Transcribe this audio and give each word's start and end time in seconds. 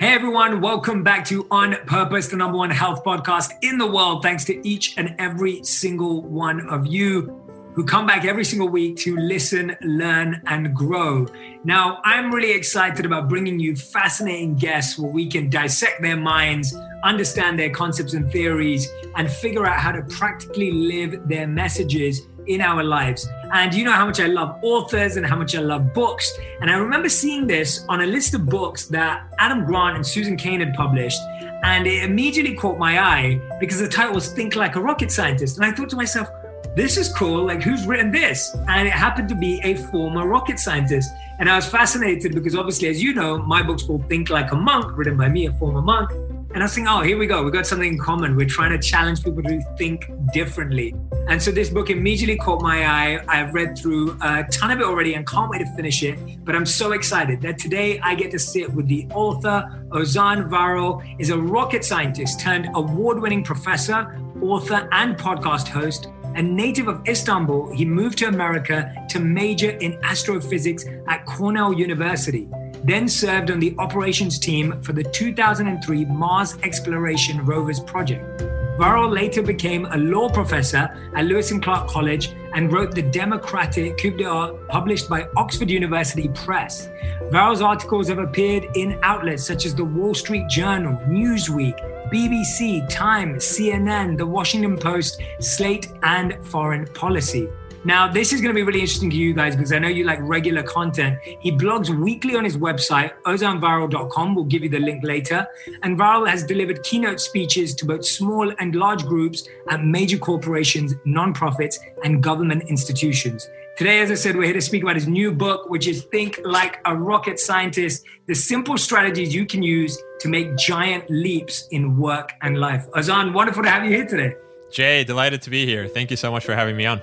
Hey 0.00 0.14
everyone, 0.14 0.60
welcome 0.60 1.02
back 1.02 1.24
to 1.24 1.44
On 1.50 1.74
Purpose, 1.84 2.28
the 2.28 2.36
number 2.36 2.56
one 2.56 2.70
health 2.70 3.02
podcast 3.02 3.50
in 3.62 3.78
the 3.78 3.86
world. 3.86 4.22
Thanks 4.22 4.44
to 4.44 4.64
each 4.64 4.96
and 4.96 5.16
every 5.18 5.64
single 5.64 6.22
one 6.22 6.68
of 6.68 6.86
you 6.86 7.44
who 7.74 7.84
come 7.84 8.06
back 8.06 8.24
every 8.24 8.44
single 8.44 8.68
week 8.68 8.96
to 8.98 9.16
listen, 9.16 9.76
learn, 9.82 10.40
and 10.46 10.72
grow. 10.72 11.26
Now, 11.64 12.00
I'm 12.04 12.32
really 12.32 12.52
excited 12.52 13.06
about 13.06 13.28
bringing 13.28 13.58
you 13.58 13.74
fascinating 13.74 14.54
guests 14.54 14.96
where 14.96 15.10
we 15.10 15.28
can 15.28 15.50
dissect 15.50 16.00
their 16.00 16.16
minds, 16.16 16.76
understand 17.02 17.58
their 17.58 17.70
concepts 17.70 18.14
and 18.14 18.30
theories, 18.30 18.88
and 19.16 19.28
figure 19.28 19.66
out 19.66 19.80
how 19.80 19.90
to 19.90 20.02
practically 20.02 20.70
live 20.70 21.26
their 21.28 21.48
messages 21.48 22.28
in 22.48 22.60
our 22.60 22.82
lives. 22.82 23.28
And 23.52 23.72
you 23.74 23.84
know 23.84 23.92
how 23.92 24.06
much 24.06 24.20
I 24.20 24.26
love 24.26 24.58
authors 24.62 25.16
and 25.16 25.24
how 25.24 25.36
much 25.36 25.54
I 25.54 25.60
love 25.60 25.94
books. 25.94 26.30
And 26.60 26.70
I 26.70 26.74
remember 26.74 27.08
seeing 27.08 27.46
this 27.46 27.84
on 27.88 28.02
a 28.02 28.06
list 28.06 28.34
of 28.34 28.46
books 28.46 28.86
that 28.86 29.26
Adam 29.38 29.64
Grant 29.64 29.96
and 29.96 30.06
Susan 30.06 30.36
Cain 30.36 30.60
had 30.60 30.74
published. 30.74 31.20
And 31.62 31.86
it 31.86 32.04
immediately 32.04 32.54
caught 32.54 32.78
my 32.78 33.00
eye 33.00 33.40
because 33.60 33.80
the 33.80 33.88
title 33.88 34.14
was 34.14 34.32
Think 34.32 34.54
Like 34.54 34.76
a 34.76 34.80
Rocket 34.80 35.10
Scientist. 35.10 35.56
And 35.56 35.64
I 35.64 35.72
thought 35.72 35.88
to 35.90 35.96
myself, 35.96 36.28
this 36.76 36.96
is 36.96 37.12
cool. 37.12 37.44
Like, 37.44 37.62
who's 37.62 37.86
written 37.86 38.12
this? 38.12 38.54
And 38.68 38.86
it 38.86 38.92
happened 38.92 39.28
to 39.30 39.34
be 39.34 39.60
a 39.64 39.74
former 39.74 40.28
rocket 40.28 40.60
scientist. 40.60 41.10
And 41.40 41.48
I 41.50 41.56
was 41.56 41.66
fascinated 41.66 42.34
because, 42.34 42.54
obviously, 42.54 42.88
as 42.88 43.02
you 43.02 43.14
know, 43.14 43.38
my 43.38 43.62
book's 43.62 43.82
called 43.82 44.08
Think 44.08 44.30
Like 44.30 44.52
a 44.52 44.56
Monk, 44.56 44.96
written 44.96 45.16
by 45.16 45.28
me, 45.28 45.46
a 45.46 45.52
former 45.54 45.82
monk. 45.82 46.10
And 46.54 46.62
I 46.62 46.64
was 46.64 46.74
thinking, 46.74 46.88
oh, 46.88 47.02
here 47.02 47.18
we 47.18 47.26
go. 47.26 47.42
We 47.42 47.50
got 47.50 47.66
something 47.66 47.92
in 47.92 47.98
common. 47.98 48.34
We're 48.34 48.48
trying 48.48 48.70
to 48.70 48.78
challenge 48.78 49.22
people 49.22 49.42
to 49.42 49.60
think 49.76 50.10
differently. 50.32 50.94
And 51.28 51.42
so 51.42 51.50
this 51.50 51.68
book 51.68 51.90
immediately 51.90 52.38
caught 52.38 52.62
my 52.62 52.86
eye. 52.86 53.22
I've 53.28 53.52
read 53.52 53.76
through 53.76 54.16
a 54.22 54.44
ton 54.44 54.70
of 54.70 54.80
it 54.80 54.84
already 54.84 55.12
and 55.12 55.26
can't 55.26 55.50
wait 55.50 55.58
to 55.58 55.66
finish 55.76 56.02
it. 56.02 56.42
But 56.46 56.56
I'm 56.56 56.64
so 56.64 56.92
excited 56.92 57.42
that 57.42 57.58
today 57.58 58.00
I 58.00 58.14
get 58.14 58.30
to 58.30 58.38
sit 58.38 58.72
with 58.72 58.88
the 58.88 59.06
author. 59.12 59.70
Ozan 59.90 60.48
Varol 60.48 61.04
is 61.20 61.28
a 61.28 61.38
rocket 61.38 61.84
scientist 61.84 62.40
turned 62.40 62.70
award 62.74 63.20
winning 63.20 63.44
professor, 63.44 64.18
author, 64.40 64.88
and 64.92 65.18
podcast 65.18 65.68
host. 65.68 66.08
A 66.34 66.42
native 66.42 66.88
of 66.88 67.06
Istanbul, 67.06 67.72
he 67.74 67.84
moved 67.84 68.16
to 68.18 68.28
America 68.28 68.90
to 69.10 69.18
major 69.18 69.70
in 69.70 69.98
astrophysics 70.02 70.86
at 71.08 71.26
Cornell 71.26 71.74
University 71.74 72.48
then 72.84 73.08
served 73.08 73.50
on 73.50 73.60
the 73.60 73.74
operations 73.78 74.38
team 74.38 74.80
for 74.82 74.92
the 74.92 75.04
2003 75.04 76.04
Mars 76.06 76.56
Exploration 76.62 77.44
Rovers 77.44 77.80
project. 77.80 78.42
Varol 78.78 79.12
later 79.12 79.42
became 79.42 79.86
a 79.86 79.96
law 79.96 80.28
professor 80.28 80.88
at 81.16 81.24
Lewis 81.24 81.50
and 81.50 81.60
Clark 81.60 81.88
College 81.88 82.32
and 82.54 82.72
wrote 82.72 82.94
The 82.94 83.02
Democratic 83.02 83.98
Coup 83.98 84.16
d'etat, 84.16 84.52
published 84.68 85.08
by 85.08 85.26
Oxford 85.36 85.68
University 85.68 86.28
Press. 86.28 86.88
Varol's 87.32 87.60
articles 87.60 88.06
have 88.08 88.18
appeared 88.18 88.68
in 88.76 88.98
outlets 89.02 89.44
such 89.44 89.66
as 89.66 89.74
the 89.74 89.84
Wall 89.84 90.14
Street 90.14 90.48
Journal, 90.48 90.94
Newsweek, 91.08 91.76
BBC, 92.12 92.88
Time, 92.88 93.34
CNN, 93.36 94.16
The 94.16 94.26
Washington 94.26 94.78
Post, 94.78 95.20
Slate, 95.40 95.92
and 96.04 96.38
Foreign 96.46 96.86
Policy. 96.94 97.48
Now, 97.84 98.10
this 98.10 98.32
is 98.32 98.40
going 98.40 98.54
to 98.54 98.58
be 98.58 98.62
really 98.62 98.80
interesting 98.80 99.10
to 99.10 99.16
you 99.16 99.32
guys 99.32 99.54
because 99.54 99.72
I 99.72 99.78
know 99.78 99.88
you 99.88 100.04
like 100.04 100.18
regular 100.22 100.62
content. 100.62 101.18
He 101.40 101.52
blogs 101.52 101.88
weekly 101.88 102.34
on 102.34 102.44
his 102.44 102.56
website, 102.56 103.12
ozanvarol.com. 103.22 104.34
We'll 104.34 104.44
give 104.44 104.62
you 104.62 104.68
the 104.68 104.80
link 104.80 105.04
later. 105.04 105.46
And 105.82 105.98
Varol 105.98 106.28
has 106.28 106.42
delivered 106.42 106.82
keynote 106.82 107.20
speeches 107.20 107.74
to 107.76 107.86
both 107.86 108.04
small 108.04 108.52
and 108.58 108.74
large 108.74 109.04
groups 109.04 109.48
at 109.70 109.84
major 109.84 110.18
corporations, 110.18 110.94
nonprofits, 111.06 111.76
and 112.04 112.22
government 112.22 112.64
institutions. 112.68 113.48
Today, 113.76 114.00
as 114.00 114.10
I 114.10 114.14
said, 114.14 114.36
we're 114.36 114.46
here 114.46 114.54
to 114.54 114.60
speak 114.60 114.82
about 114.82 114.96
his 114.96 115.06
new 115.06 115.30
book, 115.30 115.70
which 115.70 115.86
is 115.86 116.02
Think 116.02 116.40
Like 116.44 116.80
a 116.84 116.96
Rocket 116.96 117.38
Scientist 117.38 118.04
the 118.26 118.34
simple 118.34 118.76
strategies 118.76 119.32
you 119.32 119.46
can 119.46 119.62
use 119.62 119.96
to 120.18 120.28
make 120.28 120.56
giant 120.56 121.08
leaps 121.08 121.68
in 121.70 121.96
work 121.96 122.32
and 122.42 122.58
life. 122.58 122.86
Ozan, 122.90 123.32
wonderful 123.32 123.62
to 123.62 123.70
have 123.70 123.84
you 123.84 123.90
here 123.90 124.04
today. 124.04 124.34
Jay, 124.70 125.04
delighted 125.04 125.42
to 125.42 125.50
be 125.50 125.64
here. 125.64 125.86
Thank 125.86 126.10
you 126.10 126.16
so 126.16 126.30
much 126.30 126.44
for 126.44 126.54
having 126.54 126.76
me 126.76 126.84
on. 126.86 127.00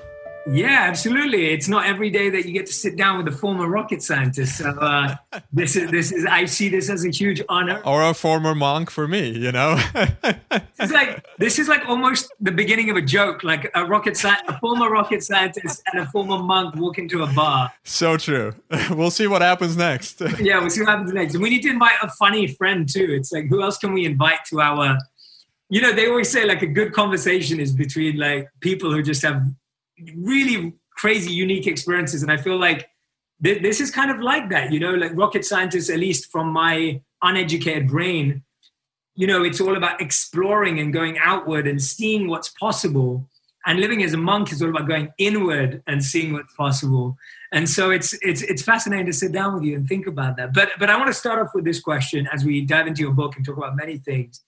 Yeah, 0.47 0.85
absolutely. 0.87 1.47
It's 1.47 1.67
not 1.67 1.87
every 1.87 2.11
day 2.11 2.29
that 2.29 2.45
you 2.45 2.51
get 2.51 2.67
to 2.67 2.73
sit 2.73 2.95
down 2.95 3.17
with 3.17 3.33
a 3.33 3.35
former 3.35 3.67
rocket 3.67 4.03
scientist. 4.03 4.57
So 4.57 4.69
uh, 4.69 5.15
this 5.53 5.75
is 5.75 5.89
this 5.89 6.11
is 6.11 6.25
I 6.25 6.45
see 6.45 6.69
this 6.69 6.89
as 6.89 7.03
a 7.03 7.09
huge 7.09 7.41
honor. 7.49 7.81
Or 7.83 8.03
a 8.03 8.13
former 8.13 8.53
monk 8.53 8.91
for 8.91 9.07
me, 9.07 9.29
you 9.29 9.51
know. 9.51 9.77
it's 10.79 10.91
like 10.91 11.25
this 11.39 11.57
is 11.57 11.67
like 11.67 11.87
almost 11.87 12.31
the 12.39 12.51
beginning 12.51 12.91
of 12.91 12.95
a 12.95 13.01
joke, 13.01 13.43
like 13.43 13.71
a 13.73 13.85
rocket 13.85 14.15
sci- 14.15 14.43
a 14.47 14.59
former 14.59 14.89
rocket 14.89 15.23
scientist 15.23 15.81
and 15.91 16.03
a 16.03 16.05
former 16.07 16.37
monk 16.37 16.75
walk 16.75 16.99
into 16.99 17.23
a 17.23 17.27
bar. 17.27 17.71
So 17.83 18.17
true. 18.17 18.53
We'll 18.91 19.11
see 19.11 19.27
what 19.27 19.41
happens 19.41 19.75
next. 19.75 20.21
yeah, 20.39 20.59
we'll 20.59 20.69
see 20.69 20.81
what 20.81 20.89
happens 20.89 21.11
next. 21.11 21.33
And 21.33 21.43
we 21.43 21.49
need 21.49 21.63
to 21.63 21.69
invite 21.69 21.97
a 22.01 22.09
funny 22.11 22.47
friend 22.47 22.87
too. 22.87 23.07
It's 23.09 23.31
like 23.31 23.47
who 23.47 23.61
else 23.63 23.77
can 23.77 23.93
we 23.93 24.05
invite 24.05 24.45
to 24.49 24.61
our 24.61 24.97
you 25.69 25.81
know, 25.81 25.91
they 25.91 26.07
always 26.07 26.31
say 26.31 26.45
like 26.45 26.61
a 26.61 26.67
good 26.67 26.93
conversation 26.93 27.59
is 27.59 27.71
between 27.73 28.17
like 28.17 28.47
people 28.59 28.91
who 28.91 29.01
just 29.01 29.23
have 29.23 29.41
really 30.15 30.73
crazy, 30.97 31.31
unique 31.31 31.67
experiences. 31.67 32.23
And 32.23 32.31
I 32.31 32.37
feel 32.37 32.57
like 32.57 32.89
th- 33.43 33.61
this 33.61 33.79
is 33.79 33.91
kind 33.91 34.11
of 34.11 34.19
like 34.19 34.49
that, 34.49 34.71
you 34.71 34.79
know, 34.79 34.93
like 34.93 35.15
rocket 35.15 35.45
scientists, 35.45 35.89
at 35.89 35.99
least 35.99 36.31
from 36.31 36.51
my 36.51 37.01
uneducated 37.21 37.89
brain, 37.89 38.43
you 39.15 39.27
know, 39.27 39.43
it's 39.43 39.61
all 39.61 39.77
about 39.77 40.01
exploring 40.01 40.79
and 40.79 40.91
going 40.93 41.17
outward 41.19 41.67
and 41.67 41.81
seeing 41.81 42.27
what's 42.27 42.49
possible. 42.49 43.29
And 43.65 43.79
living 43.79 44.03
as 44.03 44.13
a 44.13 44.17
monk 44.17 44.51
is 44.51 44.61
all 44.61 44.69
about 44.69 44.87
going 44.87 45.11
inward 45.17 45.81
and 45.87 46.03
seeing 46.03 46.33
what's 46.33 46.53
possible. 46.53 47.17
And 47.51 47.67
so 47.67 47.89
it's 47.89 48.13
it's 48.21 48.43
it's 48.43 48.61
fascinating 48.61 49.07
to 49.07 49.13
sit 49.13 49.31
down 49.31 49.55
with 49.55 49.63
you 49.63 49.75
and 49.75 49.87
think 49.87 50.05
about 50.05 50.37
that. 50.37 50.53
But 50.53 50.69
but 50.77 50.89
I 50.89 50.97
want 50.97 51.07
to 51.07 51.13
start 51.13 51.39
off 51.39 51.55
with 51.55 51.65
this 51.65 51.79
question 51.79 52.27
as 52.31 52.45
we 52.45 52.61
dive 52.61 52.85
into 52.85 53.01
your 53.01 53.13
book 53.13 53.35
and 53.35 53.45
talk 53.45 53.57
about 53.57 53.75
many 53.75 53.97
things. 53.97 54.41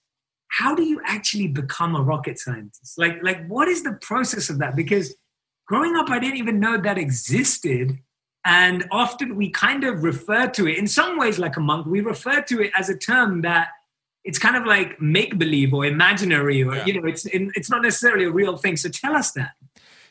How 0.49 0.75
do 0.75 0.83
you 0.83 1.01
actually 1.05 1.47
become 1.47 1.95
a 1.95 2.01
rocket 2.01 2.37
scientist? 2.37 2.97
Like 2.97 3.17
like 3.23 3.47
what 3.47 3.67
is 3.67 3.81
the 3.81 3.93
process 3.93 4.49
of 4.51 4.59
that? 4.59 4.75
Because 4.75 5.15
growing 5.67 5.95
up, 5.95 6.09
I 6.09 6.19
didn't 6.19 6.37
even 6.37 6.59
know 6.59 6.77
that 6.81 6.97
existed. 6.97 7.99
And 8.43 8.87
often 8.91 9.35
we 9.35 9.49
kind 9.49 9.83
of 9.83 10.03
refer 10.03 10.47
to 10.47 10.67
it 10.67 10.77
in 10.77 10.87
some 10.87 11.19
ways 11.19 11.37
like 11.37 11.57
a 11.57 11.59
monk, 11.59 11.85
we 11.85 12.01
refer 12.01 12.41
to 12.43 12.61
it 12.61 12.71
as 12.75 12.89
a 12.89 12.97
term 12.97 13.41
that 13.41 13.69
it's 14.23 14.39
kind 14.39 14.55
of 14.55 14.65
like 14.65 15.01
make 15.01 15.37
believe 15.37 15.73
or 15.73 15.85
imaginary 15.85 16.63
or, 16.63 16.75
yeah. 16.75 16.85
you 16.85 16.99
know, 16.99 17.07
it's, 17.07 17.27
it's 17.31 17.69
not 17.69 17.81
necessarily 17.81 18.25
a 18.25 18.31
real 18.31 18.57
thing. 18.57 18.77
So 18.77 18.89
tell 18.89 19.15
us 19.15 19.31
that. 19.33 19.51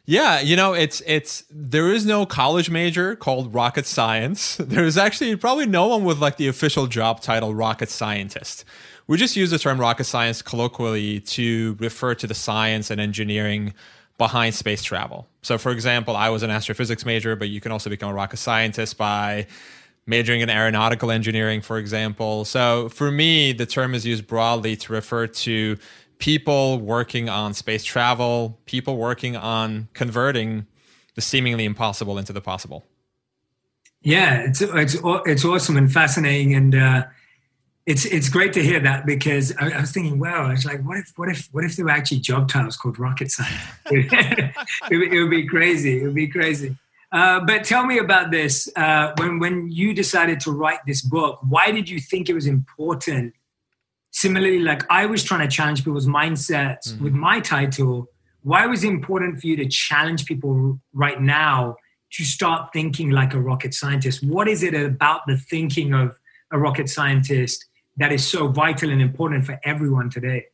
Yeah, 0.08 0.38
you 0.38 0.54
know, 0.54 0.72
it's 0.72 1.02
it's 1.04 1.42
there 1.50 1.90
is 1.92 2.06
no 2.06 2.26
college 2.26 2.70
major 2.70 3.16
called 3.16 3.52
rocket 3.52 3.86
science. 3.86 4.56
There's 4.60 4.96
actually 4.96 5.34
probably 5.34 5.66
no 5.66 5.88
one 5.88 6.04
with 6.04 6.20
like 6.20 6.36
the 6.36 6.46
official 6.46 6.86
job 6.86 7.20
title 7.20 7.56
rocket 7.56 7.88
scientist. 7.88 8.64
We 9.08 9.16
just 9.16 9.34
use 9.34 9.50
the 9.50 9.58
term 9.58 9.80
rocket 9.80 10.04
science 10.04 10.42
colloquially 10.42 11.20
to 11.20 11.76
refer 11.80 12.14
to 12.14 12.26
the 12.28 12.34
science 12.34 12.88
and 12.88 13.00
engineering 13.00 13.74
behind 14.19 14.54
space 14.54 14.82
travel. 14.82 15.27
So, 15.43 15.59
for 15.59 15.72
example, 15.72 16.16
I 16.16 16.31
was 16.31 16.43
an 16.43 16.50
astrophysics 16.50 17.04
major, 17.04 17.37
but 17.37 17.49
you 17.49 17.60
can 17.60 17.72
also 17.72 17.91
become 17.91 18.10
a 18.10 18.15
rocket 18.15 18.38
scientist 18.38 18.97
by 18.97 19.47
majoring 20.06 20.41
in 20.41 20.49
aeronautical 20.49 21.10
engineering, 21.10 21.60
for 21.60 21.78
example. 21.78 22.44
So, 22.44 22.88
for 22.88 23.10
me, 23.10 23.53
the 23.53 23.66
term 23.66 23.94
is 23.94 24.06
used 24.06 24.27
broadly 24.27 24.77
to 24.77 24.93
refer 24.93 25.27
to 25.27 25.77
people 26.19 26.78
working 26.81 27.28
on 27.28 27.53
space 27.53 27.84
travel, 27.84 28.59
people 28.66 28.97
working 28.97 29.37
on 29.37 29.88
converting 29.93 30.66
the 31.15 31.21
seemingly 31.21 31.65
impossible 31.65 32.19
into 32.19 32.33
the 32.33 32.41
possible. 32.41 32.84
Yeah, 34.03 34.43
it's 34.47 34.62
it's 34.62 34.97
it's 35.04 35.44
awesome 35.44 35.77
and 35.77 35.93
fascinating, 35.93 36.54
and 36.54 36.75
uh, 36.75 37.04
it's 37.86 38.04
it's 38.04 38.28
great 38.28 38.52
to 38.54 38.62
hear 38.62 38.80
that 38.80 39.06
because 39.06 39.56
I, 39.58 39.70
I, 39.70 39.80
was 39.80 39.92
thinking, 39.92 40.19
wow, 40.19 40.50
it's 40.50 40.64
like, 40.64 40.84
what 40.84 40.98
if 40.98 41.12
what 41.16 41.28
if 41.28 41.48
what 41.52 41.64
if 41.64 41.76
there 41.76 41.84
were 41.84 41.92
actually 41.92 42.19
job 42.19 42.48
titles 42.48 42.76
called 42.76 42.98
rocket 42.98 43.30
science? 43.30 43.62
it, 43.91 44.52
would, 44.91 45.12
it, 45.12 45.20
would 45.20 45.30
be 45.30 45.47
crazy. 45.47 46.00
It 46.00 46.04
would 46.04 46.14
be 46.14 46.26
crazy. 46.26 46.76
Uh, 47.12 47.41
but 47.41 47.62
tell 47.62 47.86
me 47.86 47.98
about 47.98 48.32
this. 48.32 48.69
Uh, 48.74 49.12
when 49.19 49.38
when 49.38 49.70
you 49.70 49.94
decided 49.94 50.41
to 50.41 50.50
write 50.50 50.80
this 50.84 51.00
book, 51.00 51.38
why 51.48 51.71
did 51.71 51.88
you 51.88 52.00
think 52.00 52.28
it 52.28 52.34
was 52.34 52.48
important? 52.48 53.34
Similarly, 54.10 54.59
like 54.59 54.83
I 54.91 55.06
was 55.06 55.22
trying 55.22 55.48
to 55.48 55.56
challenge 55.56 55.84
people's 55.84 56.09
mindsets 56.09 56.88
mm-hmm. 56.88 57.04
with 57.04 57.12
my 57.12 57.38
title. 57.38 58.09
Why 58.42 58.66
was 58.66 58.83
it 58.83 58.88
important 58.88 59.41
for 59.41 59.47
you 59.47 59.56
to 59.56 59.66
challenge 59.66 60.27
people 60.27 60.80
right 60.92 61.21
now 61.21 61.77
to 62.12 62.24
start 62.24 62.72
thinking 62.72 63.10
like 63.10 63.33
a 63.33 63.41
rocket 63.41 63.74
scientist? 63.74 64.24
What 64.24 64.48
is 64.48 64.65
it 64.65 64.74
about 64.74 65.21
the 65.28 65.36
thinking 65.36 65.94
of 65.94 66.18
a 66.50 66.59
rocket 66.59 66.88
scientist 66.88 67.65
that 67.97 68.13
is 68.13 68.27
so 68.27 68.48
vital 68.48 68.91
and 68.91 69.01
important 69.01 69.45
for 69.45 69.59
everyone 69.65 70.10
today. 70.10 70.47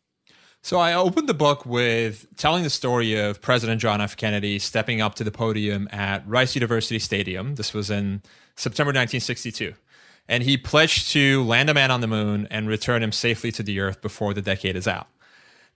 So 0.65 0.79
I 0.79 0.94
opened 0.94 1.29
the 1.29 1.35
book 1.35 1.67
with 1.67 2.27
telling 2.37 2.62
the 2.62 2.71
story 2.71 3.19
of 3.19 3.41
President 3.41 3.81
John 3.81 4.00
F. 4.00 4.17
Kennedy 4.17 4.61
stepping 4.61 5.00
up 5.00 5.17
to 5.17 5.25
the 5.25 5.33
podium 5.33 5.89
at 5.91 6.27
Rice 6.27 6.55
University 6.55 7.00
Stadium. 7.00 7.56
This 7.56 7.75
was 7.75 7.91
in 7.91 8.23
September 8.55 8.91
1962. 8.91 9.75
And 10.29 10.44
he 10.44 10.56
pledged 10.56 11.11
to 11.11 11.43
land 11.43 11.69
a 11.69 11.75
man 11.75 11.91
on 11.91 12.00
the 12.00 12.06
moon 12.06 12.47
and 12.49 12.69
return 12.69 13.03
him 13.03 13.11
safely 13.11 13.50
to 13.53 13.62
the 13.65 13.81
earth 13.81 14.00
before 14.00 14.35
the 14.35 14.43
decade 14.43 14.77
is 14.77 14.87
out. 14.87 15.09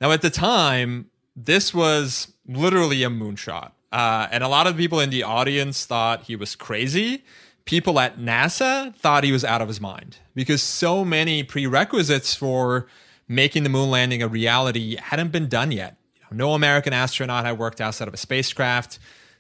Now, 0.01 0.13
at 0.13 0.23
the 0.23 0.31
time, 0.31 1.11
this 1.35 1.75
was 1.75 2.33
literally 2.47 3.03
a 3.03 3.11
moonshot. 3.11 3.73
Uh, 3.93 4.29
and 4.31 4.45
a 4.45 4.49
lot 4.49 4.69
of 4.69 4.77
people 4.77 5.01
in 5.01 5.11
the 5.11 5.25
audience 5.25 5.85
thought 5.85 6.23
he 6.23 6.37
was 6.37 6.55
crazy 6.55 7.25
people 7.67 8.01
at 8.01 8.19
NASA 8.19 8.95
thought 8.97 9.25
he 9.25 9.33
was 9.33 9.45
out 9.45 9.61
of 9.61 9.69
his 9.69 9.81
mind 9.81 10.19
because 10.35 10.63
so 10.63 11.05
many 11.05 11.43
prerequisites 11.43 12.35
for 12.35 12.87
making 13.29 13.65
the 13.65 13.69
moon 13.69 13.91
landing 13.91 14.23
a 14.23 14.29
reality 14.29 14.97
hadn't 14.97 15.33
been 15.33 15.49
done 15.49 15.73
yet. 15.73 15.97
No 16.31 16.55
American 16.55 16.93
astronaut 16.93 17.45
had 17.45 17.59
worked 17.59 17.81
outside 17.81 18.09
of 18.09 18.15
a 18.15 18.19
spacecraft. 18.19 18.99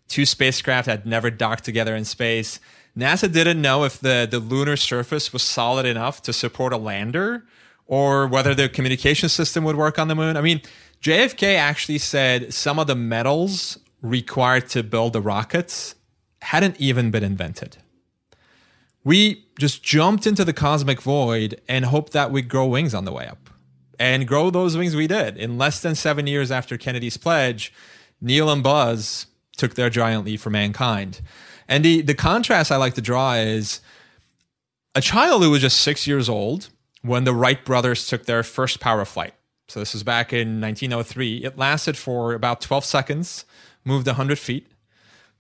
Two 0.09 0.27
spacecraft 0.27 0.87
had 0.87 1.07
never 1.07 1.31
docked 1.31 1.65
together 1.65 1.97
in 1.97 2.05
space. 2.05 2.61
NASA 2.97 3.31
didn't 3.33 3.61
know 3.61 3.85
if 3.85 3.99
the, 4.01 4.27
the 4.29 4.39
lunar 4.39 4.77
surface 4.77 5.33
was 5.33 5.43
solid 5.43 5.87
enough 5.87 6.23
to 6.23 6.33
support 6.33 6.73
a 6.73 6.77
lander 6.77 7.45
or 7.87 8.27
whether 8.27 8.55
the 8.55 8.69
communication 8.69 9.29
system 9.29 9.65
would 9.65 9.77
work 9.77 9.99
on 9.99 10.09
the 10.09 10.15
moon. 10.15 10.37
I 10.37 10.41
mean, 10.41 10.61
JFK 11.03 11.57
actually 11.57 11.99
said 11.99 12.53
some 12.53 12.79
of 12.79 12.87
the 12.87 12.97
metals 12.97 13.79
required 14.03 14.69
to 14.71 14.83
build 14.83 15.13
the 15.13 15.21
rockets 15.21 15.95
hadn't 16.43 16.81
even 16.81 17.11
been 17.11 17.25
invented. 17.25 17.77
We 19.07 19.47
just 19.57 19.85
jumped 19.85 20.27
into 20.27 20.45
the 20.45 20.53
cosmic 20.53 21.01
void 21.01 21.61
and 21.69 21.85
hoped 21.85 22.13
that 22.15 22.33
we'd 22.33 22.49
grow 22.49 22.67
wings 22.67 22.93
on 22.93 23.05
the 23.05 23.13
way 23.13 23.29
up. 23.29 23.49
And 24.01 24.27
grow 24.27 24.51
those 24.51 24.77
wings 24.77 24.97
we 24.97 25.07
did. 25.07 25.37
In 25.37 25.57
less 25.57 25.81
than 25.81 25.95
seven 25.95 26.27
years 26.27 26.51
after 26.51 26.77
Kennedy's 26.77 27.17
pledge, 27.17 27.73
Neil 28.21 28.51
and 28.51 28.65
Buzz 28.65 29.27
took 29.57 29.75
their 29.75 29.91
giant 29.91 30.25
leap 30.25 30.41
for 30.41 30.51
mankind. 30.51 31.21
And 31.69 31.85
the, 31.85 32.03
the 32.03 32.17
contrast 32.17 32.73
I 32.73 32.79
like 32.79 32.95
to 32.95 33.01
draw 33.01 33.35
is 33.35 33.81
a 34.97 35.01
child 35.01 35.45
who 35.45 35.53
was 35.53 35.61
just 35.61 35.83
six 35.83 36.09
years 36.09 36.29
old 36.29 36.71
when 37.03 37.23
the 37.23 37.33
Wright 37.33 37.65
brothers 37.65 38.09
took 38.09 38.25
their 38.25 38.43
first 38.43 38.81
power 38.81 39.05
flight. 39.05 39.35
So 39.69 39.79
this 39.79 39.93
was 39.93 40.03
back 40.03 40.33
in 40.33 40.61
1903. 40.61 41.45
It 41.45 41.57
lasted 41.57 41.97
for 41.97 42.33
about 42.33 42.61
12 42.61 42.85
seconds, 42.85 43.45
moved 43.85 44.09
100 44.09 44.37
feet, 44.37 44.67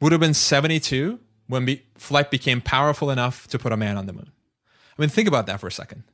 would 0.00 0.12
have 0.12 0.20
been 0.20 0.34
72 0.34 1.18
when 1.48 1.64
be- 1.64 1.82
flight 1.96 2.30
became 2.30 2.60
powerful 2.60 3.10
enough 3.10 3.46
to 3.48 3.58
put 3.58 3.72
a 3.72 3.76
man 3.76 3.96
on 3.96 4.06
the 4.06 4.12
moon. 4.12 4.30
I 4.98 5.02
mean, 5.02 5.10
think 5.10 5.28
about 5.28 5.46
that 5.46 5.60
for 5.60 5.66
a 5.66 5.72
second. 5.72 6.04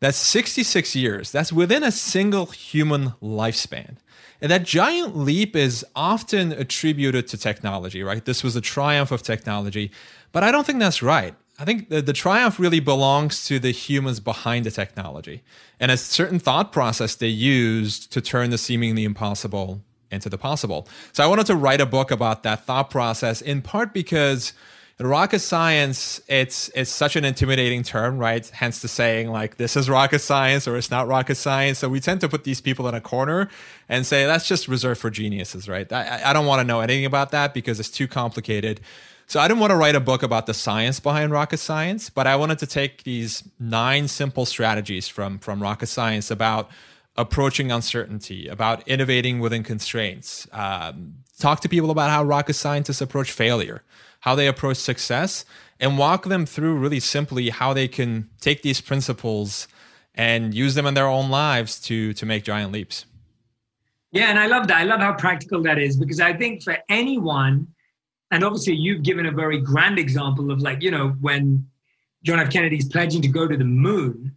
That's 0.00 0.18
66 0.18 0.94
years. 0.94 1.30
That's 1.30 1.52
within 1.52 1.82
a 1.82 1.90
single 1.90 2.46
human 2.46 3.10
lifespan. 3.22 3.96
And 4.40 4.50
that 4.50 4.64
giant 4.64 5.16
leap 5.16 5.56
is 5.56 5.86
often 5.96 6.52
attributed 6.52 7.26
to 7.28 7.38
technology, 7.38 8.02
right? 8.02 8.24
This 8.24 8.44
was 8.44 8.56
a 8.56 8.60
triumph 8.60 9.12
of 9.12 9.22
technology. 9.22 9.90
But 10.32 10.44
I 10.44 10.50
don't 10.50 10.66
think 10.66 10.80
that's 10.80 11.02
right. 11.02 11.34
I 11.58 11.64
think 11.64 11.88
the, 11.88 12.02
the 12.02 12.12
triumph 12.12 12.58
really 12.58 12.80
belongs 12.80 13.46
to 13.46 13.58
the 13.58 13.70
humans 13.70 14.18
behind 14.18 14.66
the 14.66 14.70
technology 14.70 15.42
and 15.78 15.90
a 15.90 15.96
certain 15.96 16.40
thought 16.40 16.72
process 16.72 17.14
they 17.14 17.28
used 17.28 18.12
to 18.12 18.20
turn 18.20 18.50
the 18.50 18.58
seemingly 18.58 19.04
impossible 19.04 19.80
into 20.14 20.30
the 20.30 20.38
possible. 20.38 20.88
So 21.12 21.22
I 21.22 21.26
wanted 21.26 21.46
to 21.46 21.56
write 21.56 21.80
a 21.80 21.86
book 21.86 22.10
about 22.10 22.42
that 22.44 22.64
thought 22.64 22.90
process 22.90 23.42
in 23.42 23.60
part 23.60 23.92
because 23.92 24.52
rocket 25.00 25.40
science 25.40 26.20
it's 26.28 26.68
it's 26.74 26.90
such 26.90 27.16
an 27.16 27.24
intimidating 27.24 27.82
term 27.82 28.16
right? 28.16 28.48
Hence 28.50 28.80
the 28.80 28.88
saying 28.88 29.30
like 29.30 29.56
this 29.56 29.76
is 29.76 29.90
rocket 29.90 30.20
science 30.20 30.68
or 30.68 30.76
it's 30.76 30.90
not 30.90 31.08
rocket 31.08 31.34
science. 31.34 31.78
So 31.80 31.88
we 31.88 32.00
tend 32.00 32.20
to 32.20 32.28
put 32.28 32.44
these 32.44 32.60
people 32.60 32.86
in 32.86 32.94
a 32.94 33.00
corner 33.00 33.50
and 33.88 34.06
say 34.06 34.24
that's 34.24 34.46
just 34.46 34.68
reserved 34.68 35.00
for 35.00 35.10
geniuses 35.10 35.68
right? 35.68 35.92
I, 35.92 36.22
I 36.30 36.32
don't 36.32 36.46
want 36.46 36.60
to 36.60 36.64
know 36.64 36.80
anything 36.80 37.04
about 37.04 37.32
that 37.32 37.54
because 37.54 37.80
it's 37.80 37.90
too 37.90 38.06
complicated. 38.06 38.80
So 39.26 39.40
I 39.40 39.48
didn't 39.48 39.60
want 39.60 39.70
to 39.70 39.76
write 39.76 39.94
a 39.94 40.00
book 40.00 40.22
about 40.22 40.46
the 40.46 40.54
science 40.54 41.00
behind 41.00 41.32
rocket 41.32 41.56
science, 41.56 42.10
but 42.10 42.26
I 42.26 42.36
wanted 42.36 42.58
to 42.58 42.66
take 42.66 43.04
these 43.04 43.42
nine 43.58 44.06
simple 44.06 44.46
strategies 44.46 45.08
from 45.08 45.38
from 45.38 45.62
rocket 45.62 45.86
science 45.86 46.30
about 46.30 46.70
approaching 47.16 47.70
uncertainty, 47.70 48.48
about 48.48 48.86
innovating 48.88 49.40
within 49.40 49.62
constraints. 49.62 50.48
Um, 50.52 51.14
talk 51.38 51.60
to 51.60 51.68
people 51.68 51.90
about 51.90 52.10
how 52.10 52.24
rocket 52.24 52.54
scientists 52.54 53.00
approach 53.00 53.30
failure, 53.30 53.82
how 54.20 54.34
they 54.34 54.48
approach 54.48 54.78
success, 54.78 55.44
and 55.78 55.98
walk 55.98 56.24
them 56.24 56.46
through 56.46 56.76
really 56.76 57.00
simply 57.00 57.50
how 57.50 57.72
they 57.72 57.88
can 57.88 58.28
take 58.40 58.62
these 58.62 58.80
principles 58.80 59.68
and 60.14 60.54
use 60.54 60.74
them 60.74 60.86
in 60.86 60.94
their 60.94 61.08
own 61.08 61.30
lives 61.30 61.80
to 61.80 62.12
to 62.14 62.26
make 62.26 62.44
giant 62.44 62.72
leaps. 62.72 63.04
Yeah, 64.12 64.30
and 64.30 64.38
I 64.38 64.46
love 64.46 64.68
that. 64.68 64.76
I 64.76 64.84
love 64.84 65.00
how 65.00 65.14
practical 65.14 65.62
that 65.62 65.78
is 65.78 65.96
because 65.96 66.20
I 66.20 66.32
think 66.32 66.62
for 66.62 66.78
anyone 66.88 67.68
and 68.34 68.42
obviously 68.42 68.74
you've 68.74 69.02
given 69.02 69.26
a 69.26 69.30
very 69.30 69.60
grand 69.60 69.98
example 69.98 70.50
of 70.50 70.60
like 70.60 70.82
you 70.82 70.90
know 70.90 71.10
when 71.20 71.66
john 72.24 72.40
f 72.40 72.50
kennedy's 72.50 72.88
pledging 72.88 73.22
to 73.22 73.28
go 73.28 73.46
to 73.46 73.56
the 73.56 73.64
moon 73.64 74.34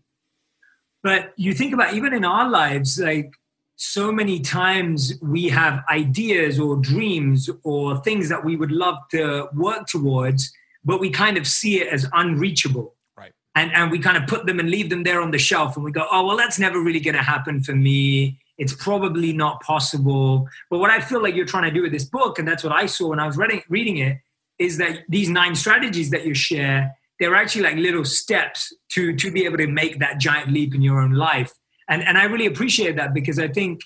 but 1.08 1.32
you 1.38 1.54
think 1.54 1.74
about 1.74 1.94
even 1.94 2.14
in 2.14 2.26
our 2.26 2.50
lives 2.50 3.00
like 3.00 3.32
so 3.78 4.12
many 4.12 4.42
times 4.42 5.14
we 5.22 5.48
have 5.48 5.82
ideas 5.90 6.60
or 6.60 6.76
dreams 6.76 7.50
or 7.64 7.96
things 8.04 8.28
that 8.28 8.44
we 8.44 8.58
would 8.58 8.74
love 8.74 8.98
to 9.12 9.48
work 9.54 9.88
towards 9.88 10.52
but 10.84 11.00
we 11.00 11.10
kind 11.10 11.38
of 11.38 11.48
see 11.48 11.80
it 11.82 11.88
as 11.88 12.06
unreachable. 12.12 12.96
Right. 13.16 13.32
And 13.56 13.72
and 13.74 13.90
we 13.90 14.00
kind 14.00 14.18
of 14.18 14.28
put 14.28 14.46
them 14.48 14.60
and 14.60 14.70
leave 14.70 14.90
them 14.90 15.04
there 15.04 15.22
on 15.22 15.32
the 15.32 15.38
shelf 15.38 15.78
and 15.78 15.86
we 15.86 15.94
go 15.94 16.06
oh 16.12 16.26
well 16.26 16.36
that's 16.36 16.60
never 16.60 16.80
really 16.82 17.00
going 17.00 17.16
to 17.16 17.24
happen 17.24 17.64
for 17.64 17.76
me. 17.76 18.38
It's 18.58 18.74
probably 18.74 19.32
not 19.32 19.62
possible. 19.62 20.50
But 20.70 20.80
what 20.80 20.90
I 20.90 21.00
feel 21.00 21.24
like 21.24 21.36
you're 21.36 21.46
trying 21.54 21.70
to 21.70 21.76
do 21.80 21.84
with 21.84 21.94
this 21.94 22.06
book, 22.06 22.38
and 22.38 22.46
that's 22.48 22.64
what 22.66 22.74
I 22.74 22.88
saw 22.88 23.10
when 23.10 23.20
I 23.20 23.28
was 23.28 23.38
reading, 23.38 23.62
reading 23.70 23.98
it, 23.98 24.18
is 24.58 24.78
that 24.78 25.04
these 25.08 25.30
nine 25.30 25.56
strategies 25.56 26.10
that 26.10 26.26
you 26.26 26.34
share, 26.34 26.97
they're 27.20 27.36
actually 27.36 27.64
like 27.64 27.76
little 27.76 28.06
steps 28.06 28.74
to 28.90 29.16
to 29.16 29.32
be 29.32 29.46
able 29.46 29.58
to 29.58 29.68
make 29.68 30.00
that 30.00 30.20
giant 30.20 30.52
leap 30.52 30.76
in 30.76 30.82
your 30.82 31.00
own 31.00 31.12
life. 31.12 31.54
And 31.90 32.04
and 32.04 32.18
I 32.18 32.26
really 32.26 32.46
appreciate 32.46 32.96
that 32.96 33.14
because 33.14 33.40
I 33.40 33.48
think 33.48 33.82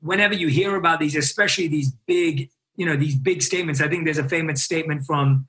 whenever 0.00 0.34
you 0.34 0.48
hear 0.48 0.76
about 0.76 1.00
these, 1.00 1.16
especially 1.16 1.68
these 1.68 1.92
big, 2.06 2.50
you 2.76 2.86
know, 2.86 2.96
these 2.96 3.16
big 3.16 3.42
statements, 3.42 3.80
I 3.80 3.88
think 3.88 4.04
there's 4.04 4.18
a 4.18 4.28
famous 4.28 4.62
statement 4.62 5.04
from 5.04 5.48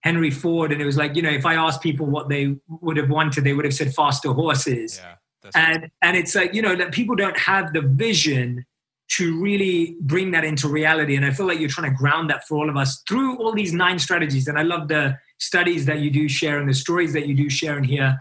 Henry 0.00 0.30
Ford, 0.30 0.72
and 0.72 0.80
it 0.80 0.86
was 0.86 0.96
like, 0.96 1.16
you 1.16 1.22
know, 1.22 1.30
if 1.30 1.44
I 1.44 1.54
asked 1.54 1.82
people 1.82 2.06
what 2.06 2.28
they 2.28 2.56
would 2.68 2.96
have 2.96 3.10
wanted, 3.10 3.44
they 3.44 3.52
would 3.52 3.64
have 3.64 3.74
said 3.74 3.94
faster 3.94 4.32
horses. 4.32 5.00
Yeah 5.02 5.16
and 5.54 5.90
and 6.02 6.16
it's 6.16 6.34
like 6.34 6.54
you 6.54 6.62
know 6.62 6.74
that 6.74 6.92
people 6.92 7.14
don't 7.14 7.38
have 7.38 7.72
the 7.72 7.82
vision 7.82 8.64
to 9.08 9.40
really 9.40 9.96
bring 10.00 10.32
that 10.32 10.44
into 10.44 10.68
reality 10.68 11.14
and 11.14 11.24
i 11.24 11.30
feel 11.30 11.46
like 11.46 11.60
you're 11.60 11.68
trying 11.68 11.90
to 11.90 11.96
ground 11.96 12.30
that 12.30 12.46
for 12.46 12.56
all 12.56 12.68
of 12.68 12.76
us 12.76 13.02
through 13.08 13.36
all 13.38 13.52
these 13.52 13.72
nine 13.72 13.98
strategies 13.98 14.48
and 14.48 14.58
i 14.58 14.62
love 14.62 14.88
the 14.88 15.16
studies 15.38 15.86
that 15.86 16.00
you 16.00 16.10
do 16.10 16.28
share 16.28 16.58
and 16.58 16.68
the 16.68 16.74
stories 16.74 17.12
that 17.12 17.26
you 17.26 17.34
do 17.34 17.48
share 17.50 17.76
in 17.76 17.84
here 17.84 18.18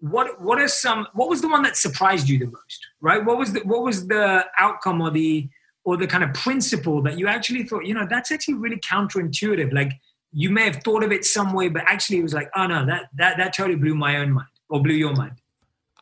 what 0.00 0.40
what 0.40 0.58
are 0.58 0.68
some 0.68 1.06
what 1.12 1.28
was 1.28 1.42
the 1.42 1.48
one 1.48 1.62
that 1.62 1.76
surprised 1.76 2.28
you 2.28 2.38
the 2.38 2.46
most 2.46 2.86
right? 3.00 3.24
What 3.24 3.38
was 3.38 3.52
the 3.52 3.60
what 3.60 3.82
was 3.82 4.06
the 4.06 4.44
outcome 4.58 5.00
or 5.00 5.10
the 5.10 5.48
or 5.84 5.96
the 5.96 6.06
kind 6.06 6.24
of 6.24 6.32
principle 6.34 7.02
that 7.02 7.18
you 7.18 7.26
actually 7.26 7.64
thought 7.64 7.84
you 7.84 7.94
know 7.94 8.06
that's 8.08 8.32
actually 8.32 8.54
really 8.54 8.78
counterintuitive 8.78 9.72
like 9.72 9.92
you 10.32 10.50
may 10.50 10.64
have 10.64 10.76
thought 10.84 11.02
of 11.04 11.12
it 11.12 11.24
some 11.24 11.52
way 11.52 11.68
but 11.68 11.82
actually 11.86 12.18
it 12.18 12.22
was 12.22 12.34
like 12.34 12.50
oh 12.56 12.66
no 12.66 12.86
that 12.86 13.08
that 13.14 13.36
that 13.36 13.54
totally 13.54 13.76
blew 13.76 13.94
my 13.94 14.16
own 14.16 14.32
mind 14.32 14.48
or 14.68 14.82
blew 14.82 14.94
your 14.94 15.14
mind. 15.14 15.40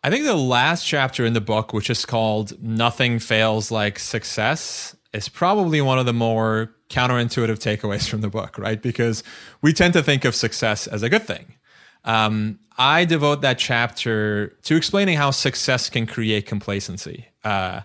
I 0.05 0.11
think 0.11 0.25
the 0.25 0.37
last 0.37 0.87
chapter 0.87 1.27
in 1.27 1.33
the 1.33 1.41
book, 1.41 1.73
which 1.73 1.91
is 1.91 2.07
called 2.07 2.63
Nothing 2.63 3.19
Fails 3.19 3.73
Like 3.73 3.99
Success, 3.99 4.95
is 5.13 5.29
probably 5.29 5.81
one 5.81 5.99
of 5.99 6.07
the 6.07 6.13
more 6.13 6.75
counterintuitive 6.91 7.59
takeaways 7.59 8.09
from 8.09 8.21
the 8.21 8.29
book, 8.29 8.59
right? 8.59 8.81
Because 8.81 9.23
we 9.63 9.73
tend 9.73 9.93
to 9.95 10.03
think 10.03 10.25
of 10.25 10.35
success 10.35 10.87
as 10.87 11.03
a 11.03 11.09
good 11.09 11.23
thing. 11.23 11.55
Um, 12.05 12.59
I 12.77 13.05
devote 13.05 13.41
that 13.43 13.59
chapter 13.59 14.49
to 14.63 14.77
explaining 14.77 15.17
how 15.17 15.31
success 15.31 15.91
can 15.91 16.07
create 16.07 16.47
complacency. 16.47 17.27
Uh, 17.43 17.81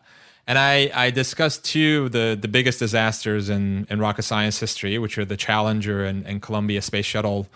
and 0.46 0.60
I, 0.60 0.92
I 0.94 1.10
discussed 1.10 1.65
two 1.65 2.10
the, 2.10 2.38
the 2.39 2.48
biggest 2.48 2.80
disasters 2.80 3.50
in, 3.50 3.88
in 3.89 4.00
rocket 4.00 4.24
science 4.24 4.60
history, 4.60 4.98
which 4.98 5.18
are 5.18 5.25
the 5.25 5.38
Challenger 5.38 6.03
and, 6.03 6.25
and 6.27 6.42
Columbia 6.42 6.82
Space 6.82 7.06
Shuttle 7.06 7.48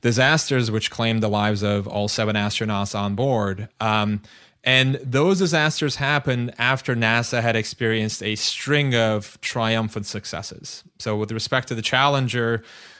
disasters 0.00 0.70
which 0.70 0.90
claimed 0.90 1.22
the 1.22 1.28
lives 1.28 1.62
of 1.62 1.86
all 1.88 2.08
seven 2.08 2.36
astronauts 2.36 2.98
on 2.98 3.14
board. 3.14 3.68
Um, 3.80 4.22
and 4.64 4.96
those 4.96 5.38
disasters 5.38 5.96
happened 5.96 6.54
after 6.58 6.94
NASA 6.96 7.40
had 7.40 7.56
experienced 7.56 8.22
a 8.22 8.34
string 8.34 8.94
of 8.94 9.40
triumphant 9.40 10.06
successes. 10.06 10.84
So, 10.98 11.16
with 11.16 11.32
respect 11.32 11.68
to 11.68 11.74
the 11.74 11.82
Challenger, 11.82 12.58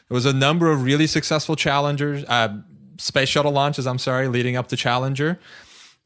there 0.08 0.14
was 0.14 0.26
a 0.26 0.32
number 0.32 0.70
of 0.70 0.82
really 0.82 1.06
successful 1.06 1.56
Challengers, 1.56 2.24
uh, 2.24 2.56
space 2.98 3.28
shuttle 3.28 3.52
launches, 3.52 3.86
I'm 3.86 3.98
sorry, 3.98 4.28
leading 4.28 4.56
up 4.56 4.68
to 4.68 4.76
Challenger. 4.76 5.38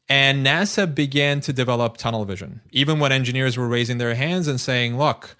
And 0.09 0.45
NASA 0.45 0.93
began 0.93 1.39
to 1.41 1.53
develop 1.53 1.95
tunnel 1.97 2.25
vision, 2.25 2.61
even 2.71 2.99
when 2.99 3.11
engineers 3.11 3.57
were 3.57 3.67
raising 3.67 3.99
their 3.99 4.15
hands 4.15 4.49
and 4.49 4.59
saying, 4.59 4.97
look, 4.97 5.37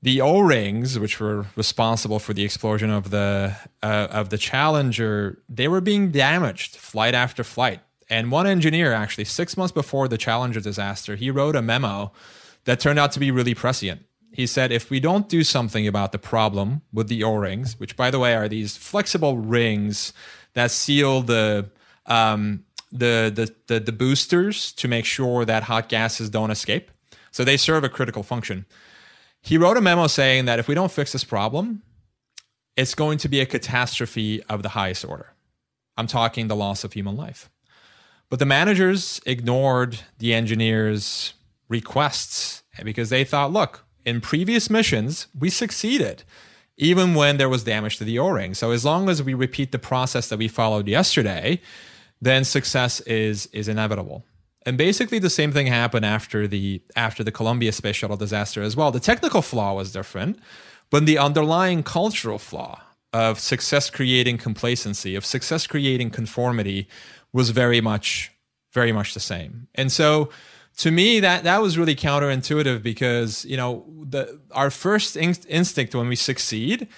the 0.00 0.20
O-rings, 0.20 0.98
which 0.98 1.20
were 1.20 1.46
responsible 1.56 2.18
for 2.18 2.32
the 2.32 2.44
explosion 2.44 2.90
of 2.90 3.10
the 3.10 3.56
uh, 3.82 4.08
of 4.10 4.30
the 4.30 4.38
Challenger, 4.38 5.42
they 5.48 5.68
were 5.68 5.80
being 5.80 6.10
damaged 6.10 6.76
flight 6.76 7.14
after 7.14 7.44
flight. 7.44 7.80
And 8.08 8.30
one 8.30 8.46
engineer, 8.46 8.92
actually, 8.92 9.24
six 9.24 9.56
months 9.56 9.72
before 9.72 10.08
the 10.08 10.18
Challenger 10.18 10.60
disaster, 10.60 11.16
he 11.16 11.30
wrote 11.30 11.56
a 11.56 11.62
memo 11.62 12.12
that 12.64 12.80
turned 12.80 12.98
out 12.98 13.12
to 13.12 13.20
be 13.20 13.30
really 13.30 13.54
prescient. 13.54 14.02
He 14.30 14.46
said, 14.46 14.72
if 14.72 14.90
we 14.90 15.00
don't 15.00 15.28
do 15.28 15.44
something 15.44 15.86
about 15.86 16.12
the 16.12 16.18
problem 16.18 16.82
with 16.92 17.08
the 17.08 17.22
O-rings, 17.22 17.78
which, 17.78 17.96
by 17.96 18.10
the 18.10 18.18
way, 18.18 18.34
are 18.34 18.48
these 18.48 18.76
flexible 18.76 19.38
rings 19.38 20.12
that 20.54 20.70
seal 20.70 21.22
the 21.22 21.70
um, 22.06 22.64
the, 22.92 23.32
the 23.34 23.54
the 23.66 23.80
the 23.80 23.92
boosters 23.92 24.72
to 24.72 24.88
make 24.88 25.04
sure 25.04 25.44
that 25.44 25.64
hot 25.64 25.88
gases 25.88 26.30
don't 26.30 26.50
escape, 26.50 26.90
so 27.30 27.44
they 27.44 27.56
serve 27.56 27.84
a 27.84 27.88
critical 27.88 28.22
function 28.22 28.66
he 29.44 29.58
wrote 29.58 29.76
a 29.76 29.82
memo 29.82 30.06
saying 30.06 30.46
that 30.46 30.58
if 30.58 30.68
we 30.68 30.74
don't 30.74 30.90
fix 30.90 31.12
this 31.12 31.22
problem, 31.22 31.82
it's 32.76 32.94
going 32.94 33.18
to 33.18 33.28
be 33.28 33.40
a 33.40 33.46
catastrophe 33.46 34.42
of 34.44 34.62
the 34.62 34.70
highest 34.70 35.04
order. 35.04 35.34
I'm 35.98 36.06
talking 36.06 36.48
the 36.48 36.56
loss 36.56 36.82
of 36.82 36.94
human 36.94 37.14
life. 37.14 37.50
But 38.30 38.38
the 38.38 38.46
managers 38.46 39.20
ignored 39.26 40.00
the 40.18 40.34
engineers' 40.34 41.34
requests 41.68 42.62
because 42.82 43.10
they 43.10 43.24
thought, 43.24 43.52
look, 43.52 43.84
in 44.04 44.20
previous 44.20 44.68
missions, 44.68 45.28
we 45.38 45.50
succeeded, 45.50 46.24
even 46.76 47.14
when 47.14 47.36
there 47.36 47.48
was 47.48 47.64
damage 47.64 47.98
to 47.98 48.04
the 48.04 48.18
O 48.18 48.28
ring. 48.28 48.54
So 48.54 48.70
as 48.70 48.84
long 48.84 49.08
as 49.08 49.22
we 49.22 49.34
repeat 49.34 49.72
the 49.72 49.78
process 49.78 50.28
that 50.28 50.38
we 50.38 50.48
followed 50.48 50.88
yesterday, 50.88 51.60
then 52.20 52.44
success 52.44 53.00
is, 53.00 53.46
is 53.46 53.68
inevitable. 53.68 54.24
And 54.66 54.78
basically 54.78 55.18
the 55.18 55.30
same 55.30 55.52
thing 55.52 55.66
happened 55.66 56.06
after 56.06 56.48
the 56.48 56.82
after 56.96 57.22
the 57.22 57.32
Columbia 57.32 57.72
space 57.72 57.96
shuttle 57.96 58.16
disaster 58.16 58.62
as 58.62 58.74
well. 58.74 58.90
The 58.90 59.00
technical 59.00 59.42
flaw 59.42 59.74
was 59.74 59.92
different, 59.92 60.38
but 60.90 61.04
the 61.06 61.18
underlying 61.18 61.82
cultural 61.82 62.38
flaw 62.38 62.80
of 63.12 63.38
success 63.38 63.90
creating 63.90 64.38
complacency, 64.38 65.14
of 65.14 65.24
success 65.24 65.66
creating 65.66 66.10
conformity 66.10 66.88
was 67.34 67.50
very 67.50 67.82
much 67.82 68.30
very 68.72 68.92
much 68.92 69.14
the 69.14 69.20
same. 69.20 69.68
And 69.74 69.92
so 69.92 70.30
to 70.78 70.90
me 70.90 71.20
that 71.20 71.44
that 71.44 71.60
was 71.62 71.78
really 71.78 71.94
counterintuitive 71.94 72.82
because, 72.82 73.44
you 73.44 73.56
know, 73.56 73.84
the 74.08 74.40
our 74.52 74.70
first 74.70 75.16
in- 75.16 75.36
instinct 75.48 75.94
when 75.94 76.08
we 76.08 76.16
succeed 76.16 76.88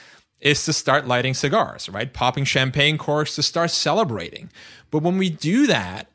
is 0.40 0.64
to 0.64 0.72
start 0.72 1.06
lighting 1.06 1.34
cigars, 1.34 1.88
right? 1.88 2.12
Popping 2.12 2.44
champagne 2.44 2.98
corks 2.98 3.34
to 3.34 3.42
start 3.42 3.70
celebrating. 3.70 4.50
But 4.90 5.02
when 5.02 5.18
we 5.18 5.30
do 5.30 5.66
that, 5.66 6.10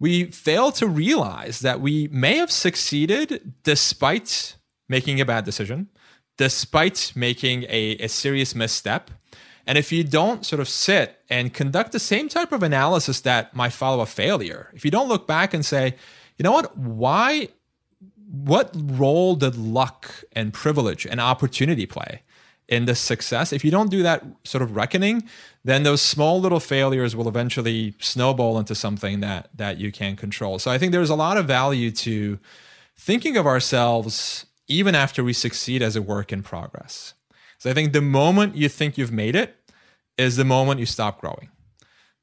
we 0.00 0.24
fail 0.26 0.72
to 0.72 0.86
realize 0.86 1.60
that 1.60 1.80
we 1.80 2.08
may 2.08 2.36
have 2.36 2.50
succeeded 2.50 3.52
despite 3.62 4.56
making 4.88 5.20
a 5.20 5.24
bad 5.24 5.44
decision, 5.44 5.88
despite 6.36 7.12
making 7.14 7.64
a, 7.64 7.96
a 8.00 8.08
serious 8.08 8.54
misstep. 8.54 9.10
And 9.66 9.78
if 9.78 9.92
you 9.92 10.04
don't 10.04 10.44
sort 10.44 10.60
of 10.60 10.68
sit 10.68 11.20
and 11.30 11.52
conduct 11.52 11.92
the 11.92 11.98
same 11.98 12.28
type 12.28 12.52
of 12.52 12.62
analysis 12.62 13.20
that 13.22 13.54
might 13.56 13.72
follow 13.72 14.00
a 14.00 14.06
failure, 14.06 14.70
if 14.74 14.84
you 14.84 14.90
don't 14.90 15.08
look 15.08 15.26
back 15.26 15.54
and 15.54 15.64
say, 15.64 15.96
you 16.36 16.42
know 16.42 16.52
what, 16.52 16.76
why, 16.76 17.48
what 18.30 18.70
role 18.74 19.36
did 19.36 19.56
luck 19.56 20.10
and 20.32 20.52
privilege 20.52 21.06
and 21.06 21.20
opportunity 21.20 21.86
play? 21.86 22.22
in 22.68 22.86
this 22.86 22.98
success. 22.98 23.52
If 23.52 23.64
you 23.64 23.70
don't 23.70 23.90
do 23.90 24.02
that 24.02 24.24
sort 24.44 24.62
of 24.62 24.74
reckoning, 24.74 25.24
then 25.64 25.82
those 25.82 26.00
small 26.00 26.40
little 26.40 26.60
failures 26.60 27.14
will 27.14 27.28
eventually 27.28 27.94
snowball 28.00 28.58
into 28.58 28.74
something 28.74 29.20
that 29.20 29.50
that 29.54 29.78
you 29.78 29.92
can 29.92 30.16
control. 30.16 30.58
So 30.58 30.70
I 30.70 30.78
think 30.78 30.92
there's 30.92 31.10
a 31.10 31.14
lot 31.14 31.36
of 31.36 31.46
value 31.46 31.90
to 31.90 32.38
thinking 32.96 33.36
of 33.36 33.46
ourselves 33.46 34.46
even 34.66 34.94
after 34.94 35.22
we 35.22 35.34
succeed 35.34 35.82
as 35.82 35.94
a 35.94 36.02
work 36.02 36.32
in 36.32 36.42
progress. 36.42 37.12
So 37.64 37.70
I 37.70 37.72
think 37.72 37.94
the 37.94 38.02
moment 38.02 38.56
you 38.56 38.68
think 38.68 38.98
you've 38.98 39.10
made 39.10 39.34
it 39.34 39.56
is 40.18 40.36
the 40.36 40.44
moment 40.44 40.80
you 40.80 40.84
stop 40.84 41.18
growing. 41.18 41.48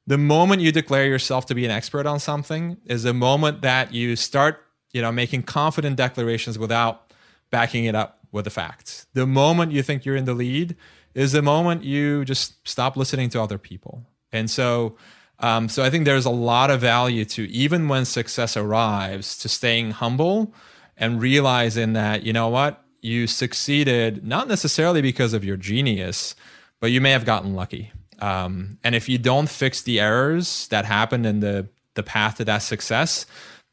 The 0.06 0.16
moment 0.16 0.62
you 0.62 0.70
declare 0.70 1.08
yourself 1.08 1.46
to 1.46 1.54
be 1.56 1.64
an 1.64 1.70
expert 1.72 2.06
on 2.06 2.20
something 2.20 2.76
is 2.86 3.02
the 3.02 3.12
moment 3.12 3.62
that 3.62 3.92
you 3.92 4.14
start, 4.14 4.64
you 4.92 5.02
know, 5.02 5.10
making 5.10 5.42
confident 5.42 5.96
declarations 5.96 6.60
without 6.60 7.12
backing 7.50 7.86
it 7.86 7.96
up 7.96 8.20
with 8.30 8.44
the 8.44 8.52
facts. 8.52 9.08
The 9.14 9.26
moment 9.26 9.72
you 9.72 9.82
think 9.82 10.04
you're 10.04 10.14
in 10.14 10.26
the 10.26 10.34
lead 10.34 10.76
is 11.12 11.32
the 11.32 11.42
moment 11.42 11.82
you 11.82 12.24
just 12.24 12.64
stop 12.68 12.96
listening 12.96 13.28
to 13.30 13.42
other 13.42 13.58
people. 13.58 14.06
And 14.30 14.48
so, 14.48 14.96
um, 15.40 15.68
so 15.68 15.82
I 15.82 15.90
think 15.90 16.04
there's 16.04 16.24
a 16.24 16.30
lot 16.30 16.70
of 16.70 16.80
value 16.80 17.24
to 17.24 17.50
even 17.50 17.88
when 17.88 18.04
success 18.04 18.56
arrives 18.56 19.36
to 19.38 19.48
staying 19.48 19.90
humble 19.90 20.54
and 20.96 21.20
realizing 21.20 21.94
that 21.94 22.22
you 22.22 22.32
know 22.32 22.48
what 22.48 22.81
you 23.02 23.26
succeeded 23.26 24.24
not 24.24 24.48
necessarily 24.48 25.02
because 25.02 25.34
of 25.34 25.44
your 25.44 25.56
genius, 25.56 26.34
but 26.80 26.90
you 26.90 27.00
may 27.00 27.10
have 27.10 27.24
gotten 27.24 27.54
lucky. 27.54 27.92
Um, 28.20 28.78
and 28.84 28.94
if 28.94 29.08
you 29.08 29.18
don't 29.18 29.48
fix 29.48 29.82
the 29.82 30.00
errors 30.00 30.68
that 30.68 30.84
happened 30.84 31.26
in 31.26 31.40
the 31.40 31.68
the 31.94 32.02
path 32.02 32.36
to 32.36 32.44
that 32.46 32.58
success, 32.58 33.26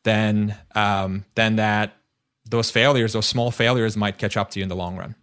then 0.03 0.57
um, 0.75 1.23
then 1.35 1.55
that 1.55 1.95
those 2.49 2.71
failures, 2.71 3.13
those 3.13 3.27
small 3.27 3.51
failures 3.51 3.95
might 3.95 4.17
catch 4.17 4.35
up 4.35 4.49
to 4.51 4.59
you 4.59 4.63
in 4.63 4.69
the 4.69 4.75
long 4.75 4.97
run. 4.97 5.15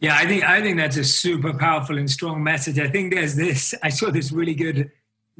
Yeah, 0.00 0.16
I 0.16 0.26
think 0.26 0.42
I 0.42 0.60
think 0.60 0.78
that's 0.78 0.96
a 0.96 1.04
super 1.04 1.52
powerful 1.52 1.98
and 1.98 2.10
strong 2.10 2.42
message. 2.42 2.78
I 2.78 2.88
think 2.88 3.14
there's 3.14 3.36
this. 3.36 3.74
I 3.82 3.90
saw 3.90 4.10
this 4.10 4.32
really 4.32 4.54
good 4.54 4.90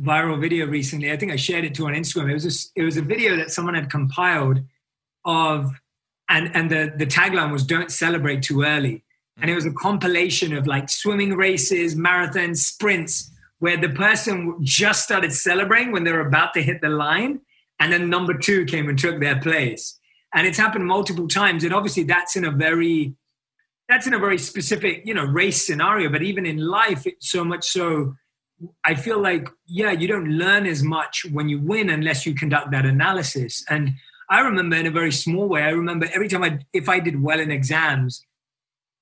viral 0.00 0.40
video 0.40 0.66
recently. 0.66 1.10
I 1.10 1.16
think 1.16 1.32
I 1.32 1.36
shared 1.36 1.64
it 1.64 1.74
to 1.76 1.86
on 1.86 1.94
Instagram. 1.94 2.30
It 2.30 2.34
was 2.34 2.70
a, 2.76 2.80
it 2.80 2.84
was 2.84 2.96
a 2.96 3.02
video 3.02 3.36
that 3.36 3.50
someone 3.50 3.74
had 3.74 3.90
compiled 3.90 4.60
of, 5.24 5.72
and 6.32 6.50
and 6.56 6.70
the 6.70 6.92
the 6.96 7.06
tagline 7.06 7.52
was 7.52 7.62
"Don't 7.62 7.92
celebrate 7.92 8.42
too 8.42 8.62
early," 8.62 9.04
and 9.40 9.50
it 9.50 9.54
was 9.54 9.66
a 9.66 9.72
compilation 9.72 10.52
of 10.56 10.66
like 10.66 10.88
swimming 10.88 11.36
races, 11.36 11.94
marathons, 11.94 12.56
sprints, 12.56 13.30
where 13.58 13.76
the 13.76 13.90
person 13.90 14.56
just 14.62 15.04
started 15.04 15.32
celebrating 15.32 15.92
when 15.92 16.04
they 16.04 16.12
were 16.12 16.26
about 16.26 16.54
to 16.54 16.62
hit 16.62 16.80
the 16.80 16.88
line, 16.88 17.40
and 17.78 17.92
then 17.92 18.10
number 18.10 18.34
two 18.34 18.64
came 18.64 18.88
and 18.88 18.98
took 18.98 19.20
their 19.20 19.38
place. 19.40 19.98
And 20.34 20.46
it's 20.46 20.58
happened 20.58 20.86
multiple 20.86 21.28
times 21.28 21.62
and 21.62 21.74
obviously 21.74 22.04
that's 22.04 22.36
in 22.36 22.44
a 22.46 22.50
very 22.50 23.14
that's 23.88 24.06
in 24.06 24.14
a 24.14 24.18
very 24.18 24.38
specific 24.38 25.02
you 25.04 25.12
know 25.12 25.24
race 25.24 25.66
scenario. 25.66 26.08
But 26.08 26.22
even 26.22 26.46
in 26.46 26.56
life 26.56 27.06
it's 27.06 27.30
so 27.30 27.44
much 27.44 27.64
so 27.68 28.16
i 28.84 28.94
feel 28.94 29.20
like 29.20 29.48
yeah 29.66 29.90
you 29.90 30.06
don't 30.06 30.30
learn 30.42 30.66
as 30.66 30.84
much 30.84 31.26
when 31.32 31.48
you 31.48 31.58
win 31.60 31.90
unless 31.90 32.24
you 32.24 32.34
conduct 32.34 32.70
that 32.70 32.86
analysis. 32.86 33.64
And 33.68 33.92
i 34.32 34.40
remember 34.40 34.76
in 34.76 34.86
a 34.86 34.90
very 34.90 35.12
small 35.12 35.48
way 35.48 35.62
i 35.62 35.70
remember 35.70 36.08
every 36.12 36.28
time 36.28 36.42
i 36.42 36.58
if 36.72 36.88
i 36.88 36.98
did 36.98 37.22
well 37.22 37.38
in 37.38 37.50
exams 37.50 38.24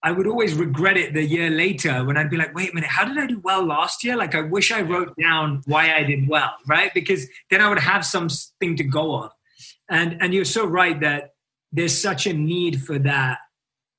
I 0.03 0.13
would 0.13 0.27
always 0.27 0.55
regret 0.55 0.97
it 0.97 1.13
the 1.13 1.23
year 1.23 1.51
later 1.51 2.05
when 2.07 2.17
I'd 2.17 2.31
be 2.31 2.39
like, 2.39 2.55
wait 2.55 2.71
a 2.73 2.75
minute, 2.75 2.89
how 2.89 3.05
did 3.05 3.19
I 3.19 3.27
do 3.27 3.39
well 3.41 3.63
last 3.63 4.03
year? 4.03 4.17
Like, 4.17 4.35
I 4.35 4.41
wish 4.41 4.73
I 4.73 4.81
wrote 4.81 5.15
down 5.21 5.61
why 5.67 5.95
I 5.95 6.05
did 6.05 6.27
well, 6.27 6.55
right? 6.67 6.91
Because 6.95 7.27
then 7.51 7.61
I 7.61 7.69
would 7.69 7.79
have 7.79 8.07
something 8.07 8.77
to 8.77 8.85
go 8.85 9.11
on. 9.11 9.31
and 9.91 10.17
and 10.23 10.33
you're 10.33 10.47
so 10.47 10.65
right 10.65 10.99
that 11.01 11.35
there's 11.73 12.01
such 12.01 12.27
a 12.27 12.33
need 12.33 12.83
for 12.83 12.99
that 12.99 13.39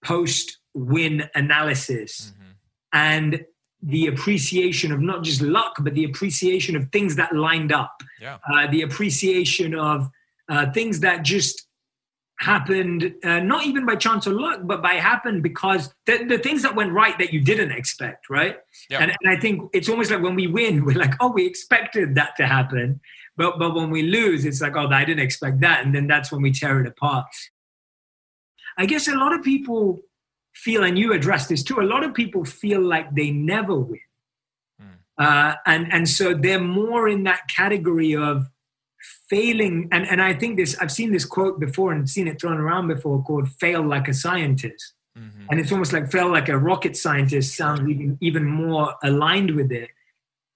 post 0.04 0.58
win 0.74 1.30
analysis 1.36 2.34
mm-hmm. 2.34 2.52
and 2.94 3.46
the 3.84 4.08
appreciation 4.08 4.92
of 4.92 5.02
not 5.02 5.24
just 5.24 5.42
luck 5.42 5.76
but 5.82 5.94
the 5.94 6.04
appreciation 6.04 6.76
of 6.76 6.90
things 6.92 7.16
that 7.16 7.36
lined 7.36 7.72
up 7.72 8.02
yeah. 8.20 8.38
uh, 8.52 8.68
the 8.68 8.82
appreciation 8.82 9.76
of 9.76 10.10
uh, 10.52 10.72
things 10.72 11.00
that 11.00 11.24
just 11.24 11.68
happened 12.40 13.14
uh, 13.24 13.40
not 13.40 13.66
even 13.68 13.86
by 13.86 13.96
chance 13.96 14.26
or 14.26 14.34
luck 14.34 14.62
but 14.64 14.82
by 14.82 14.94
happen 14.94 15.42
because 15.42 15.94
the, 16.08 16.26
the 16.28 16.40
things 16.40 16.64
that 16.64 16.76
went 16.76 16.92
right 16.92 17.20
that 17.20 17.32
you 17.32 17.40
didn't 17.40 17.72
expect 17.72 18.32
right 18.32 18.58
and, 19.00 19.12
and 19.22 19.30
i 19.30 19.40
think 19.40 19.70
it's 19.74 19.88
almost 19.88 20.10
like 20.10 20.24
when 20.24 20.34
we 20.34 20.48
win 20.48 20.84
we're 20.86 20.98
like 20.98 21.14
oh 21.20 21.32
we 21.32 21.46
expected 21.46 22.16
that 22.16 22.36
to 22.36 22.48
happen 22.48 23.00
but 23.42 23.58
but 23.58 23.74
when 23.74 23.90
we 23.90 24.04
lose, 24.04 24.46
it's 24.46 24.62
like, 24.62 24.76
oh, 24.76 24.88
I 24.88 25.04
didn't 25.04 25.24
expect 25.24 25.62
that, 25.62 25.84
and 25.84 25.96
then 25.96 26.06
that's 26.06 26.32
when 26.32 26.44
we 26.44 26.52
tear 26.52 26.80
it 26.82 26.88
apart. 26.88 27.26
I 28.78 28.86
guess 28.86 29.08
a 29.08 29.16
lot 29.16 29.34
of 29.34 29.42
people 29.42 30.02
feel, 30.54 30.84
and 30.84 30.98
you 31.00 31.12
address 31.12 31.48
this 31.48 31.64
too. 31.64 31.80
A 31.80 31.82
lot 31.82 32.04
of 32.04 32.14
people 32.14 32.46
feel 32.46 32.82
like 32.82 33.16
they 33.16 33.32
never 33.32 33.76
win, 33.76 34.00
mm. 34.80 34.96
uh, 35.18 35.56
and 35.66 35.92
and 35.92 36.08
so 36.08 36.36
they're 36.36 36.60
more 36.60 37.08
in 37.08 37.24
that 37.24 37.48
category 37.48 38.16
of 38.16 38.48
failing. 39.32 39.88
And 39.92 40.04
and 40.12 40.22
I 40.22 40.34
think 40.34 40.58
this, 40.58 40.78
I've 40.80 40.92
seen 40.92 41.12
this 41.12 41.26
quote 41.26 41.60
before 41.60 41.92
and 41.92 42.08
seen 42.08 42.28
it 42.28 42.40
thrown 42.40 42.60
around 42.60 42.88
before, 42.88 43.24
called 43.24 43.50
"fail 43.60 43.82
like 43.82 44.08
a 44.08 44.14
scientist." 44.14 44.94
Mm-hmm. 45.18 45.46
And 45.50 45.60
it's 45.60 45.72
almost 45.72 45.94
like 45.94 46.12
fail 46.12 46.30
like 46.32 46.50
a 46.50 46.58
rocket 46.58 46.96
scientist 46.96 47.56
sounds 47.56 47.82
even 47.90 48.18
even 48.22 48.46
more 48.46 48.96
aligned 49.02 49.52
with 49.52 49.72
it. 49.72 49.90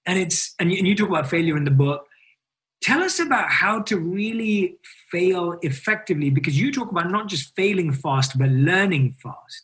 And 0.08 0.18
it's 0.18 0.54
and 0.60 0.70
you, 0.70 0.78
and 0.78 0.86
you 0.86 0.94
talk 0.94 1.08
about 1.08 1.28
failure 1.28 1.56
in 1.56 1.64
the 1.64 1.78
book 1.86 2.06
Tell 2.82 3.02
us 3.02 3.18
about 3.18 3.50
how 3.50 3.82
to 3.82 3.98
really 3.98 4.76
fail 5.10 5.58
effectively 5.62 6.30
because 6.30 6.60
you 6.60 6.70
talk 6.70 6.90
about 6.90 7.10
not 7.10 7.26
just 7.26 7.54
failing 7.56 7.92
fast, 7.92 8.38
but 8.38 8.48
learning 8.50 9.16
fast. 9.20 9.62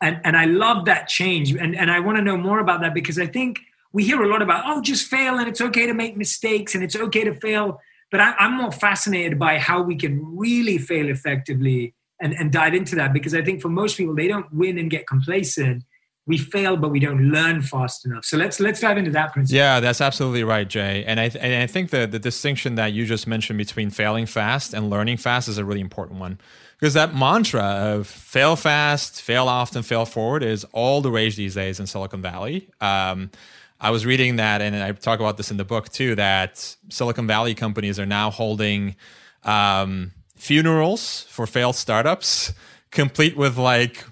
And, 0.00 0.20
and 0.24 0.36
I 0.36 0.44
love 0.44 0.84
that 0.84 1.08
change. 1.08 1.52
And, 1.52 1.74
and 1.74 1.90
I 1.90 2.00
want 2.00 2.18
to 2.18 2.22
know 2.22 2.36
more 2.36 2.58
about 2.58 2.80
that 2.82 2.92
because 2.92 3.18
I 3.18 3.26
think 3.26 3.60
we 3.92 4.04
hear 4.04 4.22
a 4.22 4.28
lot 4.28 4.42
about, 4.42 4.64
oh, 4.66 4.80
just 4.82 5.08
fail 5.08 5.38
and 5.38 5.48
it's 5.48 5.60
okay 5.60 5.86
to 5.86 5.94
make 5.94 6.16
mistakes 6.16 6.74
and 6.74 6.84
it's 6.84 6.96
okay 6.96 7.24
to 7.24 7.34
fail. 7.34 7.80
But 8.12 8.20
I, 8.20 8.34
I'm 8.38 8.58
more 8.58 8.70
fascinated 8.70 9.38
by 9.38 9.58
how 9.58 9.82
we 9.82 9.96
can 9.96 10.36
really 10.36 10.78
fail 10.78 11.08
effectively 11.08 11.94
and, 12.20 12.34
and 12.34 12.52
dive 12.52 12.74
into 12.74 12.94
that 12.96 13.12
because 13.12 13.34
I 13.34 13.42
think 13.42 13.60
for 13.60 13.70
most 13.70 13.96
people, 13.96 14.14
they 14.14 14.28
don't 14.28 14.52
win 14.52 14.78
and 14.78 14.88
get 14.90 15.08
complacent. 15.08 15.82
We 16.26 16.38
fail 16.38 16.76
but 16.76 16.90
we 16.90 17.00
don't 17.00 17.32
learn 17.32 17.62
fast 17.62 18.06
enough. 18.06 18.24
So 18.24 18.36
let's 18.36 18.60
let's 18.60 18.78
dive 18.78 18.96
into 18.96 19.10
that 19.10 19.32
principle. 19.32 19.56
Yeah 19.56 19.80
that's 19.80 20.00
absolutely 20.00 20.44
right 20.44 20.68
jay. 20.68 21.04
And 21.04 21.18
i, 21.18 21.28
th- 21.28 21.42
and 21.42 21.52
I 21.60 21.66
think 21.66 21.90
the, 21.90 22.06
the 22.06 22.20
distinction 22.20 22.76
that 22.76 22.92
you 22.92 23.06
just 23.06 23.26
mentioned 23.26 23.58
between 23.58 23.90
failing 23.90 24.26
fast 24.26 24.72
and 24.72 24.88
learning 24.88 25.16
fast 25.16 25.48
is 25.48 25.58
a 25.58 25.64
really 25.64 25.80
important 25.80 26.20
one. 26.20 26.38
Because 26.78 26.94
that 26.94 27.12
mantra 27.12 27.64
of 27.64 28.06
fail 28.06 28.54
fast 28.54 29.20
fail 29.20 29.48
often 29.48 29.82
fail 29.82 30.04
forward 30.04 30.44
is 30.44 30.64
all 30.72 31.00
the 31.00 31.10
rage 31.10 31.34
these 31.34 31.56
days 31.56 31.80
in 31.80 31.88
silicon 31.88 32.22
valley. 32.22 32.68
Um, 32.80 33.32
i 33.82 33.90
was 33.90 34.06
reading 34.06 34.36
that 34.36 34.62
and 34.62 34.74
i 34.76 34.92
talk 34.92 35.20
about 35.20 35.36
this 35.36 35.50
in 35.50 35.58
the 35.58 35.64
book 35.64 35.90
too 35.90 36.14
that 36.14 36.74
silicon 36.88 37.26
valley 37.26 37.54
companies 37.54 37.98
are 37.98 38.06
now 38.06 38.30
holding 38.30 38.96
um, 39.44 40.12
funerals 40.36 41.26
for 41.28 41.46
failed 41.46 41.76
startups 41.76 42.54
complete 42.90 43.36
with 43.36 43.58
like 43.58 44.04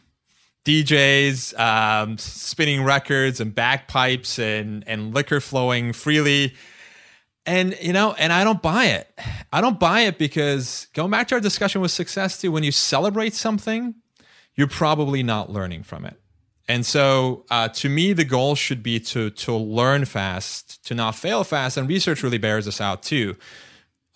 DJs 0.64 1.58
um, 1.58 2.18
spinning 2.18 2.84
records 2.84 3.40
and 3.40 3.54
bagpipes 3.54 4.38
and 4.38 4.84
and 4.86 5.14
liquor 5.14 5.40
flowing 5.40 5.92
freely. 5.92 6.54
And 7.46 7.76
you 7.80 7.92
know, 7.92 8.12
and 8.12 8.32
I 8.32 8.44
don't 8.44 8.60
buy 8.60 8.86
it. 8.86 9.10
I 9.52 9.60
don't 9.60 9.80
buy 9.80 10.02
it 10.02 10.18
because 10.18 10.86
going 10.92 11.10
back 11.10 11.28
to 11.28 11.36
our 11.36 11.40
discussion 11.40 11.80
with 11.80 11.90
success 11.90 12.40
too, 12.40 12.52
when 12.52 12.62
you 12.62 12.72
celebrate 12.72 13.34
something, 13.34 13.94
you're 14.54 14.68
probably 14.68 15.22
not 15.22 15.50
learning 15.50 15.82
from 15.82 16.04
it. 16.04 16.19
And 16.70 16.86
so, 16.86 17.44
uh, 17.50 17.66
to 17.66 17.88
me, 17.88 18.12
the 18.12 18.24
goal 18.24 18.54
should 18.54 18.80
be 18.80 19.00
to 19.00 19.30
to 19.30 19.56
learn 19.56 20.04
fast, 20.04 20.86
to 20.86 20.94
not 20.94 21.16
fail 21.16 21.42
fast, 21.42 21.76
and 21.76 21.88
research 21.88 22.22
really 22.22 22.38
bears 22.38 22.66
this 22.66 22.80
out 22.80 23.02
too. 23.02 23.34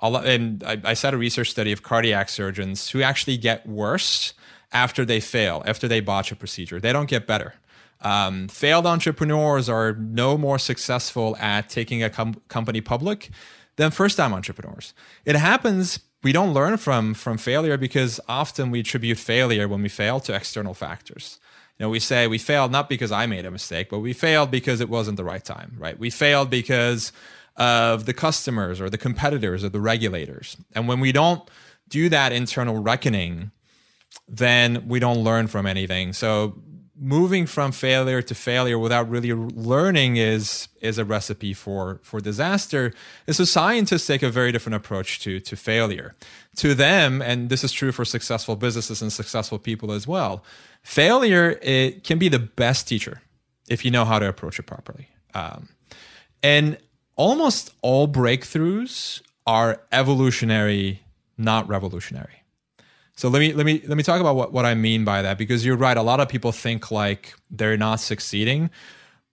And 0.01 0.63
I, 0.63 0.81
I 0.85 0.95
said 0.95 1.15
a 1.15 1.17
research 1.17 1.51
study 1.51 1.73
of 1.73 1.83
cardiac 1.83 2.29
surgeons 2.29 2.91
who 2.91 3.03
actually 3.03 3.39
get 3.39 3.67
worse 3.67 4.35
after 4.71 5.05
they 5.05 5.19
fail, 5.19 5.65
after 5.67 5.89
they 5.89 5.99
botch 5.99 6.31
a 6.31 6.37
procedure. 6.37 6.79
They 6.79 6.93
don't 6.93 7.09
get 7.09 7.27
better. 7.27 7.55
Um, 8.03 8.47
failed 8.47 8.87
entrepreneurs 8.87 9.69
are 9.69 9.95
no 9.95 10.39
more 10.39 10.61
successful 10.61 11.37
at 11.39 11.69
taking 11.69 12.05
a 12.05 12.11
com- 12.11 12.41
company 12.47 12.81
public 12.81 13.31
than 13.75 13.91
first 13.91 14.17
time 14.17 14.33
entrepreneurs. 14.33 14.95
It 15.25 15.35
happens. 15.35 15.99
We 16.23 16.31
don't 16.31 16.55
learn 16.55 16.77
from 16.77 17.15
from 17.15 17.37
failure 17.37 17.77
because 17.77 18.21
often 18.29 18.71
we 18.71 18.79
attribute 18.79 19.19
failure 19.19 19.67
when 19.67 19.83
we 19.83 19.89
fail 19.89 20.21
to 20.21 20.33
external 20.33 20.75
factors. 20.75 21.41
You 21.79 21.87
know, 21.87 21.91
we 21.91 21.99
say 21.99 22.27
we 22.27 22.39
failed 22.39 22.71
not 22.71 22.89
because 22.89 23.11
I 23.11 23.27
made 23.27 23.45
a 23.47 23.51
mistake, 23.51 23.89
but 23.91 23.99
we 23.99 24.13
failed 24.13 24.51
because 24.51 24.81
it 24.81 24.89
wasn't 24.89 25.17
the 25.17 25.25
right 25.25 25.45
time, 25.45 25.77
right? 25.79 25.99
We 25.99 26.11
failed 26.11 26.49
because 26.51 27.13
of 27.57 28.07
the 28.07 28.15
customers 28.15 28.81
or 28.81 28.89
the 28.91 28.99
competitors 28.99 29.65
or 29.65 29.69
the 29.69 29.81
regulators. 29.81 30.57
And 30.75 30.87
when 30.87 31.01
we 31.01 31.11
don't 31.13 31.49
do 31.89 32.09
that 32.09 32.33
internal 32.33 32.79
reckoning, 32.79 33.51
then 34.29 34.87
we 34.89 35.01
don't 35.01 35.19
learn 35.19 35.49
from 35.49 35.67
anything. 35.67 36.13
So 36.13 36.63
moving 36.97 37.47
from 37.47 37.73
failure 37.73 38.23
to 38.23 38.35
failure 38.35 38.79
without 38.79 39.09
really 39.11 39.33
learning 39.33 40.17
is 40.17 40.69
is 40.81 40.99
a 40.99 41.05
recipe 41.05 41.53
for 41.53 42.01
for 42.03 42.21
disaster. 42.21 42.93
And 43.27 43.35
so 43.35 43.45
scientists 43.45 44.07
take 44.07 44.23
a 44.23 44.31
very 44.31 44.53
different 44.53 44.77
approach 44.77 45.21
to 45.21 45.41
to 45.41 45.57
failure. 45.57 46.15
To 46.57 46.75
them, 46.75 47.21
and 47.21 47.49
this 47.49 47.65
is 47.65 47.73
true 47.73 47.91
for 47.91 48.05
successful 48.05 48.55
businesses 48.55 49.03
and 49.03 49.13
successful 49.13 49.59
people 49.59 49.91
as 49.91 50.07
well. 50.07 50.45
Failure 50.83 51.59
it 51.63 52.05
can 52.05 52.19
be 52.19 52.29
the 52.29 52.39
best 52.39 52.87
teacher 52.87 53.23
if 53.69 53.85
you 53.85 53.91
know 53.91 54.05
how 54.05 54.19
to 54.19 54.29
approach 54.29 54.59
it 54.59 54.65
properly. 54.65 55.09
Um, 55.35 55.71
and 56.43 56.79
almost 57.17 57.73
all 57.83 58.07
breakthroughs 58.07 59.21
are 59.47 59.81
evolutionary, 59.91 61.03
not 61.37 61.69
revolutionary. 61.69 62.44
So 63.17 63.29
let 63.29 63.39
me 63.41 63.53
let 63.53 63.65
me 63.65 63.83
let 63.87 63.97
me 63.97 64.03
talk 64.03 64.21
about 64.21 64.35
what, 64.35 64.53
what 64.53 64.65
I 64.65 64.75
mean 64.75 65.05
by 65.05 65.23
that 65.23 65.39
because 65.39 65.65
you're 65.65 65.77
right. 65.77 65.97
A 65.97 66.03
lot 66.03 66.21
of 66.21 66.29
people 66.29 66.53
think 66.53 66.91
like 66.91 67.35
they're 67.51 67.77
not 67.77 68.01
succeeding, 68.01 68.71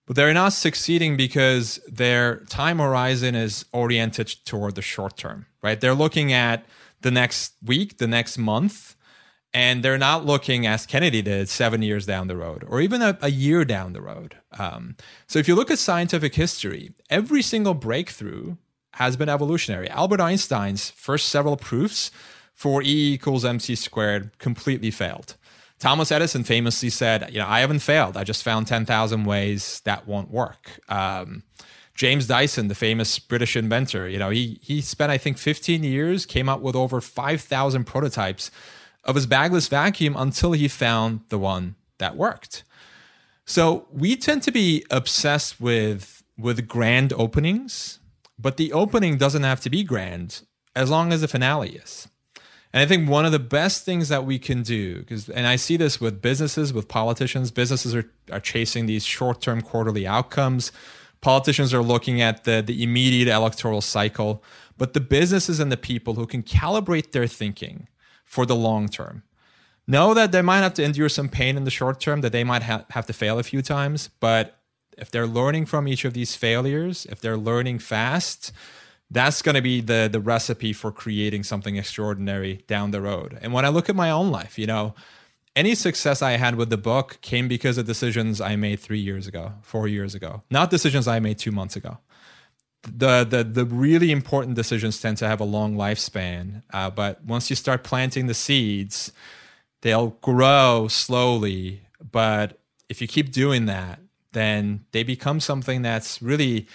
but 0.05 0.15
they're 0.15 0.33
not 0.33 0.53
succeeding 0.53 1.17
because 1.17 1.79
their 1.87 2.37
time 2.45 2.77
horizon 2.79 3.33
is 3.33 3.65
oriented 3.73 4.27
toward 4.45 4.75
the 4.75 4.81
short 4.81 5.17
term, 5.17 5.47
right? 5.63 5.81
They're 5.81 5.95
looking 5.95 6.31
at 6.31 6.65
the 7.01 7.11
next 7.11 7.53
week, 7.63 7.97
the 7.97 8.07
next 8.07 8.37
month, 8.37 8.95
and 9.51 9.83
they're 9.83 9.97
not 9.97 10.27
looking 10.27 10.67
as 10.67 10.85
Kennedy 10.85 11.23
did 11.23 11.49
seven 11.49 11.81
years 11.81 12.05
down 12.05 12.27
the 12.27 12.37
road 12.37 12.63
or 12.67 12.81
even 12.81 13.01
a, 13.01 13.17
a 13.21 13.31
year 13.31 13.65
down 13.65 13.93
the 13.93 14.01
road. 14.01 14.37
Um, 14.59 14.95
so 15.25 15.39
if 15.39 15.47
you 15.47 15.55
look 15.55 15.71
at 15.71 15.79
scientific 15.79 16.35
history, 16.35 16.93
every 17.09 17.41
single 17.41 17.73
breakthrough 17.73 18.57
has 18.93 19.15
been 19.15 19.29
evolutionary. 19.29 19.89
Albert 19.89 20.21
Einstein's 20.21 20.91
first 20.91 21.29
several 21.29 21.57
proofs 21.57 22.11
for 22.61 22.83
E 22.83 23.13
equals 23.13 23.43
mc 23.43 23.73
squared 23.73 24.37
completely 24.37 24.91
failed. 24.91 25.35
Thomas 25.79 26.11
Edison 26.11 26.43
famously 26.43 26.91
said, 26.91 27.33
"You 27.33 27.39
know, 27.39 27.47
I 27.47 27.61
haven't 27.61 27.79
failed. 27.79 28.15
I 28.15 28.23
just 28.23 28.43
found 28.43 28.67
ten 28.67 28.85
thousand 28.85 29.23
ways 29.23 29.81
that 29.85 30.07
won't 30.07 30.29
work." 30.29 30.79
Um, 30.87 31.41
James 31.95 32.27
Dyson, 32.27 32.67
the 32.67 32.75
famous 32.75 33.17
British 33.17 33.55
inventor, 33.55 34.07
you 34.07 34.19
know, 34.19 34.29
he 34.29 34.59
he 34.61 34.79
spent 34.79 35.11
I 35.11 35.17
think 35.17 35.39
15 35.39 35.83
years, 35.83 36.27
came 36.27 36.47
up 36.47 36.61
with 36.61 36.75
over 36.75 37.01
5,000 37.01 37.83
prototypes 37.85 38.51
of 39.03 39.15
his 39.15 39.25
bagless 39.25 39.67
vacuum 39.67 40.15
until 40.15 40.51
he 40.51 40.67
found 40.67 41.21
the 41.29 41.39
one 41.39 41.75
that 41.97 42.15
worked. 42.15 42.63
So 43.45 43.87
we 43.91 44.15
tend 44.15 44.43
to 44.43 44.51
be 44.51 44.85
obsessed 44.91 45.59
with 45.59 46.23
with 46.37 46.67
grand 46.67 47.11
openings, 47.13 47.99
but 48.37 48.57
the 48.57 48.71
opening 48.71 49.17
doesn't 49.17 49.43
have 49.43 49.61
to 49.61 49.69
be 49.71 49.83
grand 49.83 50.41
as 50.75 50.91
long 50.91 51.11
as 51.11 51.21
the 51.21 51.27
finale 51.27 51.71
is. 51.71 52.07
And 52.73 52.81
I 52.81 52.85
think 52.85 53.09
one 53.09 53.25
of 53.25 53.31
the 53.33 53.39
best 53.39 53.83
things 53.83 54.07
that 54.09 54.25
we 54.25 54.39
can 54.39 54.63
do, 54.63 54.99
because 54.99 55.29
and 55.29 55.45
I 55.45 55.57
see 55.57 55.77
this 55.77 55.99
with 55.99 56.21
businesses, 56.21 56.73
with 56.73 56.87
politicians, 56.87 57.51
businesses 57.51 57.93
are, 57.93 58.09
are 58.31 58.39
chasing 58.39 58.85
these 58.85 59.03
short-term 59.03 59.61
quarterly 59.61 60.07
outcomes. 60.07 60.71
Politicians 61.19 61.73
are 61.73 61.83
looking 61.83 62.21
at 62.21 62.45
the, 62.45 62.63
the 62.65 62.81
immediate 62.81 63.27
electoral 63.27 63.81
cycle, 63.81 64.41
but 64.77 64.93
the 64.93 65.01
businesses 65.01 65.59
and 65.59 65.71
the 65.71 65.77
people 65.77 66.13
who 66.15 66.25
can 66.25 66.43
calibrate 66.43 67.11
their 67.11 67.27
thinking 67.27 67.87
for 68.23 68.45
the 68.45 68.55
long 68.55 68.87
term 68.87 69.23
know 69.85 70.13
that 70.13 70.31
they 70.31 70.41
might 70.41 70.59
have 70.59 70.73
to 70.75 70.83
endure 70.83 71.09
some 71.09 71.27
pain 71.27 71.57
in 71.57 71.65
the 71.65 71.71
short 71.71 71.99
term, 71.99 72.21
that 72.21 72.31
they 72.31 72.45
might 72.45 72.63
ha- 72.63 72.85
have 72.91 73.05
to 73.05 73.13
fail 73.13 73.37
a 73.37 73.43
few 73.43 73.61
times, 73.61 74.09
but 74.19 74.57
if 74.97 75.11
they're 75.11 75.27
learning 75.27 75.65
from 75.65 75.87
each 75.87 76.05
of 76.05 76.13
these 76.13 76.35
failures, 76.35 77.05
if 77.09 77.19
they're 77.19 77.37
learning 77.37 77.79
fast, 77.79 78.51
that's 79.11 79.41
going 79.41 79.55
to 79.55 79.61
be 79.61 79.81
the 79.81 80.09
the 80.11 80.19
recipe 80.19 80.73
for 80.73 80.91
creating 80.91 81.43
something 81.43 81.75
extraordinary 81.75 82.63
down 82.67 82.91
the 82.91 83.01
road. 83.01 83.37
And 83.41 83.53
when 83.53 83.65
I 83.65 83.69
look 83.69 83.89
at 83.89 83.95
my 83.95 84.09
own 84.09 84.31
life, 84.31 84.57
you 84.57 84.65
know, 84.65 84.95
any 85.55 85.75
success 85.75 86.21
I 86.21 86.31
had 86.31 86.55
with 86.55 86.69
the 86.69 86.77
book 86.77 87.19
came 87.21 87.47
because 87.49 87.77
of 87.77 87.85
decisions 87.85 88.39
I 88.39 88.55
made 88.55 88.79
3 88.79 88.99
years 88.99 89.27
ago, 89.27 89.53
4 89.63 89.87
years 89.87 90.15
ago, 90.15 90.43
not 90.49 90.69
decisions 90.69 91.07
I 91.07 91.19
made 91.19 91.37
2 91.37 91.51
months 91.51 91.75
ago. 91.75 91.97
The 92.83 93.25
the 93.25 93.43
the 93.43 93.65
really 93.65 94.11
important 94.11 94.55
decisions 94.55 94.99
tend 94.99 95.17
to 95.17 95.27
have 95.27 95.41
a 95.41 95.43
long 95.43 95.75
lifespan, 95.75 96.63
uh, 96.73 96.89
but 96.89 97.23
once 97.23 97.49
you 97.49 97.55
start 97.55 97.83
planting 97.83 98.27
the 98.27 98.33
seeds, 98.33 99.11
they'll 99.81 100.15
grow 100.21 100.87
slowly. 100.87 101.81
But 102.11 102.59
if 102.89 103.01
you 103.01 103.07
keep 103.07 103.31
doing 103.31 103.65
that, 103.65 103.99
then 104.31 104.85
they 104.93 105.03
become 105.03 105.39
something 105.39 105.83
that's 105.83 106.21
really 106.21 106.67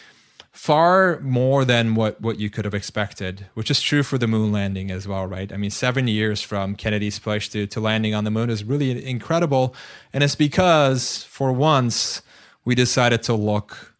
far 0.57 1.21
more 1.21 1.67
than 1.67 1.95
what 1.95 2.19
what 2.21 2.41
you 2.41 2.49
could 2.49 2.65
have 2.65 2.75
expected, 2.75 3.47
which 3.53 3.71
is 3.71 3.81
true 3.83 4.03
for 4.03 4.17
the 4.17 4.27
moon 4.27 4.51
landing 4.51 4.91
as 4.91 5.07
well, 5.07 5.27
right? 5.27 5.53
I 5.53 5.59
mean, 5.59 5.71
seven 5.71 6.09
years 6.09 6.41
from 6.41 6.75
Kennedy's 6.75 7.19
push 7.19 7.51
to, 7.51 7.67
to 7.67 7.79
landing 7.79 8.15
on 8.15 8.25
the 8.25 8.31
moon 8.31 8.49
is 8.49 8.65
really 8.65 9.05
incredible. 9.05 9.75
And 10.15 10.25
it's 10.25 10.35
because 10.35 11.25
for 11.25 11.53
once 11.53 12.23
we 12.65 12.75
decided 12.75 13.23
to 13.25 13.35
look 13.35 13.95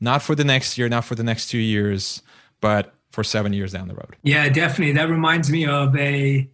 not 0.00 0.20
for 0.20 0.34
the 0.34 0.44
next 0.44 0.76
year, 0.76 0.88
not 0.88 1.06
for 1.06 1.14
the 1.14 1.24
next 1.24 1.48
two 1.48 1.58
years, 1.58 2.22
but 2.60 2.92
for 3.10 3.24
seven 3.24 3.54
years 3.54 3.72
down 3.72 3.88
the 3.88 3.94
road. 3.94 4.16
Yeah, 4.22 4.48
definitely. 4.50 4.92
That 4.92 5.08
reminds 5.08 5.50
me 5.50 5.66
of 5.66 5.96
a 5.96 6.48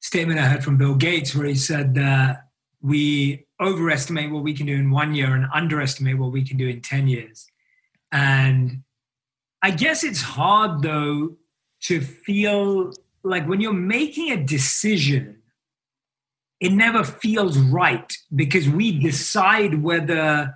statement 0.00 0.38
I 0.40 0.48
heard 0.48 0.62
from 0.62 0.76
Bill 0.76 0.94
Gates 0.94 1.34
where 1.34 1.46
he 1.46 1.54
said 1.54 1.94
that 1.94 2.48
we 2.82 3.46
overestimate 3.60 4.30
what 4.30 4.42
we 4.42 4.52
can 4.52 4.66
do 4.66 4.74
in 4.74 4.90
one 4.90 5.14
year 5.14 5.34
and 5.34 5.46
underestimate 5.54 6.18
what 6.18 6.32
we 6.32 6.44
can 6.44 6.58
do 6.58 6.68
in 6.68 6.82
10 6.82 7.08
years. 7.08 7.46
And 8.12 8.82
I 9.62 9.70
guess 9.70 10.04
it's 10.04 10.22
hard 10.22 10.82
though 10.82 11.36
to 11.82 12.00
feel 12.00 12.92
like 13.22 13.46
when 13.46 13.60
you're 13.60 13.72
making 13.72 14.32
a 14.32 14.42
decision, 14.42 15.42
it 16.60 16.72
never 16.72 17.04
feels 17.04 17.58
right 17.58 18.12
because 18.34 18.68
we 18.68 18.98
decide 18.98 19.82
whether 19.82 20.54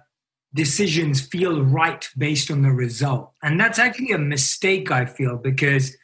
decisions 0.54 1.20
feel 1.20 1.62
right 1.62 2.08
based 2.16 2.50
on 2.50 2.62
the 2.62 2.70
result. 2.70 3.32
And 3.42 3.58
that's 3.58 3.78
actually 3.78 4.12
a 4.12 4.18
mistake, 4.18 4.90
I 4.90 5.06
feel, 5.06 5.36
because 5.36 5.96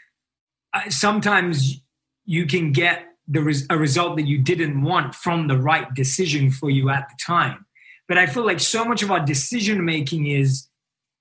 uh, 0.72 0.88
sometimes 0.88 1.80
you 2.24 2.46
can 2.46 2.72
get 2.72 3.04
the 3.28 3.42
res- 3.42 3.66
a 3.70 3.78
result 3.78 4.16
that 4.16 4.26
you 4.26 4.38
didn't 4.38 4.82
want 4.82 5.14
from 5.14 5.46
the 5.46 5.56
right 5.56 5.92
decision 5.94 6.50
for 6.50 6.68
you 6.68 6.90
at 6.90 7.08
the 7.08 7.16
time. 7.24 7.66
But 8.08 8.18
I 8.18 8.26
feel 8.26 8.44
like 8.44 8.58
so 8.58 8.84
much 8.84 9.02
of 9.02 9.10
our 9.10 9.24
decision 9.24 9.84
making 9.84 10.26
is 10.26 10.66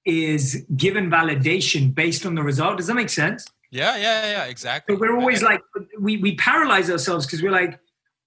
is 0.10 0.65
given 0.76 1.10
validation 1.10 1.93
based 1.93 2.26
on 2.26 2.36
the 2.36 2.43
result. 2.43 2.78
Does 2.78 2.88
that 2.88 2.95
make 2.95 3.10
sense? 3.10 3.45
Yeah, 3.72 3.95
yeah, 3.98 4.32
yeah, 4.32 4.45
exactly. 4.45 4.95
But 4.95 5.02
we're 5.02 5.17
always 5.17 5.43
like, 5.43 5.62
we, 6.00 6.17
we 6.17 6.36
paralyze 6.36 6.89
ourselves 6.89 7.26
because 7.26 7.43
we're 7.43 7.52
like, 7.52 7.80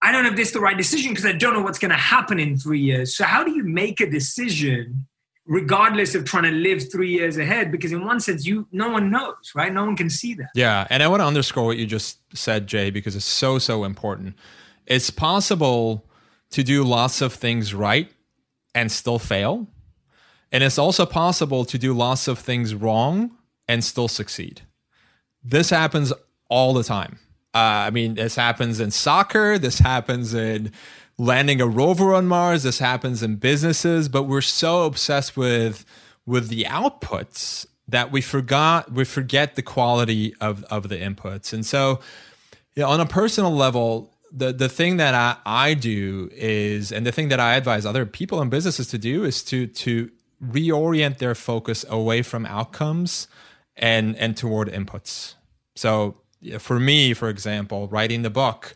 I 0.02 0.10
don't 0.10 0.24
know 0.24 0.30
if 0.30 0.36
this 0.36 0.48
is 0.48 0.54
the 0.54 0.60
right 0.60 0.76
decision 0.76 1.10
because 1.10 1.26
I 1.26 1.32
don't 1.32 1.54
know 1.54 1.62
what's 1.62 1.78
going 1.78 1.90
to 1.90 1.96
happen 1.96 2.38
in 2.38 2.56
three 2.56 2.80
years. 2.80 3.16
So, 3.16 3.24
how 3.24 3.44
do 3.44 3.52
you 3.52 3.64
make 3.64 4.00
a 4.00 4.10
decision 4.10 5.06
regardless 5.46 6.14
of 6.14 6.24
trying 6.24 6.44
to 6.44 6.50
live 6.50 6.90
three 6.90 7.10
years 7.10 7.36
ahead? 7.38 7.70
Because, 7.70 7.92
in 7.92 8.04
one 8.04 8.18
sense, 8.18 8.44
you 8.44 8.66
no 8.72 8.90
one 8.90 9.10
knows, 9.10 9.52
right? 9.54 9.72
No 9.72 9.84
one 9.84 9.96
can 9.96 10.10
see 10.10 10.34
that. 10.34 10.50
Yeah. 10.56 10.88
And 10.90 11.04
I 11.04 11.08
want 11.08 11.20
to 11.20 11.26
underscore 11.26 11.64
what 11.64 11.76
you 11.76 11.86
just 11.86 12.18
said, 12.36 12.66
Jay, 12.66 12.90
because 12.90 13.14
it's 13.14 13.24
so, 13.24 13.58
so 13.60 13.84
important. 13.84 14.34
It's 14.86 15.10
possible 15.10 16.04
to 16.50 16.64
do 16.64 16.82
lots 16.82 17.20
of 17.20 17.32
things 17.32 17.72
right 17.72 18.10
and 18.74 18.90
still 18.90 19.20
fail 19.20 19.68
and 20.52 20.62
it's 20.62 20.78
also 20.78 21.06
possible 21.06 21.64
to 21.64 21.78
do 21.78 21.94
lots 21.94 22.28
of 22.28 22.38
things 22.38 22.74
wrong 22.74 23.36
and 23.66 23.82
still 23.82 24.08
succeed. 24.08 24.62
This 25.42 25.70
happens 25.70 26.12
all 26.48 26.74
the 26.74 26.84
time. 26.84 27.18
Uh, 27.54 27.58
I 27.88 27.90
mean, 27.90 28.14
this 28.14 28.36
happens 28.36 28.78
in 28.78 28.90
soccer, 28.90 29.58
this 29.58 29.78
happens 29.78 30.34
in 30.34 30.72
landing 31.18 31.60
a 31.60 31.66
rover 31.66 32.14
on 32.14 32.26
Mars. 32.26 32.62
This 32.62 32.78
happens 32.78 33.22
in 33.22 33.36
businesses, 33.36 34.08
but 34.08 34.24
we're 34.24 34.40
so 34.40 34.84
obsessed 34.84 35.36
with 35.36 35.84
with 36.24 36.48
the 36.48 36.64
outputs 36.64 37.66
that 37.88 38.12
we 38.12 38.20
forgot 38.20 38.92
we 38.92 39.04
forget 39.04 39.54
the 39.54 39.62
quality 39.62 40.34
of 40.40 40.64
of 40.64 40.88
the 40.88 40.96
inputs. 40.96 41.52
And 41.52 41.64
so, 41.64 42.00
you 42.74 42.82
know, 42.82 42.88
on 42.88 43.00
a 43.00 43.06
personal 43.06 43.52
level, 43.52 44.14
the 44.30 44.52
the 44.52 44.68
thing 44.68 44.96
that 44.96 45.14
I, 45.14 45.36
I 45.44 45.74
do 45.74 46.30
is, 46.32 46.92
and 46.92 47.06
the 47.06 47.12
thing 47.12 47.28
that 47.28 47.40
I 47.40 47.54
advise 47.54 47.84
other 47.84 48.06
people 48.06 48.40
and 48.40 48.50
businesses 48.50 48.88
to 48.88 48.98
do 48.98 49.24
is 49.24 49.42
to 49.44 49.66
to 49.66 50.10
reorient 50.44 51.18
their 51.18 51.34
focus 51.34 51.84
away 51.88 52.22
from 52.22 52.46
outcomes 52.46 53.28
and 53.76 54.16
and 54.16 54.36
toward 54.36 54.68
inputs. 54.68 55.34
So 55.76 56.16
for 56.58 56.78
me, 56.80 57.14
for 57.14 57.28
example, 57.28 57.88
writing 57.88 58.22
the 58.22 58.30
book, 58.30 58.74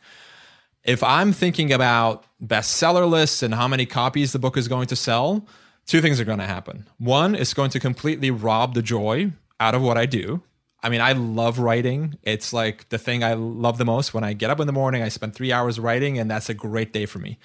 if 0.84 1.02
I'm 1.02 1.32
thinking 1.32 1.72
about 1.72 2.24
bestseller 2.44 3.08
lists 3.08 3.42
and 3.42 3.54
how 3.54 3.66
many 3.66 3.86
copies 3.86 4.32
the 4.32 4.38
book 4.38 4.56
is 4.56 4.68
going 4.68 4.86
to 4.88 4.96
sell, 4.96 5.46
two 5.86 6.00
things 6.00 6.20
are 6.20 6.24
going 6.24 6.38
to 6.38 6.46
happen. 6.46 6.86
One, 6.98 7.34
it's 7.34 7.54
going 7.54 7.70
to 7.70 7.80
completely 7.80 8.30
rob 8.30 8.74
the 8.74 8.82
joy 8.82 9.32
out 9.58 9.74
of 9.74 9.82
what 9.82 9.98
I 9.98 10.06
do. 10.06 10.42
I 10.82 10.88
mean, 10.88 11.00
I 11.00 11.12
love 11.12 11.58
writing. 11.58 12.16
It's 12.22 12.52
like 12.52 12.88
the 12.90 12.98
thing 12.98 13.24
I 13.24 13.34
love 13.34 13.78
the 13.78 13.84
most. 13.84 14.14
When 14.14 14.22
I 14.22 14.34
get 14.34 14.50
up 14.50 14.60
in 14.60 14.68
the 14.68 14.72
morning, 14.72 15.02
I 15.02 15.08
spend 15.08 15.34
three 15.34 15.50
hours 15.50 15.80
writing, 15.80 16.18
and 16.18 16.30
that's 16.30 16.48
a 16.48 16.54
great 16.54 16.92
day 16.92 17.06
for 17.06 17.18
me. 17.18 17.38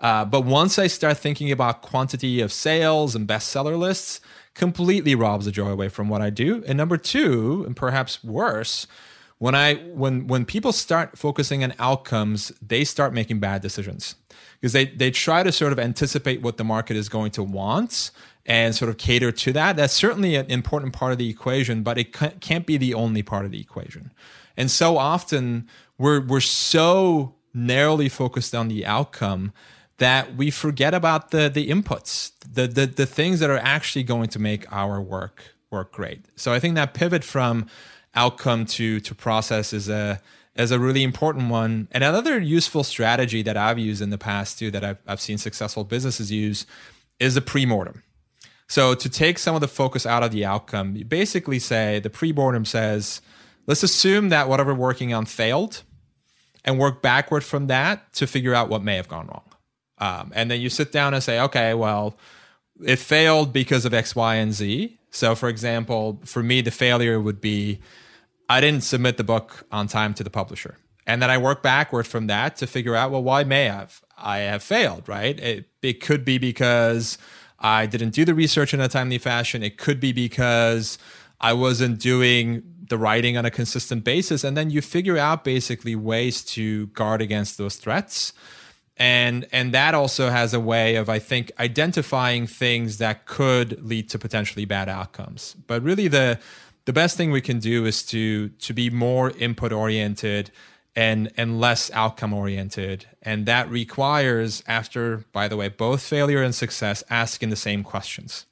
Uh, 0.00 0.24
but 0.24 0.44
once 0.44 0.78
I 0.78 0.86
start 0.86 1.18
thinking 1.18 1.50
about 1.50 1.82
quantity 1.82 2.40
of 2.40 2.52
sales 2.52 3.16
and 3.16 3.26
bestseller 3.26 3.76
lists, 3.78 4.20
completely 4.54 5.14
robs 5.14 5.44
the 5.44 5.52
joy 5.52 5.68
away 5.68 5.88
from 5.88 6.08
what 6.08 6.20
I 6.20 6.30
do. 6.30 6.62
And 6.66 6.76
number 6.76 6.96
two, 6.96 7.64
and 7.66 7.76
perhaps 7.76 8.22
worse, 8.22 8.86
when 9.38 9.54
I 9.54 9.74
when 9.74 10.26
when 10.26 10.44
people 10.44 10.72
start 10.72 11.16
focusing 11.16 11.62
on 11.64 11.72
outcomes, 11.78 12.52
they 12.60 12.84
start 12.84 13.12
making 13.14 13.38
bad 13.40 13.62
decisions 13.62 14.16
because 14.60 14.72
they 14.72 14.86
they 14.86 15.10
try 15.10 15.42
to 15.42 15.52
sort 15.52 15.72
of 15.72 15.78
anticipate 15.78 16.42
what 16.42 16.56
the 16.56 16.64
market 16.64 16.96
is 16.96 17.08
going 17.08 17.30
to 17.32 17.42
want 17.42 18.10
and 18.46 18.74
sort 18.74 18.88
of 18.88 18.98
cater 18.98 19.30
to 19.30 19.52
that. 19.52 19.76
That's 19.76 19.92
certainly 19.92 20.34
an 20.34 20.46
important 20.46 20.92
part 20.92 21.12
of 21.12 21.18
the 21.18 21.28
equation, 21.28 21.82
but 21.82 21.98
it 21.98 22.12
can't 22.40 22.66
be 22.66 22.76
the 22.76 22.94
only 22.94 23.22
part 23.22 23.44
of 23.44 23.52
the 23.52 23.60
equation. 23.60 24.10
And 24.56 24.70
so 24.70 24.98
often 24.98 25.68
we're 25.98 26.20
we're 26.20 26.40
so 26.40 27.34
narrowly 27.54 28.08
focused 28.08 28.54
on 28.54 28.68
the 28.68 28.84
outcome 28.84 29.52
that 29.98 30.36
we 30.36 30.50
forget 30.50 30.94
about 30.94 31.30
the 31.30 31.48
the 31.48 31.68
inputs, 31.68 32.32
the 32.50 32.66
the 32.66 32.86
the 32.86 33.06
things 33.06 33.40
that 33.40 33.50
are 33.50 33.58
actually 33.58 34.04
going 34.04 34.28
to 34.30 34.38
make 34.38 34.70
our 34.72 35.00
work 35.00 35.54
work 35.70 35.92
great. 35.92 36.24
So 36.36 36.52
I 36.52 36.60
think 36.60 36.74
that 36.76 36.94
pivot 36.94 37.24
from 37.24 37.66
outcome 38.14 38.66
to 38.66 39.00
to 39.00 39.14
process 39.14 39.72
is 39.72 39.88
a 39.88 40.20
is 40.56 40.70
a 40.72 40.78
really 40.78 41.04
important 41.04 41.50
one. 41.50 41.88
And 41.92 42.02
another 42.02 42.38
useful 42.40 42.82
strategy 42.82 43.42
that 43.42 43.56
I've 43.56 43.78
used 43.78 44.02
in 44.02 44.10
the 44.10 44.18
past 44.18 44.58
too, 44.58 44.70
that 44.72 44.84
I've, 44.84 44.98
I've 45.06 45.20
seen 45.20 45.38
successful 45.38 45.84
businesses 45.84 46.32
use, 46.32 46.66
is 47.20 47.36
a 47.36 47.40
pre-mortem. 47.40 48.02
So 48.66 48.94
to 48.94 49.08
take 49.08 49.38
some 49.38 49.54
of 49.54 49.60
the 49.60 49.68
focus 49.68 50.04
out 50.04 50.24
of 50.24 50.32
the 50.32 50.44
outcome, 50.44 50.96
you 50.96 51.04
basically 51.04 51.60
say 51.60 52.00
the 52.00 52.10
pre-mortem 52.10 52.64
says, 52.64 53.20
let's 53.68 53.84
assume 53.84 54.30
that 54.30 54.48
whatever 54.48 54.74
we're 54.74 54.80
working 54.80 55.14
on 55.14 55.26
failed, 55.26 55.84
and 56.64 56.78
work 56.78 57.00
backward 57.00 57.44
from 57.44 57.68
that 57.68 58.12
to 58.14 58.26
figure 58.26 58.54
out 58.54 58.68
what 58.68 58.82
may 58.82 58.96
have 58.96 59.08
gone 59.08 59.26
wrong. 59.28 59.47
Um, 60.00 60.32
and 60.34 60.50
then 60.50 60.60
you 60.60 60.70
sit 60.70 60.92
down 60.92 61.14
and 61.14 61.22
say, 61.22 61.40
okay, 61.40 61.74
well, 61.74 62.16
it 62.84 62.98
failed 62.98 63.52
because 63.52 63.84
of 63.84 63.92
X, 63.92 64.14
Y, 64.14 64.34
and 64.36 64.52
Z. 64.52 64.98
So, 65.10 65.34
for 65.34 65.48
example, 65.48 66.20
for 66.24 66.42
me, 66.42 66.60
the 66.60 66.70
failure 66.70 67.20
would 67.20 67.40
be 67.40 67.80
I 68.48 68.60
didn't 68.60 68.82
submit 68.82 69.16
the 69.16 69.24
book 69.24 69.66
on 69.70 69.88
time 69.88 70.14
to 70.14 70.24
the 70.24 70.30
publisher. 70.30 70.76
And 71.06 71.22
then 71.22 71.30
I 71.30 71.38
work 71.38 71.62
backward 71.62 72.06
from 72.06 72.26
that 72.26 72.56
to 72.56 72.66
figure 72.66 72.94
out, 72.94 73.10
well, 73.10 73.22
why 73.22 73.44
may 73.44 73.68
I 73.68 73.74
have 73.74 74.02
I 74.16 74.38
have 74.38 74.62
failed, 74.62 75.08
right? 75.08 75.38
It, 75.38 75.68
it 75.80 76.00
could 76.00 76.24
be 76.24 76.38
because 76.38 77.18
I 77.58 77.86
didn't 77.86 78.10
do 78.10 78.24
the 78.24 78.34
research 78.34 78.74
in 78.74 78.80
a 78.80 78.88
timely 78.88 79.18
fashion. 79.18 79.62
It 79.62 79.78
could 79.78 80.00
be 80.00 80.12
because 80.12 80.98
I 81.40 81.52
wasn't 81.52 82.00
doing 82.00 82.62
the 82.88 82.98
writing 82.98 83.36
on 83.36 83.44
a 83.44 83.50
consistent 83.50 84.02
basis. 84.04 84.44
And 84.44 84.56
then 84.56 84.70
you 84.70 84.82
figure 84.82 85.18
out 85.18 85.44
basically 85.44 85.94
ways 85.94 86.44
to 86.46 86.88
guard 86.88 87.22
against 87.22 87.58
those 87.58 87.76
threats 87.76 88.32
and 88.98 89.46
and 89.52 89.72
that 89.72 89.94
also 89.94 90.28
has 90.28 90.52
a 90.52 90.60
way 90.60 90.96
of 90.96 91.08
i 91.08 91.18
think 91.18 91.52
identifying 91.60 92.46
things 92.46 92.98
that 92.98 93.26
could 93.26 93.82
lead 93.84 94.08
to 94.10 94.18
potentially 94.18 94.64
bad 94.64 94.88
outcomes. 94.88 95.56
But 95.66 95.82
really 95.82 96.08
the 96.08 96.38
the 96.84 96.92
best 96.92 97.16
thing 97.16 97.30
we 97.30 97.40
can 97.40 97.58
do 97.58 97.86
is 97.86 98.02
to 98.04 98.48
to 98.48 98.72
be 98.74 98.90
more 98.90 99.30
input 99.30 99.72
oriented 99.72 100.50
and 100.96 101.30
and 101.36 101.60
less 101.60 101.90
outcome 101.92 102.32
oriented 102.32 103.06
and 103.22 103.46
that 103.46 103.70
requires 103.70 104.62
after 104.66 105.24
by 105.32 105.46
the 105.48 105.56
way 105.56 105.68
both 105.68 106.02
failure 106.02 106.42
and 106.42 106.54
success 106.54 107.04
asking 107.08 107.50
the 107.50 107.56
same 107.56 107.82
questions. 107.84 108.46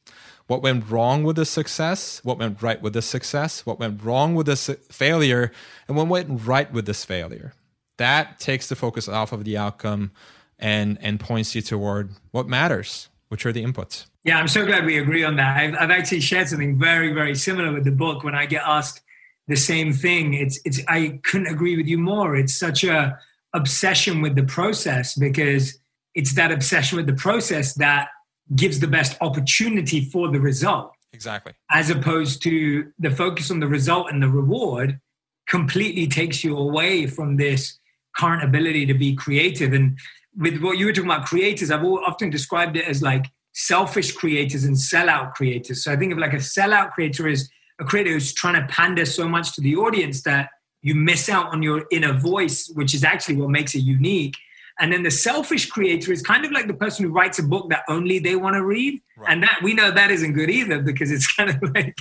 What 0.47 0.63
went 0.63 0.89
wrong 0.89 1.25
with 1.25 1.35
the 1.35 1.45
success? 1.45 2.21
What 2.23 2.39
went 2.39 2.63
right 2.63 2.81
with 2.81 2.93
the 2.93 3.03
success? 3.03 3.67
What 3.67 3.81
went 3.81 4.05
wrong 4.05 4.37
with 4.37 4.47
this 4.47 4.71
failure? 4.91 5.51
And 5.89 5.97
what 5.97 6.07
went 6.07 6.47
right 6.47 6.73
with 6.73 6.87
this 6.87 7.05
failure? 7.05 7.53
That 7.97 8.39
takes 8.39 8.69
the 8.69 8.77
focus 8.77 9.09
off 9.09 9.33
of 9.33 9.43
the 9.45 9.57
outcome 9.57 10.13
and 10.59 10.99
and 11.01 11.21
points 11.21 11.55
you 11.55 11.63
toward 11.63 12.13
what 12.31 12.49
matters, 12.49 13.09
which 13.29 13.45
are 13.47 13.53
the 13.53 13.65
inputs. 13.65 14.07
Yeah, 14.25 14.39
I'm 14.39 14.49
so 14.49 14.67
glad 14.67 14.85
we 14.85 14.99
agree 14.99 15.23
on 15.23 15.37
that. 15.37 15.57
I've, 15.57 15.75
I've 15.75 15.91
actually 15.91 16.21
shared 16.21 16.49
something 16.49 16.79
very 16.79 17.13
very 17.13 17.35
similar 17.35 17.73
with 17.73 17.85
the 17.85 17.93
book. 17.93 18.25
When 18.25 18.35
I 18.35 18.47
get 18.47 18.63
asked 18.65 19.03
the 19.49 19.57
same 19.57 19.93
thing, 19.93 20.35
it's 20.35 20.59
it's 20.65 20.81
I 20.89 21.21
couldn't 21.23 21.49
agree 21.49 21.77
with 21.77 21.87
you 21.87 21.99
more. 21.99 22.37
It's 22.37 22.55
such 22.55 22.85
a 22.85 23.19
obsession 23.53 24.21
with 24.21 24.35
the 24.35 24.45
process 24.45 25.15
because 25.15 25.79
it's 26.15 26.35
that 26.35 26.51
obsession 26.53 26.97
with 26.97 27.07
the 27.07 27.15
process 27.15 27.75
that 27.75 28.09
gives 28.55 28.81
the 28.81 28.87
best 28.87 29.17
opportunity 29.21 30.01
for 30.01 30.31
the 30.31 30.41
result. 30.41 30.93
Exactly. 31.13 31.55
As 31.71 31.91
opposed 31.91 32.43
to 32.43 32.93
the 32.99 33.11
focus 33.11 33.51
on 33.51 33.61
the 33.61 33.67
result 33.67 34.11
and 34.11 34.23
the 34.23 34.29
reward 34.29 35.01
completely 35.49 36.07
takes 36.07 36.45
you 36.45 36.57
away 36.57 37.07
from 37.07 37.37
this 37.37 37.79
current 38.17 38.43
ability 38.43 38.87
to 38.87 38.95
be 38.95 39.15
creative. 39.15 39.73
And 39.73 39.99
with 40.37 40.61
what 40.61 40.79
you 40.79 40.87
were 40.87 40.93
talking 40.93 41.11
about 41.11 41.27
creators, 41.27 41.71
I've 41.71 41.85
often 41.85 42.31
described 42.31 42.77
it 42.77 42.87
as 42.87 43.03
like 43.03 43.27
selfish 43.53 44.13
creators 44.13 44.65
and 44.65 44.77
sellout 44.77 45.35
creators. 45.35 45.83
So 45.83 45.93
I 45.93 45.97
think 45.97 46.13
of 46.13 46.19
like 46.19 46.35
a 46.35 46.37
sellout 46.37 46.93
creator 46.93 47.27
is 47.27 47.49
a 47.81 47.85
creator 47.85 48.11
who's 48.11 48.33
trying 48.33 48.61
to 48.61 48.67
pander 48.73 49.07
so 49.07 49.29
much 49.29 49.55
to 49.55 49.61
the 49.61 49.77
audience 49.77 50.23
that 50.23 50.51
you 50.83 50.95
miss 50.95 51.29
out 51.29 51.53
on 51.53 51.63
your 51.63 51.87
inner 51.91 52.13
voice, 52.13 52.71
which 52.75 52.95
is 52.95 53.03
actually 53.03 53.37
what 53.37 53.51
makes 53.51 53.75
it 53.75 53.81
unique. 53.81 54.37
And 54.79 54.93
then 54.93 55.03
the 55.03 55.11
selfish 55.11 55.71
creator 55.71 56.13
is 56.13 56.21
kind 56.21 56.45
of 56.45 56.53
like 56.53 56.67
the 56.67 56.75
person 56.75 57.07
who 57.07 57.13
writes 57.13 57.39
a 57.39 57.43
book 57.43 57.71
that 57.71 57.83
only 57.89 58.19
they 58.19 58.37
want 58.37 58.57
to 58.57 58.65
read. 58.65 59.01
Right. 59.17 59.33
And 59.33 59.43
that 59.43 59.61
we 59.63 59.73
know 59.73 59.91
that 59.91 60.11
isn't 60.11 60.35
good 60.35 60.51
either 60.51 60.83
because 60.83 61.11
it's 61.11 61.27
kind 61.37 61.49
of 61.49 61.75
like, 61.75 61.99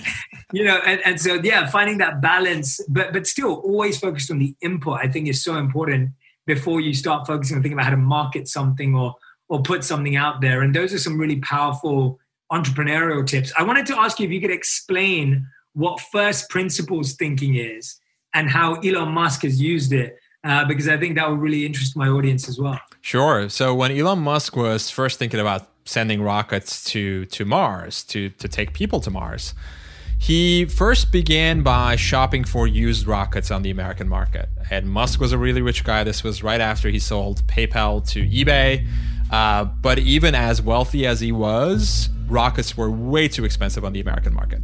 you 0.51 0.65
know, 0.65 0.81
and, 0.85 0.99
and 1.05 1.21
so 1.21 1.35
yeah, 1.35 1.67
finding 1.67 1.99
that 1.99 2.21
balance, 2.21 2.81
but 2.89 3.13
but 3.13 3.27
still 3.27 3.55
always 3.61 3.97
focused 3.97 4.29
on 4.29 4.39
the 4.39 4.55
input, 4.61 4.99
I 5.01 5.07
think 5.07 5.29
is 5.29 5.41
so 5.41 5.55
important 5.55 6.09
before 6.45 6.81
you 6.81 6.93
start 6.93 7.27
focusing 7.27 7.57
on 7.57 7.63
thinking 7.63 7.77
about 7.77 7.85
how 7.85 7.91
to 7.91 7.97
market 7.97 8.47
something 8.47 8.95
or 8.95 9.15
or 9.47 9.61
put 9.61 9.83
something 9.83 10.15
out 10.15 10.41
there. 10.41 10.61
And 10.61 10.73
those 10.73 10.91
are 10.91 10.97
some 10.97 11.19
really 11.19 11.39
powerful 11.41 12.19
entrepreneurial 12.51 13.25
tips. 13.25 13.53
I 13.57 13.63
wanted 13.63 13.85
to 13.87 13.99
ask 13.99 14.19
you 14.19 14.25
if 14.25 14.31
you 14.31 14.41
could 14.41 14.51
explain 14.51 15.47
what 15.73 15.99
first 15.99 16.49
principles 16.49 17.13
thinking 17.13 17.55
is 17.55 17.99
and 18.33 18.49
how 18.49 18.75
Elon 18.75 19.09
Musk 19.09 19.43
has 19.43 19.61
used 19.61 19.93
it. 19.93 20.17
Uh, 20.43 20.63
because 20.63 20.87
I 20.87 20.95
think 20.97 21.15
that 21.15 21.27
would 21.27 21.39
really 21.39 21.65
interest 21.65 21.97
my 21.97 22.07
audience 22.07 22.47
as 22.47 22.59
well. 22.59 22.79
Sure. 23.01 23.49
So 23.49 23.73
when 23.73 23.91
Elon 23.91 24.19
Musk 24.19 24.55
was 24.55 24.91
first 24.91 25.17
thinking 25.17 25.39
about 25.39 25.67
sending 25.85 26.21
rockets 26.21 26.83
to 26.83 27.25
to 27.25 27.45
Mars 27.45 28.03
to 28.03 28.29
to 28.29 28.47
take 28.47 28.73
people 28.73 28.99
to 29.01 29.09
Mars, 29.09 29.55
he 30.25 30.65
first 30.65 31.11
began 31.11 31.61
by 31.61 31.95
shopping 31.95 32.43
for 32.43 32.65
used 32.65 33.05
rockets 33.05 33.51
on 33.51 33.61
the 33.61 33.69
American 33.69 34.09
market. 34.09 34.49
And 34.71 34.89
Musk 34.89 35.19
was 35.19 35.31
a 35.31 35.37
really 35.37 35.61
rich 35.61 35.83
guy. 35.83 36.03
This 36.03 36.23
was 36.23 36.41
right 36.41 36.59
after 36.59 36.89
he 36.89 36.97
sold 36.97 37.45
PayPal 37.45 38.03
to 38.09 38.27
eBay. 38.27 38.87
Uh, 39.29 39.65
but 39.65 39.99
even 39.99 40.33
as 40.33 40.63
wealthy 40.63 41.05
as 41.05 41.19
he 41.19 41.31
was, 41.31 42.09
rockets 42.27 42.75
were 42.75 42.89
way 42.89 43.27
too 43.27 43.45
expensive 43.45 43.85
on 43.85 43.93
the 43.93 43.99
American 43.99 44.33
market. 44.33 44.63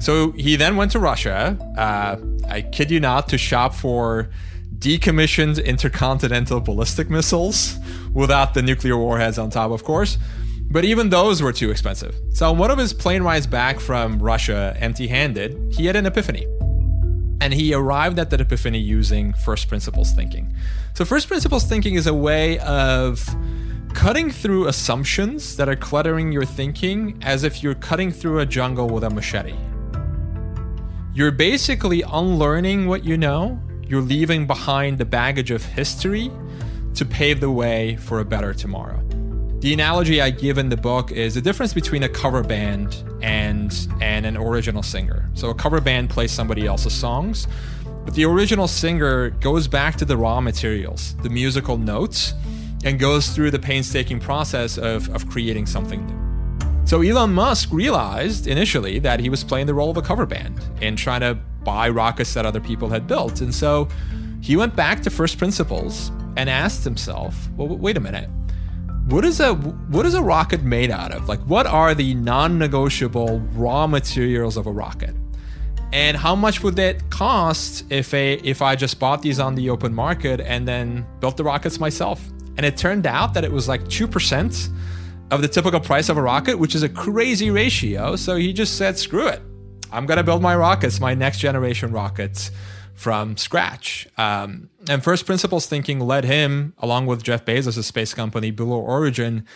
So 0.00 0.32
he 0.32 0.56
then 0.56 0.76
went 0.76 0.92
to 0.92 0.98
Russia, 0.98 1.58
uh, 1.76 2.16
I 2.48 2.62
kid 2.62 2.90
you 2.90 2.98
not, 2.98 3.28
to 3.28 3.36
shop 3.36 3.74
for 3.74 4.30
decommissioned 4.78 5.62
intercontinental 5.62 6.60
ballistic 6.60 7.10
missiles 7.10 7.76
without 8.14 8.54
the 8.54 8.62
nuclear 8.62 8.96
warheads 8.96 9.38
on 9.38 9.50
top, 9.50 9.72
of 9.72 9.84
course. 9.84 10.16
But 10.72 10.86
even 10.86 11.10
those 11.10 11.42
were 11.42 11.52
too 11.52 11.70
expensive. 11.70 12.18
So 12.32 12.48
on 12.48 12.56
one 12.56 12.70
of 12.70 12.78
his 12.78 12.94
plane 12.94 13.22
rides 13.22 13.46
back 13.46 13.78
from 13.78 14.18
Russia 14.18 14.74
empty 14.80 15.06
handed, 15.06 15.70
he 15.70 15.84
had 15.84 15.96
an 15.96 16.06
epiphany. 16.06 16.46
And 17.42 17.52
he 17.52 17.74
arrived 17.74 18.18
at 18.18 18.30
that 18.30 18.40
epiphany 18.40 18.78
using 18.78 19.34
first 19.34 19.68
principles 19.68 20.12
thinking. 20.12 20.54
So, 20.94 21.04
first 21.04 21.26
principles 21.26 21.64
thinking 21.64 21.96
is 21.96 22.06
a 22.06 22.14
way 22.14 22.58
of 22.60 23.28
cutting 23.92 24.30
through 24.30 24.68
assumptions 24.68 25.56
that 25.56 25.68
are 25.68 25.76
cluttering 25.76 26.32
your 26.32 26.44
thinking 26.44 27.18
as 27.22 27.42
if 27.42 27.62
you're 27.62 27.74
cutting 27.74 28.10
through 28.10 28.38
a 28.38 28.46
jungle 28.46 28.88
with 28.88 29.04
a 29.04 29.10
machete. 29.10 29.56
You're 31.12 31.32
basically 31.32 32.02
unlearning 32.02 32.86
what 32.86 33.04
you 33.04 33.18
know, 33.18 33.60
you're 33.86 34.00
leaving 34.00 34.46
behind 34.46 34.98
the 34.98 35.04
baggage 35.04 35.50
of 35.50 35.64
history 35.64 36.30
to 36.94 37.04
pave 37.04 37.40
the 37.40 37.50
way 37.50 37.96
for 37.96 38.20
a 38.20 38.24
better 38.24 38.54
tomorrow. 38.54 39.02
The 39.62 39.72
analogy 39.72 40.20
I 40.20 40.30
give 40.30 40.58
in 40.58 40.70
the 40.70 40.76
book 40.76 41.12
is 41.12 41.34
the 41.34 41.40
difference 41.40 41.72
between 41.72 42.02
a 42.02 42.08
cover 42.08 42.42
band 42.42 43.04
and 43.22 43.72
and 44.00 44.26
an 44.26 44.36
original 44.36 44.82
singer. 44.82 45.30
So 45.34 45.50
a 45.50 45.54
cover 45.54 45.80
band 45.80 46.10
plays 46.10 46.32
somebody 46.32 46.66
else's 46.66 46.92
songs, 46.92 47.46
but 48.04 48.12
the 48.14 48.24
original 48.24 48.66
singer 48.66 49.30
goes 49.30 49.68
back 49.68 49.94
to 49.98 50.04
the 50.04 50.16
raw 50.16 50.40
materials, 50.40 51.14
the 51.22 51.30
musical 51.30 51.78
notes, 51.78 52.34
and 52.82 52.98
goes 52.98 53.28
through 53.28 53.52
the 53.52 53.58
painstaking 53.60 54.18
process 54.18 54.78
of, 54.78 55.08
of 55.14 55.28
creating 55.28 55.66
something 55.66 56.04
new. 56.06 56.84
So 56.84 57.02
Elon 57.02 57.32
Musk 57.32 57.68
realized 57.70 58.48
initially 58.48 58.98
that 58.98 59.20
he 59.20 59.30
was 59.30 59.44
playing 59.44 59.68
the 59.68 59.74
role 59.74 59.92
of 59.92 59.96
a 59.96 60.02
cover 60.02 60.26
band 60.26 60.60
and 60.80 60.98
trying 60.98 61.20
to 61.20 61.38
buy 61.62 61.88
rockets 61.88 62.34
that 62.34 62.44
other 62.44 62.60
people 62.60 62.88
had 62.88 63.06
built. 63.06 63.40
And 63.40 63.54
so 63.54 63.86
he 64.40 64.56
went 64.56 64.74
back 64.74 65.02
to 65.02 65.10
first 65.10 65.38
principles 65.38 66.10
and 66.36 66.50
asked 66.50 66.82
himself, 66.82 67.48
well, 67.56 67.68
wait 67.68 67.96
a 67.96 68.00
minute 68.00 68.28
what 69.06 69.24
is 69.24 69.40
a 69.40 69.54
what 69.54 70.06
is 70.06 70.14
a 70.14 70.22
rocket 70.22 70.62
made 70.62 70.90
out 70.90 71.12
of? 71.12 71.28
Like 71.28 71.40
what 71.40 71.66
are 71.66 71.94
the 71.94 72.14
non-negotiable 72.14 73.40
raw 73.54 73.86
materials 73.86 74.56
of 74.56 74.66
a 74.66 74.72
rocket? 74.72 75.14
And 75.92 76.16
how 76.16 76.34
much 76.34 76.62
would 76.62 76.76
that 76.76 77.10
cost 77.10 77.84
if 77.90 78.14
a 78.14 78.34
if 78.44 78.62
I 78.62 78.76
just 78.76 78.98
bought 78.98 79.22
these 79.22 79.38
on 79.38 79.54
the 79.54 79.70
open 79.70 79.92
market 79.94 80.40
and 80.40 80.66
then 80.66 81.06
built 81.20 81.36
the 81.36 81.44
rockets 81.44 81.78
myself? 81.78 82.22
And 82.56 82.64
it 82.64 82.76
turned 82.76 83.06
out 83.06 83.34
that 83.34 83.44
it 83.44 83.52
was 83.52 83.66
like 83.66 83.82
2% 83.84 84.68
of 85.30 85.40
the 85.40 85.48
typical 85.48 85.80
price 85.80 86.10
of 86.10 86.18
a 86.18 86.22
rocket, 86.22 86.58
which 86.58 86.74
is 86.74 86.82
a 86.82 86.88
crazy 86.88 87.50
ratio. 87.50 88.14
So 88.14 88.36
he 88.36 88.52
just 88.52 88.76
said, 88.76 88.98
screw 88.98 89.26
it. 89.26 89.40
I'm 89.90 90.04
going 90.04 90.18
to 90.18 90.22
build 90.22 90.42
my 90.42 90.54
rockets, 90.54 91.00
my 91.00 91.14
next 91.14 91.38
generation 91.38 91.92
rockets 91.92 92.50
from 92.94 93.36
scratch. 93.36 94.06
Um, 94.16 94.68
and 94.88 95.02
first 95.02 95.26
principles 95.26 95.66
thinking 95.66 96.00
led 96.00 96.24
him, 96.24 96.74
along 96.78 97.06
with 97.06 97.22
Jeff 97.22 97.44
Bezos' 97.44 97.82
space 97.84 98.14
company, 98.14 98.50
Blue 98.50 98.72
Origin, 98.72 99.46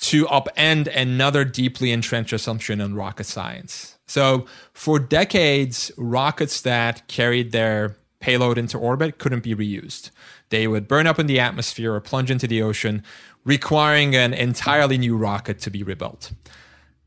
to 0.00 0.26
upend 0.26 0.94
another 0.94 1.44
deeply 1.44 1.90
entrenched 1.90 2.32
assumption 2.32 2.80
in 2.80 2.94
rocket 2.94 3.24
science. 3.24 3.98
So, 4.06 4.46
for 4.72 4.98
decades, 4.98 5.90
rockets 5.98 6.60
that 6.62 7.06
carried 7.08 7.52
their 7.52 7.96
payload 8.20 8.58
into 8.58 8.78
orbit 8.78 9.18
couldn't 9.18 9.42
be 9.42 9.54
reused. 9.54 10.10
They 10.50 10.66
would 10.66 10.88
burn 10.88 11.06
up 11.06 11.18
in 11.18 11.26
the 11.26 11.40
atmosphere 11.40 11.94
or 11.94 12.00
plunge 12.00 12.30
into 12.30 12.46
the 12.46 12.62
ocean, 12.62 13.02
requiring 13.44 14.16
an 14.16 14.32
entirely 14.32 14.98
new 14.98 15.16
rocket 15.16 15.58
to 15.60 15.70
be 15.70 15.82
rebuilt. 15.82 16.32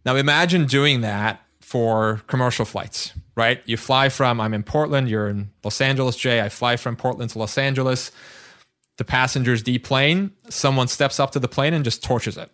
Now, 0.06 0.16
imagine 0.16 0.66
doing 0.66 1.02
that 1.02 1.42
for 1.72 2.22
commercial 2.28 2.66
flights, 2.66 3.14
right? 3.38 3.62
You 3.66 3.78
fly 3.78 4.10
from, 4.10 4.42
I'm 4.42 4.54
in 4.54 4.62
Portland, 4.62 5.08
you're 5.08 5.30
in 5.30 5.52
Los 5.64 5.80
Angeles, 5.80 6.18
Jay. 6.18 6.42
I 6.42 6.50
fly 6.50 6.76
from 6.76 6.98
Portland 6.98 7.32
to 7.32 7.40
Los 7.40 7.58
Angeles. 7.58 8.12
The 8.98 9.06
passengers 9.06 9.64
deplane. 9.64 10.32
Someone 10.50 10.90
steps 10.90 11.18
up 11.18 11.32
to 11.32 11.40
the 11.40 11.48
plane 11.48 11.74
and 11.74 11.86
just 11.86 12.04
torches 12.04 12.38
it. 12.38 12.52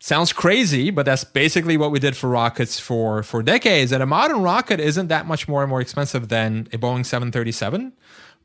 Sounds 0.00 0.32
crazy, 0.32 0.90
but 0.90 1.06
that's 1.06 1.22
basically 1.22 1.76
what 1.76 1.92
we 1.92 2.00
did 2.00 2.16
for 2.16 2.28
rockets 2.28 2.80
for, 2.80 3.22
for 3.22 3.44
decades. 3.44 3.92
And 3.92 4.02
a 4.02 4.06
modern 4.06 4.42
rocket 4.42 4.80
isn't 4.80 5.06
that 5.06 5.26
much 5.26 5.46
more 5.46 5.62
and 5.62 5.70
more 5.70 5.80
expensive 5.80 6.28
than 6.28 6.66
a 6.72 6.78
Boeing 6.78 7.06
737. 7.06 7.92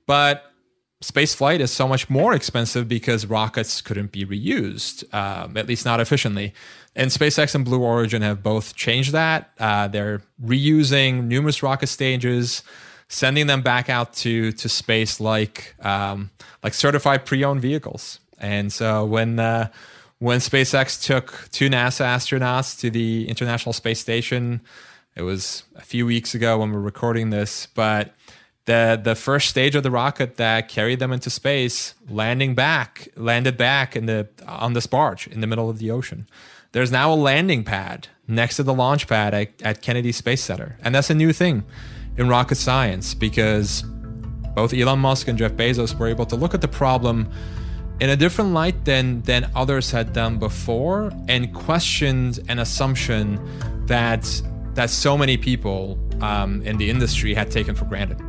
But 0.06 0.44
space 1.02 1.34
flight 1.34 1.60
is 1.60 1.72
so 1.72 1.88
much 1.88 2.08
more 2.08 2.36
expensive 2.36 2.88
because 2.88 3.26
rockets 3.26 3.82
couldn't 3.82 4.12
be 4.12 4.26
reused, 4.26 5.12
um, 5.12 5.58
at 5.58 5.68
least 5.68 5.86
not 5.86 6.00
efficiently. 6.00 6.54
And 6.96 7.10
SpaceX 7.10 7.56
and 7.56 7.64
Blue 7.64 7.82
Origin 7.82 8.22
have 8.22 8.44
both 8.44 8.76
changed 8.76 9.14
that. 9.14 9.52
Uh, 9.60 9.88
they're 9.88 10.22
reusing 10.44 11.26
numerous 11.26 11.64
rocket 11.64 11.88
stages, 11.88 12.64
sending 13.08 13.48
them 13.48 13.62
back 13.62 13.90
out 13.90 14.14
to 14.14 14.52
to 14.52 14.68
space 14.68 15.20
like 15.20 15.76
um, 15.82 16.32
like 16.64 16.74
certified 16.74 17.26
pre-owned 17.26 17.62
vehicles. 17.62 18.20
And 18.40 18.74
so 18.74 19.06
when 19.06 19.40
uh, 19.40 19.70
when 20.20 20.40
SpaceX 20.40 21.02
took 21.02 21.50
two 21.52 21.70
NASA 21.70 22.06
astronauts 22.06 22.78
to 22.82 22.90
the 22.90 23.28
International 23.30 23.74
Space 23.74 24.00
Station, 24.00 24.62
it 25.16 25.22
was 25.22 25.64
a 25.76 25.82
few 25.82 26.06
weeks 26.06 26.36
ago 26.36 26.60
when 26.60 26.72
we're 26.72 26.80
recording 26.80 27.30
this, 27.30 27.68
but 27.68 28.14
the 28.66 29.00
the 29.02 29.16
first 29.16 29.50
stage 29.50 29.76
of 29.76 29.84
the 29.84 29.92
rocket 29.92 30.38
that 30.38 30.68
carried 30.68 31.00
them 31.00 31.12
into 31.12 31.30
space 31.30 31.94
landing 32.10 32.54
back 32.54 33.08
landed 33.16 33.58
back 33.58 33.96
in 33.96 34.06
the 34.06 34.28
on 34.48 34.74
this 34.74 34.86
barge 34.86 35.28
in 35.28 35.42
the 35.42 35.48
middle 35.48 35.70
of 35.70 35.80
the 35.80 35.90
ocean 35.90 36.28
there's 36.72 36.92
now 36.92 37.14
a 37.14 37.16
landing 37.16 37.64
pad 37.64 38.08
next 38.28 38.56
to 38.56 38.64
the 38.64 38.74
launch 38.74 39.08
pad 39.08 39.34
at, 39.34 39.62
at 39.62 39.82
Kennedy 39.82 40.12
Space 40.12 40.42
Center. 40.42 40.78
And 40.82 40.96
that's 40.96 41.10
a 41.10 41.14
new 41.14 41.34
thing 41.34 41.64
in 42.18 42.30
rocket 42.30 42.56
science 42.56 43.14
because 43.14 43.84
both 44.56 44.74
Elon 44.74 45.00
Musk 45.00 45.28
and 45.28 45.38
Jeff 45.38 45.54
Bezos 45.54 45.98
were 45.98 46.08
able 46.08 46.26
to 46.26 46.36
look 46.36 46.54
at 46.54 46.62
the 46.62 46.68
problem 46.68 47.32
in 48.00 48.10
a 48.10 48.16
different 48.16 48.52
light 48.52 48.86
than 48.86 49.22
than 49.22 49.50
others 49.56 49.92
had 49.92 50.12
done 50.12 50.40
before 50.40 51.12
and 51.28 51.54
questioned 51.54 52.40
an 52.50 52.60
assumption 52.60 53.40
that 53.86 54.42
that 54.74 54.90
so 54.90 55.18
many 55.18 55.38
people 55.38 56.00
um, 56.22 56.62
in 56.64 56.78
the 56.78 56.90
industry 56.90 57.34
had 57.34 57.52
taken 57.52 57.76
for 57.76 57.86
granted. 57.86 58.20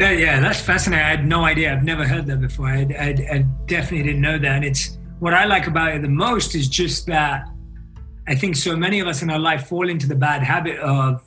Yeah, 0.00 0.12
yeah, 0.12 0.40
that's 0.40 0.60
fascinating. 0.60 1.04
I 1.04 1.10
had 1.10 1.26
no 1.26 1.44
idea. 1.44 1.72
I've 1.72 1.84
never 1.84 2.06
heard 2.06 2.26
that 2.26 2.40
before. 2.40 2.68
I, 2.68 2.86
I, 2.98 3.08
I 3.32 3.38
definitely 3.66 4.04
didn't 4.04 4.22
know 4.22 4.38
that. 4.38 4.64
It's 4.64 4.96
what 5.20 5.34
I 5.34 5.44
like 5.44 5.66
about 5.66 5.94
it 5.94 6.02
the 6.02 6.08
most 6.08 6.54
is 6.54 6.66
just 6.66 7.06
that 7.06 7.46
I 8.26 8.34
think 8.34 8.56
so 8.56 8.74
many 8.74 9.00
of 9.00 9.06
us 9.06 9.22
in 9.22 9.30
our 9.30 9.38
life 9.38 9.66
fall 9.66 9.88
into 9.88 10.08
the 10.08 10.14
bad 10.14 10.42
habit 10.42 10.78
of 10.78 11.22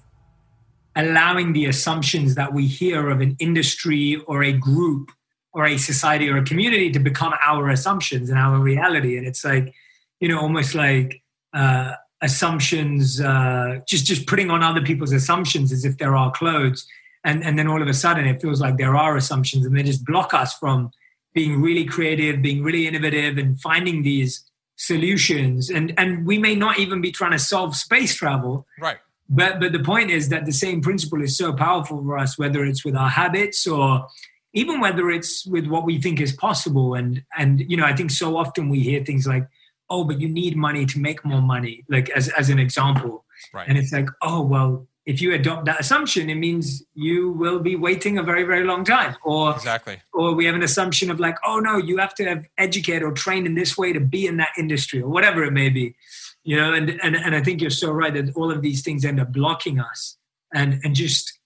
allowing 0.95 1.53
the 1.53 1.65
assumptions 1.67 2.35
that 2.35 2.53
we 2.53 2.65
hear 2.65 3.09
of 3.09 3.21
an 3.21 3.35
industry 3.39 4.21
or 4.27 4.43
a 4.43 4.51
group 4.51 5.11
or 5.53 5.65
a 5.65 5.77
society 5.77 6.27
or 6.27 6.37
a 6.37 6.43
community 6.43 6.91
to 6.91 6.99
become 6.99 7.33
our 7.45 7.69
assumptions 7.69 8.29
and 8.29 8.39
our 8.39 8.57
reality. 8.59 9.17
And 9.17 9.27
it's 9.27 9.45
like, 9.45 9.73
you 10.19 10.27
know, 10.27 10.39
almost 10.39 10.73
like 10.73 11.21
uh, 11.53 11.93
assumptions, 12.21 13.21
uh, 13.21 13.79
just 13.87 14.07
just 14.07 14.25
putting 14.25 14.49
on 14.49 14.63
other 14.63 14.81
people's 14.81 15.11
assumptions 15.11 15.71
as 15.71 15.85
if 15.85 15.99
they're 15.99 16.15
our 16.15 16.31
clothes. 16.31 16.87
And, 17.23 17.43
and 17.43 17.59
then 17.59 17.67
all 17.67 17.81
of 17.81 17.87
a 17.87 17.93
sudden 17.93 18.25
it 18.25 18.41
feels 18.41 18.59
like 18.59 18.77
there 18.77 18.95
are 18.95 19.15
assumptions 19.15 19.65
and 19.65 19.77
they 19.77 19.83
just 19.83 20.03
block 20.03 20.33
us 20.33 20.57
from 20.57 20.91
being 21.33 21.61
really 21.61 21.85
creative, 21.85 22.41
being 22.41 22.63
really 22.63 22.87
innovative, 22.87 23.37
and 23.37 23.59
finding 23.59 24.03
these 24.03 24.43
solutions. 24.75 25.69
And 25.69 25.93
and 25.97 26.25
we 26.25 26.37
may 26.37 26.55
not 26.55 26.79
even 26.79 27.01
be 27.01 27.11
trying 27.11 27.31
to 27.31 27.39
solve 27.39 27.75
space 27.75 28.15
travel. 28.15 28.67
Right. 28.79 28.97
But 29.29 29.59
but 29.59 29.71
the 29.71 29.79
point 29.79 30.11
is 30.11 30.29
that 30.29 30.45
the 30.45 30.51
same 30.51 30.81
principle 30.81 31.21
is 31.21 31.37
so 31.37 31.53
powerful 31.53 32.03
for 32.03 32.17
us, 32.17 32.37
whether 32.37 32.63
it's 32.63 32.83
with 32.85 32.95
our 32.95 33.09
habits 33.09 33.65
or 33.65 34.07
even 34.53 34.79
whether 34.79 35.09
it's 35.09 35.45
with 35.47 35.65
what 35.67 35.85
we 35.85 35.99
think 35.99 36.21
is 36.21 36.33
possible. 36.33 36.93
And 36.93 37.23
and 37.37 37.59
you 37.59 37.77
know, 37.77 37.85
I 37.85 37.95
think 37.95 38.11
so 38.11 38.37
often 38.37 38.69
we 38.69 38.81
hear 38.81 39.03
things 39.03 39.25
like, 39.25 39.47
oh, 39.89 40.03
but 40.03 40.19
you 40.19 40.29
need 40.29 40.55
money 40.55 40.85
to 40.85 40.99
make 40.99 41.25
more 41.25 41.41
money, 41.41 41.83
like 41.89 42.09
as 42.11 42.29
as 42.29 42.49
an 42.49 42.59
example. 42.59 43.25
Right. 43.53 43.67
And 43.67 43.77
it's 43.77 43.91
like, 43.91 44.09
oh 44.21 44.41
well, 44.41 44.87
if 45.05 45.21
you 45.21 45.33
adopt 45.33 45.65
that 45.65 45.79
assumption, 45.79 46.29
it 46.29 46.35
means 46.35 46.83
you 46.93 47.31
will 47.31 47.59
be 47.59 47.75
waiting 47.75 48.17
a 48.17 48.23
very, 48.23 48.43
very 48.43 48.63
long 48.63 48.85
time. 48.85 49.15
Or 49.23 49.51
exactly. 49.51 50.01
Or 50.13 50.33
we 50.33 50.45
have 50.45 50.55
an 50.55 50.63
assumption 50.63 51.11
of 51.11 51.19
like, 51.19 51.37
oh 51.45 51.59
no, 51.59 51.77
you 51.77 51.97
have 51.97 52.15
to 52.15 52.25
have 52.25 52.45
educated 52.57 53.03
or 53.03 53.11
trained 53.11 53.45
in 53.45 53.55
this 53.55 53.77
way 53.77 53.91
to 53.93 53.99
be 53.99 54.25
in 54.25 54.37
that 54.37 54.51
industry, 54.57 55.01
or 55.01 55.09
whatever 55.09 55.43
it 55.43 55.51
may 55.51 55.69
be. 55.69 55.95
You 56.43 56.57
know, 56.57 56.73
and 56.73 56.89
and, 57.01 57.15
and 57.15 57.35
I 57.35 57.41
think 57.41 57.61
you're 57.61 57.69
so 57.69 57.91
right 57.91 58.13
that 58.13 58.35
all 58.35 58.51
of 58.51 58.61
these 58.61 58.81
things 58.81 59.03
end 59.03 59.19
up 59.19 59.31
blocking 59.31 59.79
us 59.79 60.17
and 60.53 60.79
and 60.83 60.95
just 60.95 61.39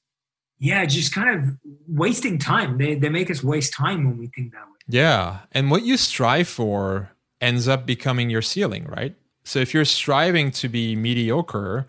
yeah, 0.60 0.86
just 0.86 1.13
kind 1.13 1.30
of 1.30 1.56
wasting 1.88 2.38
time. 2.38 2.78
They 2.78 2.96
they 2.96 3.10
make 3.10 3.32
us 3.32 3.43
waste 3.43 3.74
time 3.74 4.06
when 4.06 4.17
we 4.17 4.28
think 4.28 4.54
that 4.54 4.65
way. 4.65 4.78
Yeah. 4.88 5.39
And 5.52 5.70
what 5.70 5.84
you 5.84 5.98
strive 5.98 6.48
for 6.48 7.12
ends 7.41 7.67
up 7.67 7.86
becoming 7.86 8.30
your 8.30 8.41
ceiling, 8.41 8.86
right? 8.86 9.15
So 9.43 9.60
if 9.60 9.74
you're 9.74 9.86
striving 9.86 10.52
to 10.52 10.67
be 10.67 10.96
mediocre, 10.96 11.88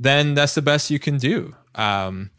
then 0.00 0.34
that's 0.34 0.54
the 0.54 0.62
best 0.62 0.90
you 0.90 0.98
can 0.98 1.18
do. 1.18 1.54
Um, 1.76 2.30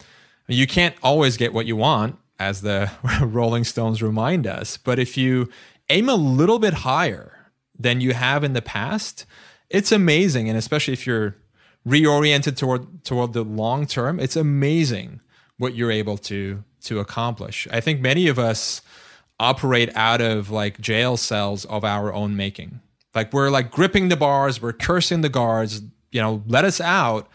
you 0.47 0.67
can't 0.67 0.95
always 1.01 1.37
get 1.37 1.53
what 1.53 1.65
you 1.65 1.77
want, 1.77 2.17
as 2.41 2.61
the 2.61 2.91
Rolling 3.21 3.63
Stones 3.63 4.01
remind 4.01 4.47
us. 4.47 4.75
But 4.75 4.97
if 4.97 5.15
you 5.15 5.49
aim 5.89 6.09
a 6.09 6.15
little 6.15 6.57
bit 6.57 6.73
higher 6.73 7.51
than 7.77 8.01
you 8.01 8.13
have 8.13 8.43
in 8.43 8.53
the 8.53 8.61
past, 8.63 9.25
it's 9.69 9.91
amazing. 9.91 10.49
And 10.49 10.57
especially 10.57 10.93
if 10.93 11.05
you're 11.05 11.37
reoriented 11.87 12.57
toward 12.57 13.03
toward 13.05 13.33
the 13.33 13.43
long 13.43 13.85
term, 13.85 14.19
it's 14.19 14.35
amazing 14.35 15.21
what 15.57 15.75
you're 15.75 15.91
able 15.91 16.17
to 16.17 16.63
to 16.85 16.99
accomplish. 16.99 17.67
I 17.71 17.79
think 17.79 18.01
many 18.01 18.27
of 18.27 18.39
us 18.39 18.81
operate 19.39 19.95
out 19.95 20.19
of 20.19 20.49
like 20.49 20.81
jail 20.81 21.17
cells 21.17 21.65
of 21.65 21.83
our 21.83 22.11
own 22.11 22.35
making. 22.35 22.79
Like 23.13 23.33
we're 23.33 23.51
like 23.51 23.69
gripping 23.69 24.09
the 24.09 24.17
bars, 24.17 24.61
we're 24.61 24.73
cursing 24.73 25.21
the 25.21 25.29
guards, 25.29 25.81
you 26.11 26.21
know, 26.21 26.43
let 26.47 26.65
us 26.65 26.81
out 26.81 27.29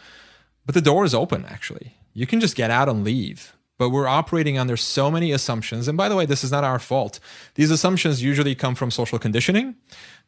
but 0.66 0.74
the 0.74 0.82
door 0.82 1.04
is 1.04 1.14
open, 1.14 1.46
actually. 1.46 1.94
You 2.12 2.26
can 2.26 2.40
just 2.40 2.56
get 2.56 2.70
out 2.70 2.88
and 2.88 3.04
leave. 3.04 3.54
But 3.78 3.90
we're 3.90 4.08
operating 4.08 4.58
under 4.58 4.76
so 4.76 5.10
many 5.10 5.32
assumptions. 5.32 5.86
And 5.86 5.98
by 5.98 6.08
the 6.08 6.16
way, 6.16 6.24
this 6.24 6.42
is 6.42 6.50
not 6.50 6.64
our 6.64 6.78
fault. 6.78 7.20
These 7.56 7.70
assumptions 7.70 8.22
usually 8.22 8.54
come 8.54 8.74
from 8.74 8.90
social 8.90 9.18
conditioning, 9.18 9.76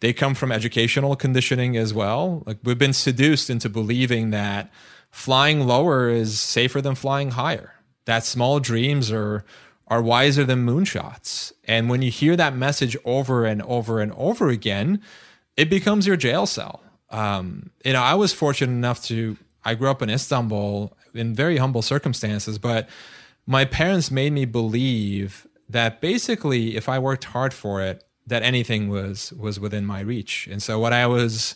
they 0.01 0.13
come 0.13 0.35
from 0.35 0.53
educational 0.53 1.17
conditioning 1.17 1.77
as 1.77 1.93
well. 1.93 2.43
Like 2.47 2.59
we've 2.63 2.79
been 2.79 2.93
seduced 2.93 3.51
into 3.51 3.69
believing 3.69 4.31
that 4.31 4.71
flying 5.11 5.67
lower 5.67 6.11
is 6.11 6.39
safer 6.39 6.81
than 6.83 6.95
flying 6.95 7.33
higher, 7.33 7.75
that 8.05 8.25
small 8.25 8.61
dreams 8.61 9.11
are 9.11 9.45
are 9.91 10.03
wiser 10.03 10.45
than 10.45 10.67
moonshots. 10.67 11.51
And 11.65 11.89
when 11.89 12.03
you 12.03 12.11
hear 12.11 12.37
that 12.37 12.55
message 12.55 12.97
over 13.07 13.47
and 13.47 13.63
over 13.63 14.01
and 14.01 14.13
over 14.13 14.51
again, 14.51 15.01
it 15.57 15.71
becomes 15.71 16.07
your 16.07 16.17
jail 16.17 16.45
cell. 16.45 16.83
Um, 17.11 17.71
you 17.85 17.95
know, 17.95 18.03
I 18.03 18.15
was 18.15 18.35
fortunate 18.35 18.73
enough 18.73 19.03
to, 19.05 19.39
I 19.69 19.75
grew 19.75 19.91
up 19.91 20.01
in 20.01 20.09
Istanbul 20.09 20.97
in 21.13 21.35
very 21.35 21.59
humble 21.59 21.83
circumstances, 21.83 22.59
but 22.59 22.89
my 23.47 23.67
parents 23.67 24.11
made 24.11 24.33
me 24.33 24.47
believe 24.47 25.47
that 25.69 26.01
basically 26.01 26.75
if 26.75 26.89
I 26.89 26.99
worked 26.99 27.25
hard 27.25 27.53
for 27.53 27.83
it, 27.83 28.03
that 28.27 28.43
anything 28.43 28.89
was 28.89 29.31
was 29.35 29.61
within 29.61 29.85
my 29.85 30.01
reach. 30.01 30.49
And 30.51 30.63
so 30.63 30.81
when 30.81 30.95
I 30.95 31.07
was 31.07 31.55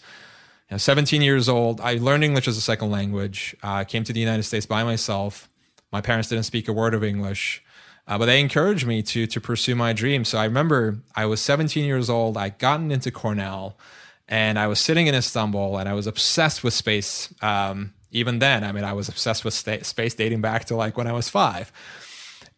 you 0.68 0.75
know, 0.75 0.79
17 0.79 1.22
years 1.22 1.48
old, 1.48 1.81
I 1.81 1.94
learned 1.94 2.22
English 2.25 2.48
as 2.48 2.59
a 2.59 2.61
second 2.61 2.90
language. 2.90 3.57
I 3.62 3.81
uh, 3.81 3.85
came 3.85 4.05
to 4.05 4.12
the 4.12 4.20
United 4.20 4.42
States 4.42 4.66
by 4.66 4.85
myself. 4.85 5.48
My 5.90 6.03
parents 6.03 6.29
didn't 6.29 6.44
speak 6.44 6.68
a 6.68 6.72
word 6.72 6.92
of 6.92 7.03
English. 7.03 7.62
Uh, 8.07 8.18
but 8.18 8.27
they 8.27 8.40
encouraged 8.40 8.87
me 8.87 9.03
to 9.03 9.27
to 9.27 9.40
pursue 9.40 9.75
my 9.75 9.94
dream. 9.94 10.25
So 10.27 10.37
I 10.37 10.44
remember 10.44 10.98
I 11.16 11.25
was 11.25 11.40
17 11.40 11.85
years 11.85 12.11
old. 12.11 12.37
I 12.37 12.51
gotten 12.51 12.90
into 12.90 13.11
Cornell, 13.11 13.79
and 14.29 14.59
I 14.59 14.66
was 14.66 14.81
sitting 14.81 15.07
in 15.07 15.14
Istanbul, 15.14 15.79
and 15.79 15.88
I 15.88 15.94
was 15.94 16.07
obsessed 16.07 16.62
with 16.62 16.75
space. 16.75 17.33
Um, 17.40 17.94
even 18.12 18.38
then, 18.38 18.62
I 18.62 18.72
mean, 18.72 18.85
I 18.85 18.92
was 18.92 19.09
obsessed 19.09 19.44
with 19.44 19.55
sta- 19.55 19.83
space 19.83 20.14
dating 20.14 20.40
back 20.40 20.66
to 20.66 20.77
like 20.77 20.96
when 20.96 21.07
I 21.07 21.12
was 21.12 21.29
five. 21.29 21.72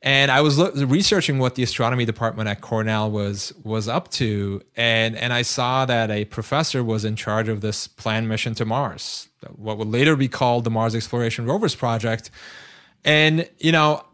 And 0.03 0.31
I 0.31 0.43
was 0.43 0.59
lo- 0.59 0.71
researching 0.75 1.39
what 1.39 1.55
the 1.55 1.63
astronomy 1.63 2.05
department 2.05 2.49
at 2.49 2.61
Cornell 2.61 3.11
was 3.11 3.55
was 3.65 3.89
up 3.89 4.11
to, 4.13 4.61
and 4.77 5.17
and 5.17 5.33
I 5.33 5.41
saw 5.41 5.87
that 5.87 6.11
a 6.11 6.27
professor 6.27 6.85
was 6.85 7.07
in 7.07 7.17
charge 7.17 7.49
of 7.49 7.63
this 7.63 7.87
planned 7.87 8.29
mission 8.29 8.55
to 8.57 8.67
Mars, 8.67 9.31
what 9.57 9.79
would 9.79 9.89
later 9.89 10.15
be 10.15 10.29
called 10.29 10.65
the 10.65 10.71
Mars 10.71 10.95
Exploration 10.95 11.47
Rovers 11.47 11.75
Project. 11.75 12.31
And 13.03 13.49
you 13.59 13.73
know, 13.73 14.05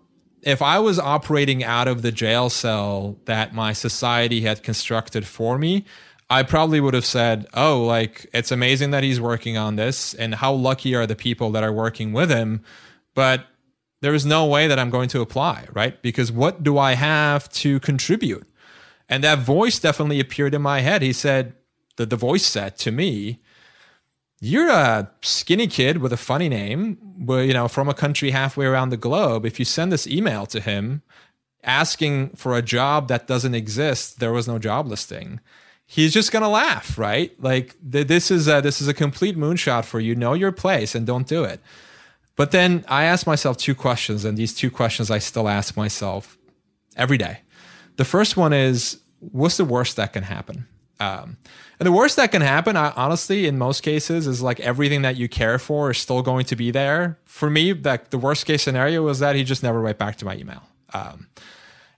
if 0.42 0.62
I 0.62 0.78
was 0.78 1.00
operating 1.00 1.64
out 1.64 1.88
of 1.88 2.02
the 2.02 2.12
jail 2.12 2.50
cell 2.50 3.18
that 3.24 3.52
my 3.52 3.72
society 3.72 4.42
had 4.42 4.62
constructed 4.62 5.26
for 5.26 5.58
me, 5.58 5.86
I 6.30 6.44
probably 6.44 6.80
would 6.80 6.94
have 6.94 7.04
said, 7.04 7.46
"Oh, 7.54 7.84
like 7.84 8.26
it's 8.32 8.52
amazing 8.52 8.92
that 8.92 9.02
he's 9.02 9.20
working 9.20 9.58
on 9.58 9.76
this 9.76 10.14
and 10.14 10.36
how 10.36 10.52
lucky 10.52 10.94
are 10.94 11.06
the 11.06 11.16
people 11.16 11.50
that 11.50 11.64
are 11.64 11.72
working 11.72 12.12
with 12.12 12.30
him." 12.30 12.62
But 13.14 13.46
there 14.00 14.14
is 14.14 14.24
no 14.24 14.46
way 14.46 14.66
that 14.66 14.78
I'm 14.78 14.90
going 14.90 15.08
to 15.10 15.20
apply, 15.20 15.66
right? 15.72 16.00
Because 16.02 16.32
what 16.32 16.62
do 16.62 16.78
I 16.78 16.94
have 16.94 17.50
to 17.54 17.80
contribute? 17.80 18.46
And 19.08 19.24
that 19.24 19.40
voice 19.40 19.78
definitely 19.78 20.20
appeared 20.20 20.54
in 20.54 20.62
my 20.62 20.80
head. 20.80 21.02
He 21.02 21.12
said, 21.12 21.54
the, 21.96 22.06
the 22.06 22.16
voice 22.16 22.46
said 22.46 22.78
to 22.78 22.92
me, 22.92 23.40
you're 24.40 24.70
a 24.70 25.10
skinny 25.20 25.66
kid 25.66 25.98
with 25.98 26.12
a 26.12 26.16
funny 26.16 26.48
name, 26.48 26.96
you 27.28 27.52
know, 27.52 27.68
from 27.68 27.88
a 27.88 27.94
country 27.94 28.30
halfway 28.30 28.64
around 28.64 28.88
the 28.88 28.96
globe. 28.96 29.44
If 29.44 29.58
you 29.58 29.66
send 29.66 29.92
this 29.92 30.06
email 30.06 30.46
to 30.46 30.60
him 30.60 31.02
asking 31.62 32.30
for 32.30 32.56
a 32.56 32.62
job 32.62 33.08
that 33.08 33.26
doesn't 33.26 33.54
exist, 33.54 34.18
there 34.18 34.32
was 34.32 34.48
no 34.48 34.58
job 34.58 34.86
listing. 34.86 35.40
He's 35.92 36.12
just 36.12 36.30
gonna 36.30 36.48
laugh, 36.48 36.96
right? 36.96 37.34
Like 37.42 37.74
th- 37.90 38.06
this 38.06 38.30
is 38.30 38.46
a, 38.46 38.60
this 38.60 38.80
is 38.80 38.86
a 38.86 38.94
complete 38.94 39.36
moonshot 39.36 39.84
for 39.84 39.98
you. 39.98 40.14
Know 40.14 40.34
your 40.34 40.52
place 40.52 40.94
and 40.94 41.04
don't 41.04 41.26
do 41.26 41.42
it. 41.42 41.58
But 42.36 42.52
then 42.52 42.84
I 42.86 43.04
asked 43.04 43.26
myself 43.26 43.56
two 43.56 43.74
questions, 43.74 44.24
and 44.24 44.38
these 44.38 44.54
two 44.54 44.70
questions 44.70 45.10
I 45.10 45.18
still 45.18 45.48
ask 45.48 45.76
myself 45.76 46.38
every 46.96 47.18
day. 47.18 47.40
The 47.96 48.04
first 48.04 48.36
one 48.36 48.52
is, 48.52 49.00
what's 49.18 49.56
the 49.56 49.64
worst 49.64 49.96
that 49.96 50.12
can 50.12 50.22
happen? 50.22 50.68
Um, 51.00 51.38
and 51.80 51.86
the 51.88 51.92
worst 51.92 52.14
that 52.16 52.30
can 52.30 52.40
happen, 52.40 52.76
I, 52.76 52.92
honestly, 52.94 53.46
in 53.46 53.58
most 53.58 53.82
cases, 53.82 54.28
is 54.28 54.42
like 54.42 54.60
everything 54.60 55.02
that 55.02 55.16
you 55.16 55.28
care 55.28 55.58
for 55.58 55.90
is 55.90 55.98
still 55.98 56.22
going 56.22 56.44
to 56.46 56.54
be 56.54 56.70
there. 56.70 57.18
For 57.24 57.50
me, 57.50 57.72
that 57.72 58.12
the 58.12 58.18
worst 58.18 58.46
case 58.46 58.62
scenario 58.62 59.02
was 59.02 59.18
that 59.18 59.34
he 59.34 59.42
just 59.42 59.64
never 59.64 59.82
went 59.82 59.98
back 59.98 60.16
to 60.18 60.24
my 60.24 60.36
email. 60.36 60.62
Um, 60.94 61.26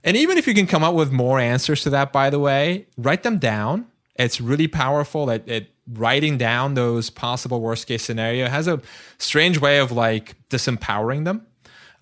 and 0.04 0.16
even 0.16 0.38
if 0.38 0.46
you 0.46 0.54
can 0.54 0.66
come 0.66 0.82
up 0.82 0.94
with 0.94 1.12
more 1.12 1.38
answers 1.38 1.82
to 1.82 1.90
that, 1.90 2.12
by 2.12 2.30
the 2.30 2.38
way, 2.38 2.86
write 2.96 3.22
them 3.22 3.38
down. 3.38 3.86
It's 4.16 4.40
really 4.40 4.68
powerful 4.68 5.26
that 5.26 5.48
it 5.48 5.70
writing 5.92 6.38
down 6.38 6.74
those 6.74 7.10
possible 7.10 7.60
worst 7.60 7.86
case 7.86 8.02
scenario 8.02 8.48
has 8.48 8.68
a 8.68 8.80
strange 9.18 9.58
way 9.58 9.78
of 9.78 9.90
like 9.90 10.36
disempowering 10.48 11.24
them. 11.24 11.46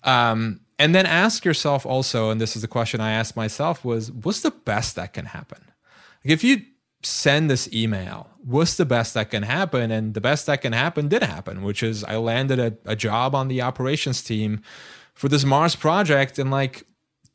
Um, 0.03 0.61
and 0.77 0.93
then 0.93 1.05
ask 1.05 1.45
yourself 1.45 1.85
also, 1.85 2.29
and 2.29 2.41
this 2.41 2.55
is 2.55 2.61
the 2.61 2.67
question 2.67 3.01
I 3.01 3.11
asked 3.11 3.35
myself 3.35 3.85
was, 3.85 4.11
what's 4.11 4.41
the 4.41 4.51
best 4.51 4.95
that 4.95 5.13
can 5.13 5.25
happen? 5.25 5.59
Like 6.23 6.33
if 6.33 6.43
you 6.43 6.61
send 7.03 7.49
this 7.49 7.71
email. 7.73 8.29
What's 8.43 8.75
the 8.75 8.85
best 8.85 9.13
that 9.13 9.31
can 9.31 9.43
happen? 9.43 9.91
And 9.91 10.13
the 10.13 10.21
best 10.21 10.45
that 10.45 10.61
can 10.61 10.73
happen 10.73 11.07
did 11.07 11.23
happen, 11.23 11.63
which 11.63 11.83
is 11.83 12.03
I 12.03 12.17
landed 12.17 12.59
a, 12.59 12.77
a 12.85 12.95
job 12.95 13.35
on 13.35 13.47
the 13.47 13.61
operations 13.61 14.21
team 14.21 14.61
for 15.13 15.27
this 15.27 15.43
Mars 15.43 15.75
project. 15.75 16.39
And 16.39 16.51
like 16.51 16.85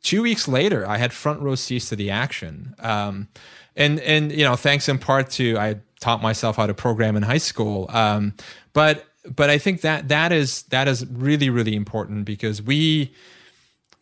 two 0.07 0.23
weeks 0.23 0.47
later, 0.47 0.89
I 0.89 0.99
had 0.99 1.13
front 1.13 1.41
row 1.41 1.57
seats 1.57 1.89
to 1.89 1.97
the 1.97 2.11
action. 2.11 2.77
Um, 2.79 3.29
and, 3.75 3.99
and, 4.01 4.31
you 4.31 4.45
know, 4.45 4.55
thanks 4.55 4.89
in 4.89 4.99
part 4.99 5.31
to, 5.33 5.59
I 5.59 5.81
taught 5.99 6.23
myself 6.23 6.57
how 6.57 6.67
to 6.67 6.75
program 6.75 7.17
in 7.17 7.25
high 7.25 7.39
school. 7.39 7.91
Um, 7.91 8.35
but, 8.73 9.05
but 9.25 9.51
I 9.51 9.59
think 9.59 9.81
that 9.81 10.09
that 10.09 10.31
is, 10.31 10.63
that 10.65 10.87
is 10.87 11.05
really, 11.07 11.51
really 11.51 11.75
important 11.75 12.25
because 12.25 12.63
we, 12.63 13.13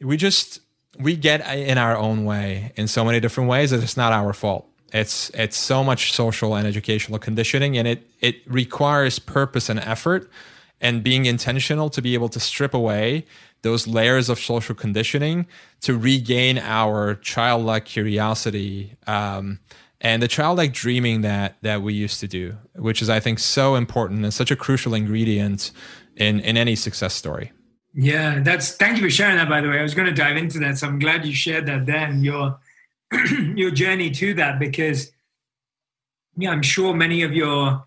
we 0.00 0.18
just, 0.18 0.60
we 0.98 1.16
get 1.16 1.40
in 1.56 1.78
our 1.78 1.96
own 1.96 2.26
way 2.26 2.72
in 2.76 2.86
so 2.86 3.02
many 3.02 3.18
different 3.18 3.48
ways 3.48 3.70
that 3.70 3.82
it's 3.82 3.96
not 3.96 4.12
our 4.12 4.34
fault 4.34 4.68
it's 4.92 5.28
it's 5.30 5.56
so 5.56 5.82
much 5.82 6.12
social 6.12 6.54
and 6.54 6.68
educational 6.68 7.18
conditioning, 7.18 7.76
and 7.76 7.88
it 7.88 8.08
it 8.20 8.36
requires 8.46 9.18
purpose 9.18 9.68
and 9.68 9.80
effort 9.80 10.30
and 10.84 11.02
being 11.02 11.24
intentional 11.24 11.88
to 11.88 12.02
be 12.02 12.12
able 12.12 12.28
to 12.28 12.38
strip 12.38 12.74
away 12.74 13.24
those 13.62 13.86
layers 13.86 14.28
of 14.28 14.38
social 14.38 14.74
conditioning 14.74 15.46
to 15.80 15.96
regain 15.96 16.58
our 16.58 17.14
childlike 17.14 17.86
curiosity 17.86 18.94
um, 19.06 19.58
and 20.02 20.22
the 20.22 20.28
childlike 20.28 20.74
dreaming 20.74 21.22
that 21.22 21.56
that 21.62 21.80
we 21.80 21.94
used 21.94 22.20
to 22.20 22.28
do, 22.28 22.54
which 22.76 23.00
is 23.00 23.08
I 23.08 23.18
think 23.18 23.38
so 23.38 23.74
important 23.74 24.22
and 24.22 24.34
such 24.34 24.50
a 24.50 24.56
crucial 24.56 24.92
ingredient 24.92 25.72
in 26.16 26.40
in 26.40 26.58
any 26.58 26.76
success 26.76 27.14
story. 27.14 27.50
Yeah, 27.94 28.40
that's 28.40 28.72
thank 28.72 28.98
you 28.98 29.02
for 29.02 29.10
sharing 29.10 29.38
that. 29.38 29.48
By 29.48 29.62
the 29.62 29.70
way, 29.70 29.78
I 29.78 29.82
was 29.82 29.94
going 29.94 30.08
to 30.08 30.14
dive 30.14 30.36
into 30.36 30.58
that, 30.58 30.76
so 30.76 30.86
I'm 30.86 30.98
glad 30.98 31.24
you 31.24 31.34
shared 31.34 31.64
that. 31.66 31.86
Then 31.86 32.22
your 32.22 32.58
your 33.54 33.70
journey 33.70 34.10
to 34.10 34.34
that 34.34 34.58
because 34.58 35.10
yeah, 36.36 36.50
I'm 36.50 36.62
sure 36.62 36.92
many 36.92 37.22
of 37.22 37.32
your 37.32 37.86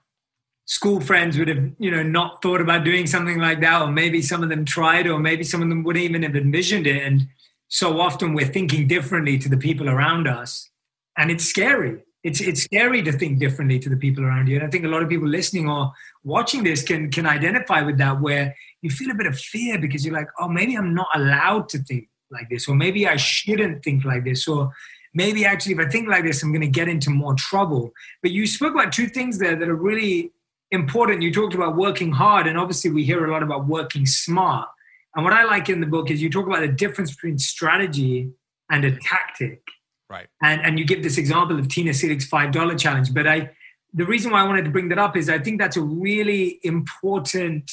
school 0.68 1.00
friends 1.00 1.38
would 1.38 1.48
have, 1.48 1.72
you 1.80 1.90
know, 1.90 2.04
not 2.04 2.42
thought 2.42 2.60
about 2.62 2.84
doing 2.84 3.08
something 3.08 3.40
like 3.40 3.62
that, 3.62 3.82
or 3.82 3.90
maybe 3.90 4.22
some 4.22 4.44
of 4.44 4.50
them 4.50 4.66
tried, 4.66 5.08
or 5.08 5.18
maybe 5.18 5.44
some 5.44 5.64
of 5.64 5.70
them 5.70 5.82
wouldn't 5.84 6.04
even 6.04 6.24
have 6.24 6.36
envisioned 6.36 6.86
it. 6.86 7.02
And 7.02 7.28
so 7.70 8.00
often 8.00 8.34
we're 8.34 8.48
thinking 8.48 8.86
differently 8.86 9.40
to 9.40 9.50
the 9.50 9.58
people 9.58 9.90
around 9.90 10.28
us, 10.28 10.70
and 11.18 11.32
it's 11.32 11.46
scary. 11.46 12.04
It's 12.24 12.42
it's 12.42 12.64
scary 12.64 13.02
to 13.04 13.14
think 13.14 13.40
differently 13.40 13.80
to 13.80 13.90
the 13.90 13.96
people 13.96 14.26
around 14.26 14.48
you. 14.48 14.58
And 14.58 14.66
I 14.66 14.70
think 14.70 14.84
a 14.84 14.90
lot 14.90 15.02
of 15.02 15.10
people 15.10 15.28
listening 15.28 15.70
or 15.70 15.94
watching 16.24 16.64
this 16.64 16.84
can 16.84 17.10
can 17.12 17.26
identify 17.26 17.82
with 17.82 17.98
that, 18.00 18.20
where 18.20 18.54
you 18.82 18.90
feel 18.90 19.12
a 19.12 19.16
bit 19.16 19.28
of 19.28 19.40
fear 19.40 19.80
because 19.80 20.06
you're 20.06 20.14
like, 20.14 20.28
oh, 20.38 20.50
maybe 20.50 20.76
I'm 20.76 20.94
not 20.94 21.08
allowed 21.16 21.70
to 21.70 21.80
think 21.80 22.10
like 22.30 22.50
this, 22.50 22.68
or 22.68 22.76
maybe 22.76 23.08
I 23.08 23.16
shouldn't 23.16 23.84
think 23.84 24.04
like 24.04 24.26
this, 24.26 24.50
or 24.50 24.74
maybe 25.14 25.46
actually 25.46 25.74
if 25.74 25.80
I 25.80 25.88
think 25.90 26.10
like 26.10 26.26
this, 26.26 26.44
I'm 26.44 26.52
going 26.52 26.62
to 26.62 26.68
get 26.68 26.90
into 26.90 27.10
more 27.10 27.36
trouble. 27.36 27.94
But 28.22 28.32
you 28.32 28.46
spoke 28.46 28.74
about 28.74 28.92
two 28.92 29.08
things 29.08 29.40
there 29.40 29.56
that 29.56 29.70
are 29.70 29.76
really 29.76 30.34
important. 30.72 31.22
You 31.22 31.34
talked 31.34 31.54
about 31.54 31.76
working 31.76 32.12
hard, 32.12 32.48
and 32.48 32.58
obviously 32.58 32.92
we 32.92 33.04
hear 33.04 33.26
a 33.26 33.32
lot 33.32 33.44
about 33.44 33.68
working 33.68 34.06
smart. 34.06 34.68
And 35.16 35.24
what 35.24 35.34
I 35.34 35.44
like 35.44 35.70
in 35.70 35.80
the 35.80 35.88
book 35.88 36.12
is 36.12 36.22
you 36.22 36.30
talk 36.30 36.46
about 36.46 36.62
the 36.62 36.68
difference 36.68 37.12
between 37.12 37.40
strategy 37.40 38.30
and 38.70 38.86
a 38.86 38.96
tactic. 38.98 39.62
Right. 40.10 40.28
And 40.42 40.62
and 40.62 40.80
you 40.80 40.86
give 40.86 41.04
this 41.04 41.18
example 41.18 41.60
of 41.60 41.68
Tina 41.68 41.94
Seelig's 41.94 42.26
five 42.26 42.52
dollar 42.52 42.76
challenge. 42.76 43.14
But 43.14 43.28
I 43.28 43.52
the 43.94 44.06
reason 44.06 44.32
why 44.32 44.42
I 44.42 44.44
wanted 44.44 44.66
to 44.66 44.72
bring 44.72 44.90
that 44.90 45.00
up 45.00 45.18
is 45.18 45.30
I 45.30 45.40
think 45.40 45.60
that's 45.60 45.78
a 45.78 45.82
really 45.82 46.60
important 46.64 47.72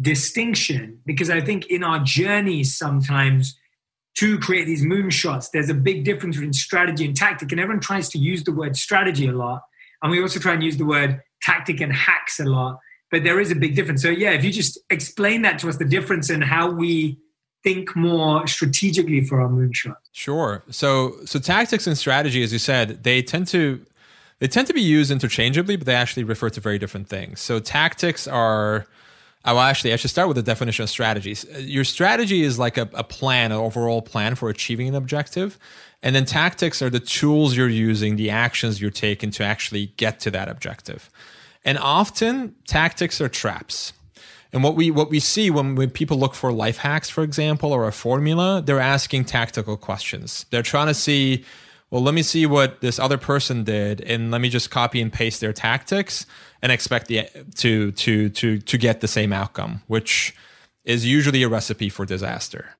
distinction 0.00 1.00
because 1.06 1.30
I 1.30 1.40
think 1.40 1.66
in 1.66 1.82
our 1.82 1.98
journeys 2.00 2.76
sometimes 2.76 3.58
to 4.16 4.38
create 4.38 4.64
these 4.64 4.84
moonshots, 4.84 5.50
there's 5.52 5.68
a 5.68 5.74
big 5.74 6.04
difference 6.04 6.36
between 6.36 6.52
strategy 6.52 7.04
and 7.04 7.16
tactic. 7.16 7.52
And 7.52 7.60
everyone 7.60 7.80
tries 7.80 8.08
to 8.10 8.18
use 8.18 8.44
the 8.44 8.52
word 8.52 8.76
strategy 8.76 9.26
a 9.26 9.32
lot. 9.32 9.62
And 10.02 10.10
we 10.10 10.20
also 10.22 10.40
try 10.40 10.54
and 10.54 10.62
use 10.62 10.76
the 10.76 10.86
word 10.86 11.20
tactic 11.42 11.80
and 11.80 11.92
hacks 11.92 12.40
a 12.40 12.44
lot. 12.44 12.78
But 13.10 13.24
there 13.24 13.40
is 13.40 13.50
a 13.50 13.54
big 13.54 13.76
difference. 13.76 14.02
So, 14.02 14.10
yeah, 14.10 14.32
if 14.32 14.44
you 14.44 14.52
just 14.52 14.78
explain 14.90 15.42
that 15.42 15.58
to 15.60 15.68
us, 15.68 15.76
the 15.76 15.84
difference 15.84 16.28
in 16.28 16.42
how 16.42 16.70
we 16.70 17.18
think 17.62 17.96
more 17.96 18.46
strategically 18.46 19.24
for 19.24 19.40
our 19.40 19.48
moonshot. 19.48 19.96
Sure. 20.12 20.62
So, 20.70 21.16
so 21.24 21.38
tactics 21.38 21.86
and 21.86 21.96
strategy, 21.96 22.42
as 22.42 22.52
you 22.52 22.58
said, 22.58 23.02
they 23.04 23.22
tend 23.22 23.46
to 23.48 23.84
they 24.38 24.48
tend 24.48 24.66
to 24.66 24.74
be 24.74 24.82
used 24.82 25.10
interchangeably, 25.10 25.76
but 25.76 25.86
they 25.86 25.94
actually 25.94 26.24
refer 26.24 26.50
to 26.50 26.60
very 26.60 26.78
different 26.78 27.08
things. 27.08 27.40
So, 27.40 27.58
tactics 27.58 28.28
are 28.28 28.86
well, 29.52 29.62
actually, 29.62 29.92
I 29.92 29.96
should 29.96 30.10
start 30.10 30.28
with 30.28 30.36
the 30.36 30.42
definition 30.42 30.82
of 30.82 30.90
strategies. 30.90 31.46
Uh, 31.54 31.58
your 31.58 31.84
strategy 31.84 32.42
is 32.42 32.58
like 32.58 32.76
a, 32.76 32.88
a 32.94 33.04
plan, 33.04 33.52
an 33.52 33.58
overall 33.58 34.02
plan 34.02 34.34
for 34.34 34.48
achieving 34.48 34.88
an 34.88 34.94
objective. 34.94 35.58
And 36.02 36.14
then 36.14 36.24
tactics 36.24 36.82
are 36.82 36.90
the 36.90 37.00
tools 37.00 37.56
you're 37.56 37.68
using, 37.68 38.16
the 38.16 38.30
actions 38.30 38.80
you're 38.80 38.90
taking 38.90 39.30
to 39.32 39.44
actually 39.44 39.92
get 39.96 40.20
to 40.20 40.30
that 40.32 40.48
objective. 40.48 41.10
And 41.64 41.78
often, 41.78 42.54
tactics 42.66 43.20
are 43.20 43.28
traps. 43.28 43.92
And 44.52 44.62
what 44.62 44.76
we 44.76 44.90
what 44.90 45.10
we 45.10 45.20
see 45.20 45.50
when, 45.50 45.74
when 45.74 45.90
people 45.90 46.18
look 46.18 46.34
for 46.34 46.52
life 46.52 46.78
hacks, 46.78 47.10
for 47.10 47.22
example, 47.24 47.72
or 47.72 47.86
a 47.86 47.92
formula, 47.92 48.62
they're 48.64 48.80
asking 48.80 49.24
tactical 49.24 49.76
questions. 49.76 50.46
They're 50.50 50.62
trying 50.62 50.86
to 50.86 50.94
see, 50.94 51.44
well, 51.90 52.02
let 52.02 52.14
me 52.14 52.22
see 52.22 52.46
what 52.46 52.80
this 52.80 52.98
other 52.98 53.18
person 53.18 53.62
did, 53.62 54.00
and 54.00 54.30
let 54.30 54.40
me 54.40 54.48
just 54.48 54.70
copy 54.70 55.00
and 55.00 55.12
paste 55.12 55.40
their 55.40 55.52
tactics 55.52 56.26
and 56.60 56.72
expect 56.72 57.06
the 57.06 57.28
to 57.56 57.92
to 57.92 58.28
to 58.30 58.58
to 58.58 58.78
get 58.78 59.00
the 59.00 59.08
same 59.08 59.32
outcome, 59.32 59.82
which 59.86 60.34
is 60.84 61.06
usually 61.06 61.42
a 61.42 61.48
recipe 61.48 61.88
for 61.88 62.04
disaster. 62.04 62.76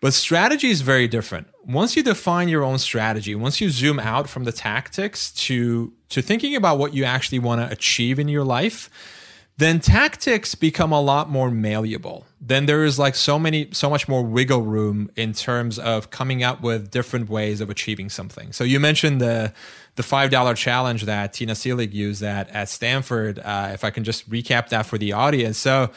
But 0.00 0.14
strategy 0.14 0.70
is 0.70 0.80
very 0.80 1.08
different. 1.08 1.48
Once 1.66 1.94
you 1.94 2.02
define 2.02 2.48
your 2.48 2.64
own 2.64 2.78
strategy, 2.78 3.34
once 3.34 3.60
you 3.60 3.68
zoom 3.68 3.98
out 3.98 4.28
from 4.28 4.44
the 4.44 4.52
tactics 4.52 5.32
to 5.32 5.92
to 6.10 6.22
thinking 6.22 6.56
about 6.56 6.78
what 6.78 6.94
you 6.94 7.04
actually 7.04 7.38
want 7.38 7.60
to 7.60 7.72
achieve 7.72 8.18
in 8.18 8.28
your 8.28 8.44
life, 8.44 8.90
then 9.60 9.78
tactics 9.78 10.54
become 10.54 10.92
a 10.92 11.00
lot 11.00 11.30
more 11.30 11.50
malleable. 11.50 12.26
Then 12.40 12.66
there 12.66 12.84
is 12.84 12.98
like 12.98 13.14
so 13.14 13.38
many 13.38 13.68
so 13.72 13.88
much 13.88 14.08
more 14.08 14.22
wiggle 14.22 14.62
room 14.62 15.10
in 15.16 15.32
terms 15.32 15.78
of 15.78 16.10
coming 16.10 16.42
up 16.42 16.62
with 16.62 16.90
different 16.90 17.28
ways 17.28 17.60
of 17.60 17.70
achieving 17.70 18.08
something. 18.08 18.52
So 18.52 18.64
you 18.64 18.80
mentioned 18.80 19.20
the 19.20 19.52
the 19.96 20.02
five 20.02 20.30
dollar 20.30 20.54
challenge 20.54 21.04
that 21.04 21.34
Tina 21.34 21.52
Seelig 21.52 21.92
used 21.92 22.22
at 22.22 22.48
at 22.50 22.68
Stanford. 22.68 23.38
Uh, 23.38 23.70
if 23.72 23.84
I 23.84 23.90
can 23.90 24.04
just 24.04 24.28
recap 24.30 24.70
that 24.70 24.86
for 24.86 24.98
the 24.98 25.12
audience, 25.12 25.58
so 25.58 25.90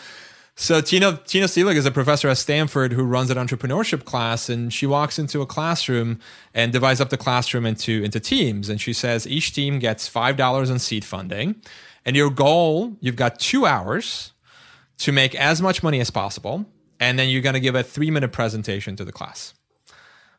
so 0.55 0.82
Tina 0.82 1.20
Tina 1.26 1.47
Seelig 1.47 1.76
is 1.76 1.86
a 1.86 1.91
professor 1.91 2.30
at 2.30 2.38
Stanford 2.38 2.93
who 2.93 3.03
runs 3.03 3.32
an 3.32 3.38
entrepreneurship 3.38 4.05
class, 4.05 4.49
and 4.49 4.72
she 4.72 4.86
walks 4.86 5.18
into 5.18 5.41
a 5.41 5.45
classroom 5.45 6.20
and 6.53 6.72
divides 6.72 7.01
up 7.01 7.09
the 7.09 7.18
classroom 7.18 7.66
into 7.66 8.03
into 8.03 8.20
teams. 8.20 8.70
And 8.70 8.80
she 8.80 8.93
says 8.93 9.26
each 9.26 9.53
team 9.53 9.80
gets 9.80 10.07
five 10.07 10.38
dollars 10.38 10.70
in 10.70 10.78
seed 10.80 11.05
funding, 11.05 11.55
and 12.06 12.16
your 12.16 12.30
goal 12.30 12.95
you've 12.99 13.16
got 13.16 13.39
two 13.39 13.66
hours 13.66 14.34
to 14.99 15.12
make 15.12 15.36
as 15.36 15.62
much 15.62 15.84
money 15.84 15.99
as 15.99 16.10
possible, 16.10 16.66
and 16.99 17.18
then 17.18 17.30
you're 17.30 17.41
going 17.41 17.54
to 17.54 17.60
give 17.60 17.76
a 17.76 17.84
three 17.84 18.12
minute 18.12 18.32
presentation 18.32 18.95
to 18.95 19.06
the 19.06 19.12
class. 19.12 19.54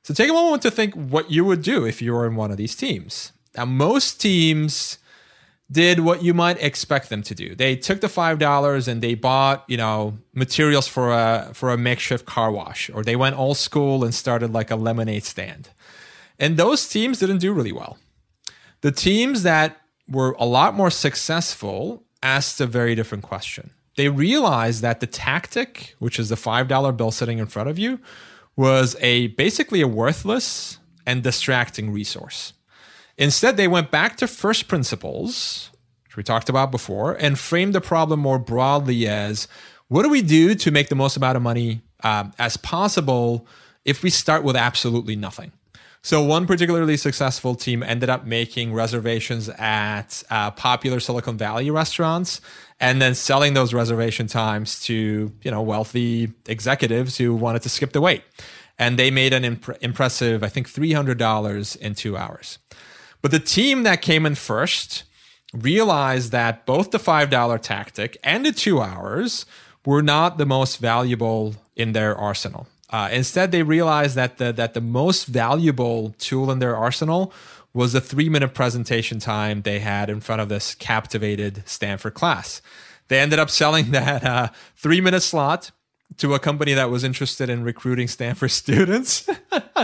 So 0.02 0.14
take 0.14 0.30
a 0.30 0.34
moment 0.34 0.62
to 0.62 0.70
think 0.70 0.94
what 0.94 1.30
you 1.30 1.44
would 1.44 1.62
do 1.62 1.86
if 1.86 2.02
you 2.02 2.12
were 2.12 2.26
in 2.26 2.36
one 2.36 2.50
of 2.50 2.56
these 2.56 2.76
teams. 2.76 3.32
Now, 3.56 3.64
most 3.64 4.20
teams 4.20 4.98
did 5.70 6.00
what 6.00 6.22
you 6.22 6.34
might 6.34 6.62
expect 6.62 7.08
them 7.08 7.22
to 7.22 7.34
do. 7.34 7.54
They 7.54 7.74
took 7.74 8.00
the 8.00 8.08
five 8.08 8.38
dollars 8.38 8.86
and 8.86 9.02
they 9.02 9.14
bought, 9.14 9.64
you 9.66 9.76
know, 9.76 10.18
materials 10.34 10.86
for 10.86 11.10
a 11.10 11.50
for 11.54 11.70
a 11.70 11.78
makeshift 11.78 12.26
car 12.26 12.50
wash, 12.50 12.90
or 12.90 13.02
they 13.02 13.16
went 13.16 13.38
old 13.38 13.56
school 13.56 14.04
and 14.04 14.14
started 14.14 14.52
like 14.52 14.70
a 14.70 14.76
lemonade 14.76 15.24
stand. 15.24 15.70
And 16.38 16.56
those 16.56 16.88
teams 16.88 17.18
didn't 17.18 17.38
do 17.38 17.52
really 17.52 17.72
well. 17.72 17.96
The 18.82 18.92
teams 18.92 19.42
that 19.44 19.80
were 20.09 20.36
a 20.38 20.46
lot 20.46 20.74
more 20.74 20.90
successful 20.90 22.05
asked 22.22 22.61
a 22.61 22.66
very 22.66 22.94
different 22.94 23.24
question. 23.24 23.70
They 23.96 24.09
realized 24.09 24.82
that 24.82 25.00
the 25.00 25.07
tactic, 25.07 25.94
which 25.98 26.18
is 26.18 26.28
the 26.28 26.36
five 26.36 26.68
dollar 26.68 26.92
bill 26.92 27.11
sitting 27.11 27.38
in 27.38 27.46
front 27.46 27.68
of 27.68 27.78
you, 27.78 28.00
was 28.57 28.96
a 29.00 29.28
basically 29.28 29.80
a 29.80 29.88
worthless 29.88 30.78
and 31.07 31.22
distracting 31.22 31.92
resource. 31.92 32.55
Instead, 33.16 33.57
they 33.57 33.68
went 33.68 33.90
back 33.90 34.16
to 34.16 34.26
first 34.26 34.66
principles, 34.66 35.70
which 36.05 36.16
we 36.16 36.22
talked 36.22 36.48
about 36.48 36.70
before, 36.70 37.12
and 37.14 37.38
framed 37.38 37.74
the 37.74 37.80
problem 37.80 38.18
more 38.20 38.38
broadly 38.38 39.07
as 39.07 39.46
what 39.88 40.02
do 40.02 40.09
we 40.09 40.22
do 40.22 40.55
to 40.57 40.70
make 40.70 40.88
the 40.88 40.94
most 40.94 41.16
amount 41.16 41.36
of 41.36 41.42
money 41.42 41.82
uh, 42.02 42.24
as 42.38 42.57
possible 42.57 43.46
if 43.84 44.02
we 44.02 44.11
start 44.11 44.42
with 44.42 44.57
absolutely 44.57 45.14
nothing? 45.14 45.52
So, 46.05 46.22
one 46.22 46.46
particularly 46.46 46.98
successful 46.98 47.55
team 47.55 47.82
ended 47.82 48.11
up 48.11 48.26
making 48.26 48.74
reservations 48.74 49.48
at 49.48 50.22
uh, 50.28 50.50
popular 50.50 51.00
Silicon 51.00 51.38
Valley 51.38 51.70
restaurants 51.70 52.42
and 52.78 53.00
then 53.00 53.14
selling 53.14 53.55
those 53.55 53.72
reservation 53.72 54.26
times 54.26 54.80
to 54.80 55.32
you 55.40 55.50
know 55.50 55.62
wealthy 55.62 56.30
executives 56.44 57.16
who 57.16 57.34
wanted 57.34 57.62
to 57.62 57.70
skip 57.70 57.92
the 57.92 58.02
wait. 58.02 58.22
And 58.78 58.98
they 58.98 59.11
made 59.11 59.32
an 59.32 59.46
imp- 59.46 59.78
impressive, 59.80 60.42
I 60.42 60.50
think, 60.50 60.68
$300 60.68 61.76
in 61.78 61.94
two 61.94 62.18
hours. 62.18 62.59
But 63.22 63.30
the 63.30 63.38
team 63.38 63.84
that 63.84 64.02
came 64.02 64.26
in 64.26 64.34
first 64.34 65.05
realized 65.55 66.32
that 66.32 66.66
both 66.66 66.90
the 66.90 66.98
$5 66.98 67.62
tactic 67.62 68.18
and 68.22 68.44
the 68.44 68.52
two 68.52 68.82
hours 68.82 69.46
were 69.86 70.02
not 70.02 70.36
the 70.36 70.44
most 70.44 70.76
valuable 70.76 71.55
in 71.76 71.92
their 71.92 72.14
arsenal. 72.14 72.66
Uh, 72.95 73.09
instead, 73.11 73.51
they 73.51 73.64
realized 73.64 74.14
that 74.14 74.38
the, 74.38 74.53
that 74.53 74.72
the 74.72 74.80
most 74.80 75.24
valuable 75.26 76.14
tool 76.18 76.49
in 76.49 76.61
their 76.61 76.76
arsenal 76.76 77.32
was 77.72 77.92
the 77.92 78.01
three 78.01 78.28
minute 78.28 78.55
presentation 78.55 79.18
time 79.18 79.62
they 79.62 79.80
had 79.80 80.09
in 80.09 80.20
front 80.20 80.40
of 80.40 80.49
this 80.49 80.76
captivated 80.76 81.64
Stanford 81.66 82.14
class. 82.14 82.62
They 83.09 83.18
ended 83.18 83.40
up 83.40 83.51
selling 83.51 83.90
that 83.90 84.22
uh, 84.22 84.49
three 84.76 85.01
minute 85.01 85.22
slot 85.22 85.72
to 86.18 86.34
a 86.34 86.38
company 86.38 86.72
that 86.74 86.88
was 86.88 87.03
interested 87.03 87.51
in 87.51 87.64
recruiting 87.64 88.07
Stanford 88.07 88.51
students 88.62 89.28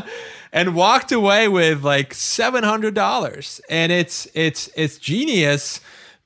and 0.52 0.76
walked 0.76 1.10
away 1.10 1.48
with 1.48 1.82
like 1.82 2.14
$700 2.14 3.60
and 3.68 3.90
it's 3.90 4.28
it's 4.34 4.70
it's 4.76 4.98
genius 4.98 5.80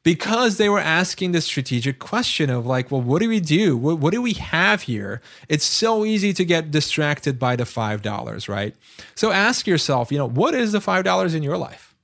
because 0.05 0.57
they 0.57 0.69
were 0.69 0.79
asking 0.79 1.33
the 1.33 1.41
strategic 1.41 1.99
question 1.99 2.51
of 2.51 2.65
like 2.65 2.93
well 2.93 3.03
what 3.03 3.21
do 3.21 3.29
we 3.29 3.41
do? 3.41 3.77
What, 3.77 3.99
what 3.99 4.13
do 4.13 4.23
we 4.23 4.35
have 4.35 4.83
here? 4.83 5.21
It's 5.49 5.65
so 5.65 6.05
easy 6.05 6.33
to 6.33 6.45
get 6.45 6.71
distracted 6.71 7.39
by 7.41 7.57
the 7.57 7.65
$5 7.65 8.49
right? 8.49 8.77
So 9.17 9.33
ask 9.33 9.67
yourself 9.67 10.13
you 10.13 10.19
know 10.19 10.29
what 10.29 10.55
is 10.55 10.71
the 10.71 10.79
$5 10.79 11.35
in 11.35 11.43
your 11.43 11.59
life? 11.59 11.97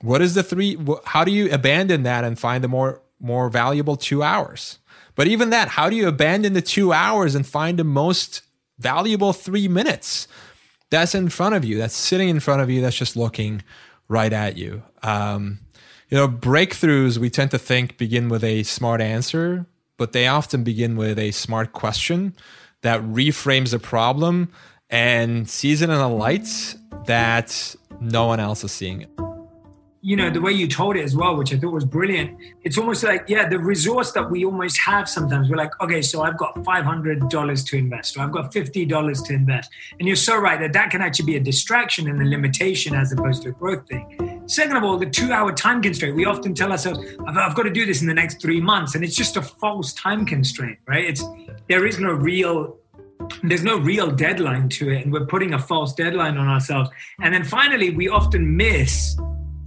What 0.00 0.22
is 0.22 0.34
the 0.34 0.42
three 0.42 0.78
how 1.04 1.24
do 1.24 1.30
you 1.30 1.52
abandon 1.52 2.04
that 2.04 2.24
and 2.24 2.38
find 2.38 2.64
the 2.64 2.68
more 2.68 3.02
more 3.20 3.50
valuable 3.50 3.96
2 3.96 4.22
hours? 4.22 4.78
But 5.20 5.28
even 5.28 5.50
that, 5.50 5.68
how 5.68 5.90
do 5.90 5.96
you 5.96 6.08
abandon 6.08 6.54
the 6.54 6.62
two 6.62 6.94
hours 6.94 7.34
and 7.34 7.46
find 7.46 7.78
the 7.78 7.84
most 7.84 8.40
valuable 8.78 9.34
three 9.34 9.68
minutes 9.68 10.26
that's 10.88 11.14
in 11.14 11.28
front 11.28 11.54
of 11.54 11.62
you, 11.62 11.76
that's 11.76 11.94
sitting 11.94 12.30
in 12.30 12.40
front 12.40 12.62
of 12.62 12.70
you, 12.70 12.80
that's 12.80 12.96
just 12.96 13.16
looking 13.16 13.62
right 14.08 14.32
at 14.32 14.56
you? 14.56 14.82
Um, 15.02 15.58
you 16.10 16.18
know, 16.18 16.28
breakthroughs 16.28 17.18
we 17.18 17.30
tend 17.30 17.52
to 17.52 17.58
think 17.58 17.96
begin 17.96 18.28
with 18.28 18.42
a 18.42 18.64
smart 18.64 19.00
answer, 19.00 19.66
but 19.96 20.12
they 20.12 20.26
often 20.26 20.64
begin 20.64 20.96
with 20.96 21.18
a 21.18 21.30
smart 21.30 21.72
question 21.72 22.34
that 22.82 23.00
reframes 23.02 23.70
the 23.70 23.78
problem 23.78 24.50
and 24.88 25.48
sees 25.48 25.82
it 25.82 25.90
in 25.90 25.96
a 25.96 26.12
light 26.12 26.74
that 27.06 27.76
no 28.00 28.26
one 28.26 28.40
else 28.40 28.64
is 28.64 28.72
seeing. 28.72 29.02
It 29.02 29.10
you 30.02 30.16
know 30.16 30.30
the 30.30 30.40
way 30.40 30.50
you 30.50 30.66
told 30.66 30.96
it 30.96 31.02
as 31.02 31.14
well 31.14 31.36
which 31.36 31.52
i 31.52 31.58
thought 31.58 31.74
was 31.74 31.84
brilliant 31.84 32.34
it's 32.62 32.78
almost 32.78 33.04
like 33.04 33.22
yeah 33.28 33.46
the 33.46 33.58
resource 33.58 34.12
that 34.12 34.30
we 34.30 34.46
almost 34.46 34.78
have 34.78 35.06
sometimes 35.06 35.50
we're 35.50 35.56
like 35.56 35.78
okay 35.82 36.00
so 36.00 36.22
i've 36.22 36.38
got 36.38 36.54
$500 36.54 37.66
to 37.66 37.76
invest 37.76 38.16
or 38.16 38.20
i've 38.20 38.32
got 38.32 38.50
$50 38.50 39.26
to 39.26 39.34
invest. 39.34 39.70
And 39.98 40.08
you're 40.08 40.16
so 40.16 40.38
right 40.38 40.58
that 40.58 40.72
that 40.72 40.90
can 40.90 41.02
actually 41.02 41.26
be 41.26 41.36
a 41.36 41.40
distraction 41.40 42.08
and 42.08 42.20
a 42.22 42.24
limitation 42.24 42.94
as 42.94 43.12
opposed 43.12 43.42
to 43.42 43.50
a 43.50 43.52
growth 43.52 43.86
thing 43.88 44.29
second 44.50 44.76
of 44.76 44.82
all 44.82 44.96
the 44.96 45.08
two 45.08 45.32
hour 45.32 45.52
time 45.52 45.80
constraint 45.80 46.16
we 46.16 46.24
often 46.24 46.54
tell 46.54 46.70
ourselves 46.72 46.98
I've, 47.26 47.36
I've 47.36 47.54
got 47.54 47.62
to 47.64 47.70
do 47.70 47.86
this 47.86 48.00
in 48.00 48.08
the 48.08 48.14
next 48.14 48.40
three 48.42 48.60
months 48.60 48.94
and 48.94 49.04
it's 49.04 49.16
just 49.16 49.36
a 49.36 49.42
false 49.42 49.92
time 49.92 50.26
constraint 50.26 50.78
right 50.86 51.04
it's 51.04 51.24
there 51.68 51.86
is 51.86 51.98
no 51.98 52.12
real 52.12 52.76
there's 53.44 53.62
no 53.62 53.78
real 53.78 54.10
deadline 54.10 54.68
to 54.70 54.90
it 54.90 55.04
and 55.04 55.12
we're 55.12 55.26
putting 55.26 55.54
a 55.54 55.58
false 55.58 55.94
deadline 55.94 56.36
on 56.36 56.48
ourselves 56.48 56.90
and 57.22 57.32
then 57.32 57.44
finally 57.44 57.90
we 57.90 58.08
often 58.08 58.56
miss 58.56 59.16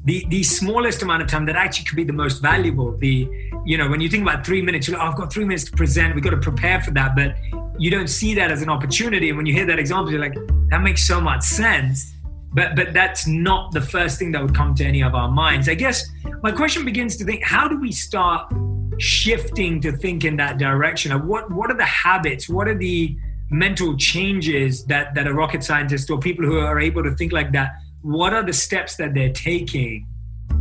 the 0.05 0.25
the 0.29 0.43
smallest 0.43 1.01
amount 1.01 1.21
of 1.21 1.27
time 1.27 1.45
that 1.45 1.55
actually 1.55 1.85
could 1.85 1.95
be 1.95 2.03
the 2.03 2.13
most 2.13 2.41
valuable. 2.41 2.95
The 2.97 3.27
you 3.65 3.77
know 3.77 3.89
when 3.89 4.01
you 4.01 4.09
think 4.09 4.23
about 4.23 4.45
three 4.45 4.61
minutes, 4.61 4.87
you're 4.87 4.97
like, 4.97 5.05
oh, 5.05 5.11
I've 5.11 5.17
got 5.17 5.31
three 5.31 5.45
minutes 5.45 5.63
to 5.65 5.71
present. 5.71 6.13
We've 6.13 6.23
got 6.23 6.31
to 6.31 6.37
prepare 6.37 6.81
for 6.81 6.91
that, 6.91 7.15
but 7.15 7.37
you 7.77 7.89
don't 7.89 8.09
see 8.09 8.35
that 8.35 8.51
as 8.51 8.61
an 8.61 8.69
opportunity. 8.69 9.29
And 9.29 9.37
when 9.37 9.45
you 9.45 9.53
hear 9.53 9.65
that 9.65 9.79
example, 9.79 10.11
you're 10.11 10.21
like, 10.21 10.35
that 10.69 10.81
makes 10.81 11.07
so 11.07 11.21
much 11.21 11.43
sense. 11.43 12.12
But 12.53 12.75
but 12.75 12.93
that's 12.93 13.25
not 13.27 13.71
the 13.71 13.81
first 13.81 14.19
thing 14.19 14.31
that 14.33 14.41
would 14.41 14.55
come 14.55 14.75
to 14.75 14.85
any 14.85 15.01
of 15.01 15.15
our 15.15 15.29
minds. 15.29 15.67
I 15.67 15.75
guess 15.75 16.07
my 16.41 16.51
question 16.51 16.85
begins 16.85 17.17
to 17.17 17.25
think: 17.25 17.43
How 17.43 17.67
do 17.67 17.79
we 17.79 17.91
start 17.91 18.53
shifting 18.99 19.81
to 19.81 19.91
think 19.91 20.23
in 20.23 20.37
that 20.37 20.57
direction? 20.57 21.11
Of 21.11 21.25
what 21.25 21.51
what 21.51 21.71
are 21.71 21.77
the 21.77 21.85
habits? 21.85 22.47
What 22.47 22.67
are 22.67 22.77
the 22.77 23.17
mental 23.49 23.95
changes 23.97 24.85
that 24.85 25.13
that 25.15 25.27
a 25.27 25.33
rocket 25.33 25.63
scientist 25.63 26.09
or 26.09 26.19
people 26.19 26.45
who 26.45 26.59
are 26.59 26.79
able 26.79 27.03
to 27.03 27.11
think 27.15 27.31
like 27.31 27.51
that 27.51 27.71
what 28.01 28.33
are 28.33 28.43
the 28.43 28.53
steps 28.53 28.95
that 28.97 29.13
they're 29.13 29.31
taking 29.31 30.07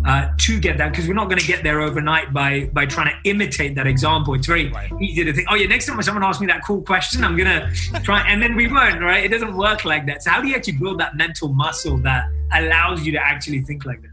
uh, 0.05 0.29
to 0.39 0.61
get 0.61 0.79
that 0.79 0.91
because 0.91 1.07
we're 1.07 1.15
not 1.15 1.29
going 1.29 1.39
to 1.39 1.47
get 1.47 1.63
there 1.63 1.81
overnight 1.81 2.33
by 2.33 2.65
by 2.73 2.87
trying 2.87 3.13
to 3.13 3.31
imitate 3.31 3.75
that 3.77 3.87
example. 3.87 4.35
It's 4.35 4.47
very 4.47 4.71
right. 4.71 4.91
easy 5.01 5.25
to 5.25 5.33
think, 5.33 5.49
oh 5.51 5.55
yeah, 5.55 5.67
next 5.67 5.87
time 5.87 5.97
when 5.97 6.05
someone 6.05 6.25
asks 6.25 6.41
me 6.41 6.47
that 6.49 6.65
cool 6.65 6.83
question, 6.83 7.25
I'm 7.25 7.37
gonna 7.37 7.71
try, 8.03 8.27
and 8.29 8.43
then 8.43 8.57
we 8.57 8.67
won't, 8.69 9.01
right? 9.01 9.25
It 9.25 9.29
doesn't 9.29 9.57
work 9.57 9.85
like 9.85 10.07
that. 10.07 10.23
So 10.23 10.31
how 10.31 10.41
do 10.41 10.49
you 10.49 10.55
actually 10.55 10.79
build 10.79 11.01
that 11.01 11.17
mental 11.17 11.49
muscle 11.49 11.99
that 11.99 12.29
allows 12.53 13.05
you 13.05 13.13
to 13.13 13.19
actually 13.19 13.63
think 13.63 13.85
like 13.85 14.03
that? 14.03 14.13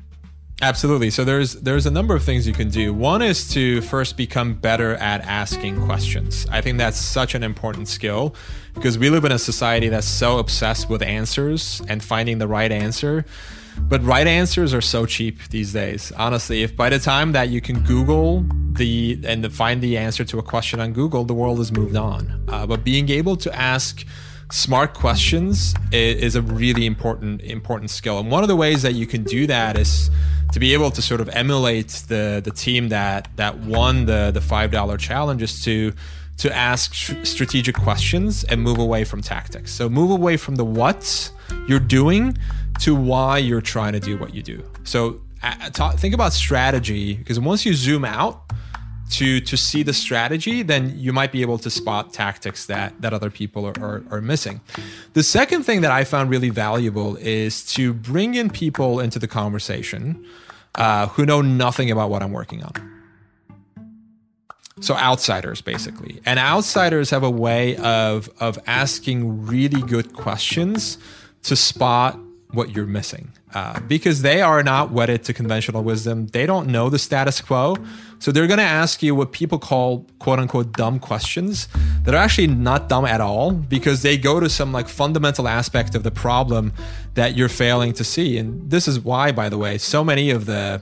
Absolutely. 0.62 1.10
So 1.10 1.24
there's 1.24 1.54
there's 1.54 1.86
a 1.86 1.92
number 1.92 2.16
of 2.16 2.24
things 2.24 2.46
you 2.46 2.54
can 2.54 2.70
do. 2.70 2.94
One 2.94 3.22
is 3.22 3.50
to 3.54 3.82
first 3.82 4.18
become 4.18 4.56
better 4.56 4.96
at 4.96 5.22
asking 5.22 5.86
questions. 5.86 6.46
I 6.52 6.60
think 6.60 6.78
that's 6.78 7.00
such 7.00 7.34
an 7.34 7.44
important 7.44 7.88
skill 7.88 8.36
because 8.74 8.98
we 8.98 9.10
live 9.10 9.24
in 9.24 9.32
a 9.32 9.40
society 9.40 9.88
that's 9.88 10.08
so 10.08 10.38
obsessed 10.38 10.90
with 10.90 11.02
answers 11.02 11.82
and 11.88 12.04
finding 12.04 12.40
the 12.40 12.48
right 12.48 12.72
answer. 12.72 13.26
But 13.78 14.04
right 14.04 14.28
answers 14.28 14.74
are 14.74 14.82
so 14.82 15.06
cheap 15.06 15.40
these 15.50 15.74
days. 15.74 16.12
Honestly, 16.16 16.64
if 16.64 16.76
by 16.76 16.90
the 16.90 17.00
time 17.00 17.32
that 17.32 17.50
you 17.50 17.62
can 17.62 17.82
Google 17.84 18.46
the 18.74 19.20
and 19.26 19.52
find 19.54 19.82
the 19.82 19.98
answer 19.98 20.24
to 20.26 20.40
a 20.40 20.44
question 20.44 20.80
on 20.80 20.94
Google, 20.94 21.24
the 21.26 21.34
world 21.34 21.58
has 21.58 21.72
moved 21.72 21.96
on. 21.96 22.44
Uh, 22.48 22.68
but 22.68 22.84
being 22.84 23.10
able 23.10 23.36
to 23.38 23.56
ask 23.56 24.06
smart 24.52 24.94
questions 24.94 25.76
is 25.92 26.36
a 26.36 26.42
really 26.42 26.86
important 26.86 27.42
important 27.42 27.90
skill. 27.90 28.20
And 28.20 28.32
one 28.32 28.44
of 28.44 28.50
the 28.50 28.56
ways 28.56 28.82
that 28.82 28.94
you 28.94 29.06
can 29.06 29.24
do 29.24 29.48
that 29.48 29.78
is 29.78 30.10
to 30.54 30.60
be 30.60 30.74
able 30.74 30.92
to 30.92 31.02
sort 31.02 31.22
of 31.22 31.30
emulate 31.30 31.90
the 32.08 32.42
the 32.44 32.52
team 32.52 32.90
that 32.90 33.28
that 33.36 33.60
won 33.60 34.06
the 34.06 34.32
the 34.34 34.42
five 34.42 34.72
dollar 34.72 34.98
challenge 34.98 35.42
is 35.42 35.64
to 35.64 35.94
to 36.38 36.56
ask 36.56 36.94
strategic 37.24 37.76
questions 37.76 38.46
and 38.46 38.62
move 38.62 38.80
away 38.80 39.04
from 39.04 39.22
tactics. 39.22 39.74
So 39.74 39.90
move 39.90 40.10
away 40.10 40.38
from 40.38 40.56
the 40.56 40.64
what 40.64 41.32
you're 41.68 41.80
doing 41.80 42.38
to 42.82 42.96
why 42.96 43.38
you're 43.38 43.62
trying 43.62 43.94
to 43.94 44.00
do 44.00 44.18
what 44.18 44.34
you 44.34 44.42
do. 44.42 44.64
So 44.84 45.22
uh, 45.44 45.92
think 45.94 46.14
about 46.14 46.34
strategy 46.34 47.16
because 47.16 47.40
once 47.40 47.66
you 47.66 47.74
zoom 47.74 48.06
out 48.06 48.42
to 49.12 49.40
to 49.42 49.58
see 49.58 49.84
the 49.84 49.94
strategy, 49.94 50.62
then 50.64 50.98
you 50.98 51.12
might 51.12 51.32
be 51.32 51.42
able 51.42 51.58
to 51.60 51.70
spot 51.70 52.14
tactics 52.14 52.66
that 52.68 53.02
that 53.02 53.14
other 53.14 53.30
people 53.30 53.66
are, 53.66 53.80
are, 53.82 54.04
are 54.12 54.22
missing. 54.22 54.62
The 55.14 55.24
second 55.24 55.64
thing 55.64 55.82
that 55.82 55.92
I 55.92 56.04
found 56.04 56.30
really 56.30 56.50
valuable 56.50 57.16
is 57.18 57.66
to 57.74 57.94
bring 57.94 58.36
in 58.36 58.50
people 58.50 59.00
into 59.00 59.20
the 59.20 59.28
conversation 59.28 60.26
uh, 60.76 61.08
who 61.08 61.26
know 61.26 61.42
nothing 61.42 61.90
about 61.90 62.10
what 62.10 62.22
I'm 62.22 62.32
working 62.32 62.64
on. 62.64 62.74
So 64.82 64.96
outsiders 64.96 65.62
basically. 65.62 66.22
And 66.26 66.40
outsiders 66.40 67.10
have 67.10 67.24
a 67.24 67.30
way 67.32 67.76
of 67.78 68.30
of 68.40 68.60
asking 68.68 69.46
really 69.46 69.82
good 69.82 70.14
questions 70.14 70.98
to 71.44 71.56
spot 71.56 72.20
what 72.52 72.76
you're 72.76 72.88
missing 72.88 73.32
uh, 73.54 73.80
because 73.82 74.24
they 74.24 74.42
are 74.42 74.64
not 74.64 74.92
wedded 74.92 75.24
to 75.24 75.34
conventional 75.34 75.84
wisdom. 75.84 76.28
They 76.28 76.46
don't 76.46 76.68
know 76.68 76.90
the 76.90 76.98
status 76.98 77.42
quo. 77.42 77.76
So 78.18 78.32
they're 78.32 78.48
going 78.48 78.60
to 78.60 78.64
ask 78.64 79.02
you 79.04 79.16
what 79.16 79.32
people 79.32 79.60
call 79.60 80.06
quote 80.20 80.40
unquote 80.40 80.74
dumb 80.74 81.00
questions 81.00 81.68
that 82.04 82.14
are 82.14 82.18
actually 82.18 82.48
not 82.48 82.90
dumb 82.90 83.06
at 83.06 83.22
all 83.22 83.52
because 83.52 84.02
they 84.02 84.18
go 84.18 84.40
to 84.40 84.50
some 84.50 84.72
like 84.72 84.88
fundamental 84.88 85.48
aspect 85.48 85.96
of 85.96 86.04
the 86.04 86.12
problem 86.12 86.74
that 87.14 87.36
you're 87.36 87.50
failing 87.50 87.94
to 87.94 88.04
see. 88.04 88.38
And 88.38 88.70
this 88.70 88.88
is 88.88 89.00
why, 89.00 89.32
by 89.32 89.48
the 89.48 89.58
way, 89.58 89.78
so 89.78 90.04
many 90.04 90.32
of 90.32 90.46
the 90.46 90.82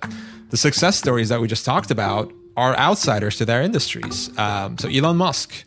the 0.49 0.57
success 0.57 0.97
stories 0.97 1.27
that 1.27 1.41
we 1.41 1.47
just 1.47 1.65
talked 1.65 1.91
about 1.91 2.31
are 2.55 2.75
outsiders 2.77 3.35
to 3.37 3.45
their 3.45 3.61
industries. 3.61 4.35
Um, 4.39 4.77
so 4.77 4.87
Elon 4.87 5.17
Musk, 5.17 5.65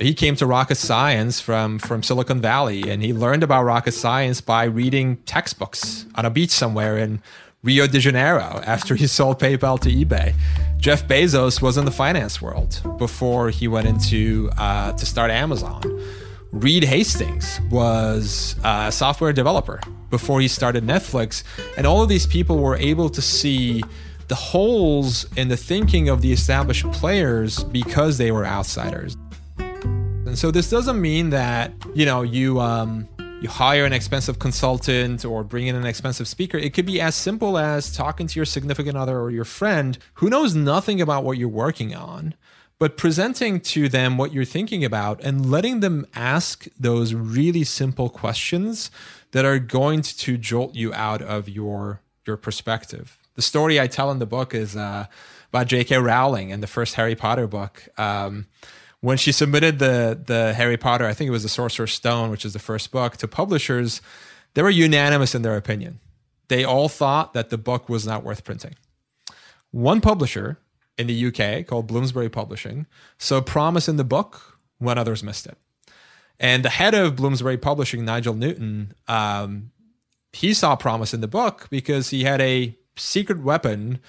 he 0.00 0.14
came 0.14 0.36
to 0.36 0.46
rocket 0.46 0.76
science 0.76 1.40
from 1.40 1.78
from 1.78 2.02
Silicon 2.02 2.40
Valley, 2.40 2.90
and 2.90 3.02
he 3.02 3.12
learned 3.12 3.42
about 3.42 3.64
rocket 3.64 3.92
science 3.92 4.40
by 4.40 4.64
reading 4.64 5.16
textbooks 5.18 6.06
on 6.14 6.24
a 6.24 6.30
beach 6.30 6.50
somewhere 6.50 6.98
in 6.98 7.22
Rio 7.62 7.86
de 7.86 7.98
Janeiro 7.98 8.62
after 8.64 8.94
he 8.94 9.06
sold 9.18 9.40
PayPal 9.40 9.80
to 9.80 9.88
eBay. 9.88 10.34
Jeff 10.78 11.08
Bezos 11.08 11.60
was 11.60 11.76
in 11.76 11.84
the 11.84 11.90
finance 11.90 12.40
world 12.40 12.80
before 12.98 13.50
he 13.50 13.66
went 13.66 13.88
into 13.88 14.50
uh, 14.58 14.92
to 14.92 15.06
start 15.06 15.30
Amazon. 15.30 15.82
Reed 16.52 16.84
Hastings 16.84 17.60
was 17.70 18.54
a 18.64 18.92
software 18.92 19.32
developer 19.32 19.80
before 20.10 20.40
he 20.40 20.48
started 20.48 20.84
Netflix, 20.84 21.42
and 21.76 21.86
all 21.86 22.02
of 22.02 22.08
these 22.08 22.26
people 22.26 22.58
were 22.58 22.76
able 22.76 23.08
to 23.10 23.20
see 23.20 23.82
the 24.28 24.34
holes 24.34 25.26
in 25.36 25.48
the 25.48 25.56
thinking 25.56 26.08
of 26.08 26.22
the 26.22 26.32
established 26.32 26.90
players 26.92 27.64
because 27.64 28.18
they 28.18 28.30
were 28.30 28.46
outsiders. 28.46 29.16
So 30.36 30.50
this 30.50 30.68
doesn't 30.68 31.00
mean 31.00 31.30
that, 31.30 31.72
you 31.94 32.04
know, 32.04 32.20
you 32.20 32.60
um 32.60 33.08
you 33.40 33.48
hire 33.48 33.86
an 33.86 33.94
expensive 33.94 34.38
consultant 34.38 35.24
or 35.24 35.42
bring 35.42 35.66
in 35.66 35.74
an 35.74 35.86
expensive 35.86 36.28
speaker. 36.28 36.58
It 36.58 36.74
could 36.74 36.84
be 36.84 37.00
as 37.00 37.14
simple 37.14 37.56
as 37.56 37.90
talking 37.90 38.26
to 38.26 38.38
your 38.38 38.44
significant 38.44 38.98
other 38.98 39.18
or 39.18 39.30
your 39.30 39.46
friend 39.46 39.96
who 40.14 40.28
knows 40.28 40.54
nothing 40.54 41.00
about 41.00 41.24
what 41.24 41.38
you're 41.38 41.48
working 41.48 41.94
on, 41.94 42.34
but 42.78 42.98
presenting 42.98 43.60
to 43.60 43.88
them 43.88 44.18
what 44.18 44.34
you're 44.34 44.44
thinking 44.44 44.84
about 44.84 45.22
and 45.24 45.50
letting 45.50 45.80
them 45.80 46.06
ask 46.14 46.66
those 46.78 47.14
really 47.14 47.64
simple 47.64 48.10
questions 48.10 48.90
that 49.30 49.46
are 49.46 49.58
going 49.58 50.02
to 50.02 50.36
jolt 50.36 50.74
you 50.74 50.92
out 50.92 51.22
of 51.22 51.48
your 51.48 52.02
your 52.26 52.36
perspective. 52.36 53.16
The 53.36 53.42
story 53.42 53.80
I 53.80 53.86
tell 53.86 54.10
in 54.10 54.18
the 54.18 54.26
book 54.26 54.54
is 54.54 54.76
uh, 54.76 55.06
about 55.48 55.66
J.K. 55.66 55.96
Rowling 55.96 56.52
and 56.52 56.62
the 56.62 56.66
first 56.66 56.94
Harry 56.96 57.14
Potter 57.14 57.46
book. 57.46 57.88
Um, 57.96 58.48
when 59.00 59.16
she 59.16 59.32
submitted 59.32 59.78
the 59.78 60.20
the 60.24 60.54
Harry 60.54 60.76
Potter, 60.76 61.06
I 61.06 61.14
think 61.14 61.28
it 61.28 61.32
was 61.32 61.42
the 61.42 61.48
Sorcerer's 61.48 61.92
Stone, 61.92 62.30
which 62.30 62.44
is 62.44 62.52
the 62.52 62.58
first 62.58 62.90
book, 62.90 63.16
to 63.18 63.28
publishers, 63.28 64.00
they 64.54 64.62
were 64.62 64.70
unanimous 64.70 65.34
in 65.34 65.42
their 65.42 65.56
opinion. 65.56 66.00
They 66.48 66.64
all 66.64 66.88
thought 66.88 67.34
that 67.34 67.50
the 67.50 67.58
book 67.58 67.88
was 67.88 68.06
not 68.06 68.24
worth 68.24 68.44
printing. 68.44 68.74
One 69.70 70.00
publisher 70.00 70.58
in 70.96 71.06
the 71.06 71.26
UK 71.26 71.66
called 71.66 71.86
Bloomsbury 71.86 72.28
Publishing 72.28 72.86
saw 73.18 73.40
promise 73.40 73.88
in 73.88 73.96
the 73.96 74.04
book 74.04 74.58
when 74.78 74.96
others 74.98 75.22
missed 75.22 75.46
it. 75.46 75.58
And 76.38 76.64
the 76.64 76.70
head 76.70 76.94
of 76.94 77.16
Bloomsbury 77.16 77.58
Publishing, 77.58 78.04
Nigel 78.04 78.34
Newton, 78.34 78.94
um, 79.08 79.70
he 80.32 80.52
saw 80.54 80.76
promise 80.76 81.14
in 81.14 81.20
the 81.20 81.28
book 81.28 81.66
because 81.70 82.10
he 82.10 82.24
had 82.24 82.40
a 82.40 82.76
secret 82.96 83.42
weapon 83.42 84.00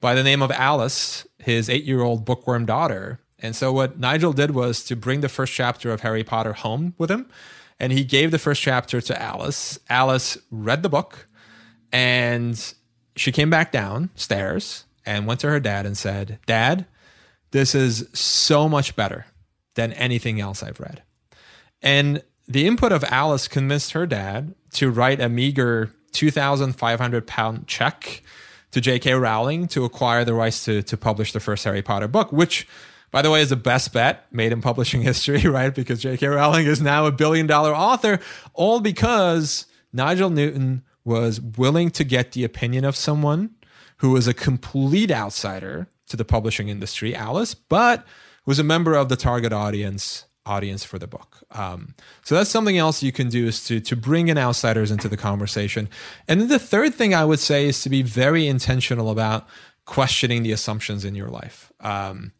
by 0.00 0.14
the 0.14 0.22
name 0.22 0.42
of 0.42 0.50
Alice, 0.50 1.26
his 1.38 1.68
eight 1.70 1.84
year 1.84 2.02
old 2.02 2.24
bookworm 2.24 2.66
daughter, 2.66 3.20
and 3.44 3.54
so 3.54 3.72
what 3.72 3.98
Nigel 3.98 4.32
did 4.32 4.52
was 4.52 4.82
to 4.84 4.96
bring 4.96 5.20
the 5.20 5.28
first 5.28 5.52
chapter 5.52 5.92
of 5.92 6.00
Harry 6.00 6.24
Potter 6.24 6.54
home 6.54 6.94
with 6.96 7.10
him. 7.10 7.28
And 7.78 7.92
he 7.92 8.02
gave 8.02 8.30
the 8.30 8.38
first 8.38 8.62
chapter 8.62 9.02
to 9.02 9.22
Alice. 9.22 9.78
Alice 9.90 10.38
read 10.50 10.82
the 10.82 10.88
book 10.88 11.26
and 11.92 12.74
she 13.16 13.32
came 13.32 13.50
back 13.50 13.70
downstairs 13.70 14.84
and 15.04 15.26
went 15.26 15.40
to 15.40 15.50
her 15.50 15.60
dad 15.60 15.84
and 15.84 15.96
said, 15.96 16.38
Dad, 16.46 16.86
this 17.50 17.74
is 17.74 18.08
so 18.14 18.66
much 18.66 18.96
better 18.96 19.26
than 19.74 19.92
anything 19.92 20.40
else 20.40 20.62
I've 20.62 20.80
read. 20.80 21.02
And 21.82 22.22
the 22.48 22.66
input 22.66 22.92
of 22.92 23.04
Alice 23.04 23.46
convinced 23.46 23.92
her 23.92 24.06
dad 24.06 24.54
to 24.72 24.90
write 24.90 25.20
a 25.20 25.28
meager 25.28 25.90
2,500 26.12 27.26
pound 27.26 27.66
check 27.66 28.22
to 28.70 28.80
J.K. 28.80 29.12
Rowling 29.12 29.68
to 29.68 29.84
acquire 29.84 30.24
the 30.24 30.34
rights 30.34 30.64
to, 30.64 30.82
to 30.82 30.96
publish 30.96 31.32
the 31.32 31.40
first 31.40 31.64
Harry 31.64 31.82
Potter 31.82 32.08
book, 32.08 32.32
which 32.32 32.66
by 33.14 33.22
the 33.22 33.30
way, 33.30 33.42
is 33.42 33.50
the 33.50 33.54
best 33.54 33.92
bet 33.92 34.26
made 34.32 34.50
in 34.50 34.60
publishing 34.60 35.00
history, 35.10 35.42
right? 35.42 35.72
Because 35.72 36.02
J.K. 36.02 36.26
Rowling 36.26 36.66
is 36.66 36.82
now 36.82 37.06
a 37.06 37.12
billion 37.12 37.46
dollar 37.46 37.72
author, 37.72 38.18
all 38.54 38.80
because 38.80 39.66
Nigel 39.92 40.30
Newton 40.30 40.82
was 41.04 41.40
willing 41.40 41.92
to 41.92 42.02
get 42.02 42.32
the 42.32 42.42
opinion 42.42 42.84
of 42.84 42.96
someone 42.96 43.54
who 43.98 44.10
was 44.10 44.26
a 44.26 44.34
complete 44.34 45.12
outsider 45.12 45.86
to 46.08 46.16
the 46.16 46.24
publishing 46.24 46.68
industry, 46.68 47.14
Alice, 47.14 47.54
but 47.54 48.04
was 48.46 48.58
a 48.58 48.64
member 48.64 48.96
of 48.96 49.08
the 49.08 49.16
target 49.16 49.52
audience 49.52 50.24
audience 50.44 50.82
for 50.82 50.98
the 50.98 51.06
book. 51.06 51.38
Um, 51.52 51.94
so 52.24 52.34
that's 52.34 52.50
something 52.50 52.76
else 52.76 53.00
you 53.00 53.12
can 53.12 53.28
do 53.28 53.46
is 53.46 53.64
to 53.66 53.78
to 53.78 53.94
bring 53.94 54.26
in 54.26 54.36
outsiders 54.36 54.90
into 54.90 55.08
the 55.08 55.16
conversation. 55.16 55.88
And 56.26 56.40
then 56.40 56.48
the 56.48 56.58
third 56.58 56.94
thing 56.94 57.14
I 57.14 57.24
would 57.24 57.38
say 57.38 57.68
is 57.68 57.80
to 57.82 57.88
be 57.88 58.02
very 58.02 58.48
intentional 58.48 59.08
about 59.08 59.46
questioning 59.84 60.42
the 60.42 60.50
assumptions 60.50 61.04
in 61.04 61.14
your 61.14 61.28
life. 61.28 61.72
Um, 61.78 62.32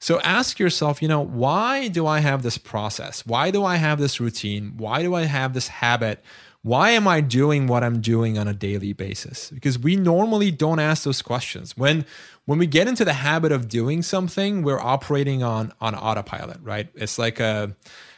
so 0.00 0.18
ask 0.22 0.58
yourself, 0.58 1.02
you 1.02 1.08
know, 1.08 1.20
why 1.20 1.88
do 1.88 2.06
I 2.06 2.20
have 2.20 2.42
this 2.42 2.56
process? 2.56 3.24
Why 3.26 3.50
do 3.50 3.64
I 3.64 3.76
have 3.76 4.00
this 4.00 4.18
routine? 4.18 4.72
Why 4.78 5.02
do 5.02 5.14
I 5.14 5.24
have 5.24 5.52
this 5.52 5.68
habit? 5.68 6.24
Why 6.62 6.90
am 6.90 7.06
I 7.06 7.20
doing 7.20 7.66
what 7.66 7.84
I'm 7.84 8.00
doing 8.00 8.38
on 8.38 8.48
a 8.48 8.54
daily 8.54 8.94
basis? 8.94 9.50
Because 9.50 9.78
we 9.78 9.96
normally 9.96 10.50
don't 10.50 10.78
ask 10.78 11.04
those 11.04 11.20
questions. 11.20 11.76
When 11.76 12.06
when 12.46 12.58
we 12.58 12.66
get 12.66 12.88
into 12.88 13.04
the 13.04 13.12
habit 13.12 13.52
of 13.52 13.68
doing 13.68 14.00
something, 14.02 14.62
we're 14.62 14.80
operating 14.80 15.42
on 15.42 15.72
on 15.82 15.94
autopilot, 15.94 16.58
right? 16.62 16.88
It's 16.94 17.18
like 17.18 17.38
a 17.38 17.76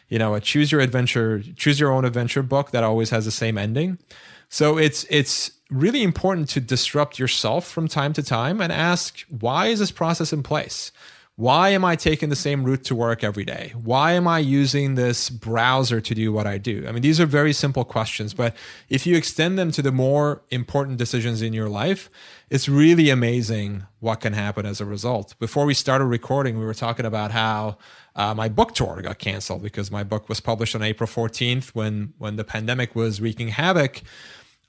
you 0.09 0.19
know, 0.19 0.35
a 0.35 0.41
choose 0.41 0.71
your 0.71 0.81
adventure, 0.81 1.43
choose 1.57 1.81
your 1.81 1.91
own 1.91 2.05
adventure 2.05 2.43
book 2.43 2.71
that 2.71 2.85
always 2.85 3.11
has 3.11 3.25
the 3.25 3.31
same 3.31 3.59
ending. 3.59 3.99
So 4.49 4.79
it's 4.79 5.05
it's 5.11 5.53
really 5.71 6.03
important 6.03 6.49
to 6.51 6.61
disrupt 6.61 7.19
yourself 7.19 7.67
from 7.67 7.89
time 7.89 8.13
to 8.13 8.23
time 8.23 8.61
and 8.61 8.73
ask, 8.73 9.21
why 9.31 9.69
is 9.69 9.79
this 9.81 9.91
process 9.91 10.33
in 10.33 10.43
place? 10.43 10.93
Why 11.37 11.71
am 11.71 11.83
I 11.83 11.97
taking 11.97 12.29
the 12.29 12.37
same 12.37 12.63
route 12.63 12.85
to 12.85 12.95
work 12.95 13.25
every 13.25 13.45
day? 13.47 13.73
Why 13.83 14.13
am 14.13 14.29
I 14.29 14.39
using 14.39 14.97
this 14.97 15.31
browser 15.31 15.99
to 15.99 16.15
do 16.15 16.31
what 16.31 16.47
I 16.47 16.59
do? 16.59 16.85
I 16.87 16.93
mean, 16.93 17.01
these 17.01 17.19
are 17.21 17.27
very 17.27 17.55
simple 17.55 17.85
questions, 17.87 18.35
but 18.35 18.55
if 18.91 19.07
you 19.07 19.17
extend 19.17 19.59
them 19.59 19.71
to 19.73 19.81
the 19.81 19.93
more 19.93 20.43
important 20.51 20.99
decisions 20.99 21.41
in 21.41 21.55
your 21.55 21.71
life, 21.71 22.11
it's 22.51 22.69
really 22.69 23.09
amazing 23.09 23.87
what 24.01 24.21
can 24.21 24.35
happen 24.35 24.67
as 24.67 24.79
a 24.79 24.85
result. 24.85 25.35
Before 25.39 25.65
we 25.65 25.73
started 25.73 26.05
recording, 26.05 26.59
we 26.59 26.67
were 26.67 26.75
talking 26.75 27.07
about 27.07 27.31
how 27.31 27.79
uh, 28.15 28.35
my 28.35 28.51
book 28.51 28.75
tour 28.75 29.01
got 29.01 29.19
canceled 29.19 29.63
because 29.63 29.91
my 29.91 30.05
book 30.05 30.29
was 30.29 30.39
published 30.39 30.75
on 30.75 30.83
April 30.83 31.09
14th 31.09 31.69
when 31.69 32.13
when 32.19 32.37
the 32.37 32.45
pandemic 32.45 32.95
was 32.95 33.23
wreaking 33.23 33.49
havoc 33.49 34.03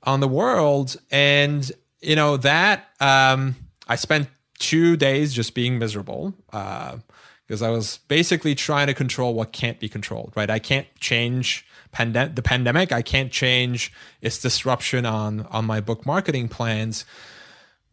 on 0.03 0.21
the 0.21 0.29
world 0.29 0.95
and 1.11 1.73
you 2.01 2.15
know 2.15 2.37
that 2.37 2.87
um, 3.01 3.55
I 3.87 3.97
spent 3.97 4.29
two 4.63 4.95
days 4.95 5.33
just 5.33 5.53
being 5.53 5.77
miserable 5.77 6.33
because 6.45 7.61
uh, 7.61 7.67
I 7.67 7.69
was 7.69 7.97
basically 8.07 8.55
trying 8.55 8.87
to 8.87 8.93
control 8.93 9.33
what 9.33 9.51
can't 9.51 9.77
be 9.77 9.89
controlled. 9.89 10.31
Right, 10.35 10.49
I 10.49 10.59
can't 10.59 10.87
change 10.99 11.65
pandem- 11.93 12.35
the 12.35 12.41
pandemic. 12.41 12.93
I 12.93 13.01
can't 13.01 13.31
change 13.31 13.91
its 14.21 14.39
disruption 14.39 15.05
on 15.05 15.41
on 15.47 15.65
my 15.65 15.81
book 15.81 16.05
marketing 16.05 16.47
plans. 16.47 17.05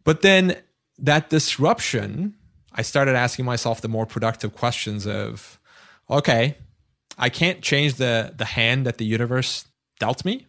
But 0.05 0.21
then 0.21 0.55
that 0.97 1.29
disruption, 1.29 2.35
I 2.71 2.83
started 2.83 3.15
asking 3.15 3.45
myself 3.45 3.81
the 3.81 3.89
more 3.89 4.05
productive 4.05 4.55
questions 4.55 5.05
of, 5.05 5.59
okay, 6.09 6.57
I 7.17 7.27
can't 7.29 7.61
change 7.61 7.95
the 7.95 8.33
the 8.35 8.45
hand 8.45 8.85
that 8.85 8.97
the 8.97 9.05
universe 9.05 9.65
dealt 9.99 10.23
me, 10.23 10.47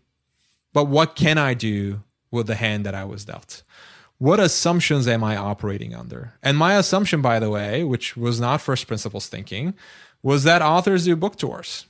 but 0.72 0.84
what 0.84 1.16
can 1.16 1.36
I 1.36 1.54
do 1.54 2.04
with 2.30 2.46
the 2.46 2.54
hand 2.54 2.86
that 2.86 2.94
I 2.94 3.04
was 3.04 3.24
dealt? 3.24 3.64
What 4.22 4.38
assumptions 4.38 5.08
am 5.08 5.24
I 5.24 5.36
operating 5.36 5.96
under? 5.96 6.34
And 6.44 6.56
my 6.56 6.76
assumption, 6.76 7.22
by 7.22 7.40
the 7.40 7.50
way, 7.50 7.82
which 7.82 8.16
was 8.16 8.38
not 8.38 8.60
first 8.60 8.86
principles 8.86 9.26
thinking, 9.26 9.74
was 10.22 10.44
that 10.44 10.62
authors 10.62 11.06
do 11.06 11.16
book 11.16 11.34
tours. 11.34 11.86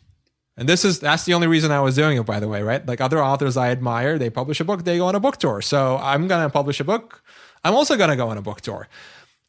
And 0.56 0.66
this 0.66 0.82
is 0.82 0.98
that's 0.98 1.26
the 1.26 1.34
only 1.34 1.46
reason 1.46 1.70
I 1.70 1.80
was 1.80 1.94
doing 1.94 2.16
it, 2.16 2.24
by 2.24 2.40
the 2.40 2.48
way, 2.48 2.62
right? 2.62 2.88
Like 2.88 3.02
other 3.02 3.22
authors 3.22 3.58
I 3.58 3.70
admire, 3.70 4.18
they 4.18 4.30
publish 4.30 4.60
a 4.60 4.64
book, 4.64 4.84
they 4.84 4.96
go 4.96 5.08
on 5.08 5.14
a 5.14 5.20
book 5.20 5.36
tour. 5.36 5.60
So 5.60 5.98
I'm 6.00 6.26
gonna 6.26 6.48
publish 6.48 6.80
a 6.80 6.84
book. 6.84 7.22
I'm 7.64 7.74
also 7.74 7.98
gonna 7.98 8.16
go 8.16 8.30
on 8.30 8.38
a 8.38 8.42
book 8.42 8.62
tour. 8.62 8.88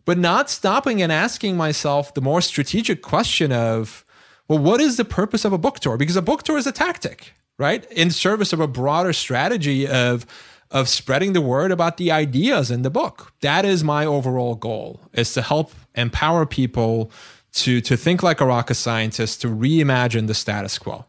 But 0.03 0.17
not 0.17 0.49
stopping 0.49 1.01
and 1.01 1.09
asking 1.09 1.55
myself 1.55 2.13
the 2.13 2.19
more 2.19 2.41
strategic 2.41 3.01
question 3.01 3.53
of, 3.53 4.03
well, 4.49 4.59
what 4.59 4.81
is 4.81 4.97
the 4.97 5.05
purpose 5.05 5.45
of 5.45 5.53
a 5.53 5.57
book 5.57 5.79
tour? 5.79 5.95
Because 5.95 6.17
a 6.17 6.21
book 6.21 6.43
tour 6.43 6.57
is 6.57 6.67
a 6.67 6.73
tactic, 6.73 7.31
right? 7.57 7.89
In 7.93 8.11
service 8.11 8.51
of 8.51 8.59
a 8.59 8.67
broader 8.67 9.13
strategy 9.13 9.87
of 9.87 10.25
of 10.73 10.89
spreading 10.89 11.33
the 11.33 11.41
word 11.41 11.71
about 11.71 11.97
the 11.97 12.11
ideas 12.11 12.71
in 12.71 12.81
the 12.81 12.89
book. 12.89 13.31
That 13.41 13.63
is 13.63 13.83
my 13.83 14.05
overall 14.05 14.55
goal, 14.55 14.99
is 15.13 15.31
to 15.35 15.43
help 15.43 15.71
empower 15.93 16.45
people 16.47 17.11
to, 17.53 17.79
to 17.81 17.95
think 17.95 18.23
like 18.23 18.41
a 18.41 18.45
rocket 18.45 18.73
scientist, 18.73 19.41
to 19.41 19.47
reimagine 19.47 20.25
the 20.25 20.33
status 20.33 20.79
quo. 20.79 21.05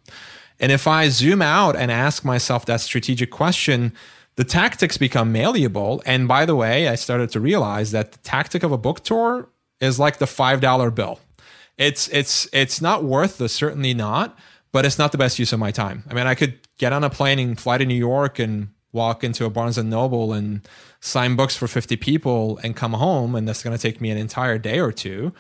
And 0.61 0.71
if 0.71 0.87
I 0.87 1.09
zoom 1.09 1.41
out 1.41 1.75
and 1.75 1.91
ask 1.91 2.25
myself 2.25 2.67
that 2.67 2.83
strategic 2.83 3.31
question, 3.31 3.95
the 4.37 4.45
tactics 4.45 4.99
become 4.99 5.33
malleable. 5.33 6.03
And 6.05 6.29
by 6.29 6.45
the 6.45 6.55
way, 6.55 6.87
I 6.87 6.95
started 6.95 7.31
to 7.31 7.41
realize 7.41 7.91
that 7.93 8.13
the 8.13 8.19
tactic 8.19 8.63
of 8.63 8.71
a 8.71 8.79
book 8.79 9.03
tour 9.03 9.49
is 9.81 9.99
like 9.99 10.19
the 10.19 10.27
$5 10.27 10.95
bill. 10.95 11.19
It's 11.77 12.07
it's 12.09 12.49
it's 12.53 12.81
not 12.81 13.03
worth 13.03 13.39
the 13.39 13.49
certainly 13.49 13.95
not, 13.95 14.39
but 14.71 14.85
it's 14.85 14.97
not 14.97 15.11
the 15.11 15.19
best 15.19 15.41
use 15.41 15.53
of 15.53 15.59
my 15.59 15.73
time. 15.73 16.05
I 16.09 16.15
mean, 16.15 16.29
I 16.29 16.37
could 16.37 16.61
get 16.79 16.93
on 16.93 17.03
a 17.03 17.11
plane 17.11 17.41
and 17.41 17.59
fly 17.59 17.79
to 17.79 17.85
New 17.85 17.97
York 17.97 18.39
and 18.39 18.69
walk 18.95 19.23
into 19.23 19.45
a 19.45 19.51
Barnes 19.51 19.77
and 19.77 19.91
Noble 19.91 20.33
and 20.33 20.67
sign 21.01 21.37
books 21.37 21.55
for 21.55 21.69
50 21.69 21.97
people 21.97 22.59
and 22.63 22.75
come 22.75 22.95
home 22.95 23.35
and 23.35 23.47
that's 23.47 23.63
going 23.63 23.77
to 23.77 23.83
take 23.83 24.01
me 24.01 24.11
an 24.11 24.17
entire 24.17 24.59
day 24.59 24.79
or 24.79 24.93
two 24.93 25.35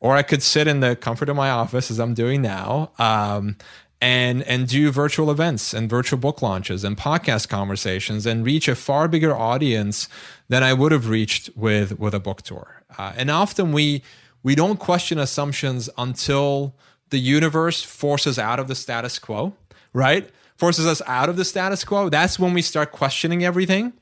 or 0.00 0.16
I 0.16 0.22
could 0.22 0.42
sit 0.42 0.66
in 0.66 0.80
the 0.80 0.96
comfort 0.96 1.28
of 1.28 1.36
my 1.36 1.50
office 1.50 1.90
as 1.90 1.98
I'm 1.98 2.14
doing 2.14 2.42
now, 2.42 2.90
um, 2.98 3.56
and 4.00 4.44
and 4.44 4.68
do 4.68 4.92
virtual 4.92 5.28
events 5.30 5.74
and 5.74 5.90
virtual 5.90 6.20
book 6.20 6.40
launches 6.40 6.84
and 6.84 6.96
podcast 6.96 7.48
conversations 7.48 8.26
and 8.26 8.46
reach 8.46 8.68
a 8.68 8.76
far 8.76 9.08
bigger 9.08 9.36
audience 9.36 10.08
than 10.48 10.62
I 10.62 10.72
would 10.72 10.92
have 10.92 11.08
reached 11.08 11.50
with 11.56 11.98
with 11.98 12.14
a 12.14 12.20
book 12.20 12.42
tour. 12.42 12.82
Uh, 12.96 13.12
and 13.16 13.28
often 13.28 13.72
we 13.72 14.02
we 14.44 14.54
don't 14.54 14.78
question 14.78 15.18
assumptions 15.18 15.90
until 15.98 16.74
the 17.10 17.18
universe 17.18 17.82
forces 17.82 18.38
out 18.38 18.60
of 18.60 18.68
the 18.68 18.76
status 18.76 19.18
quo, 19.18 19.54
right? 19.92 20.30
Forces 20.58 20.86
us 20.86 21.00
out 21.06 21.28
of 21.28 21.36
the 21.36 21.44
status 21.44 21.84
quo. 21.84 22.08
That's 22.08 22.38
when 22.38 22.52
we 22.52 22.62
start 22.62 22.92
questioning 22.92 23.44
everything. 23.44 23.92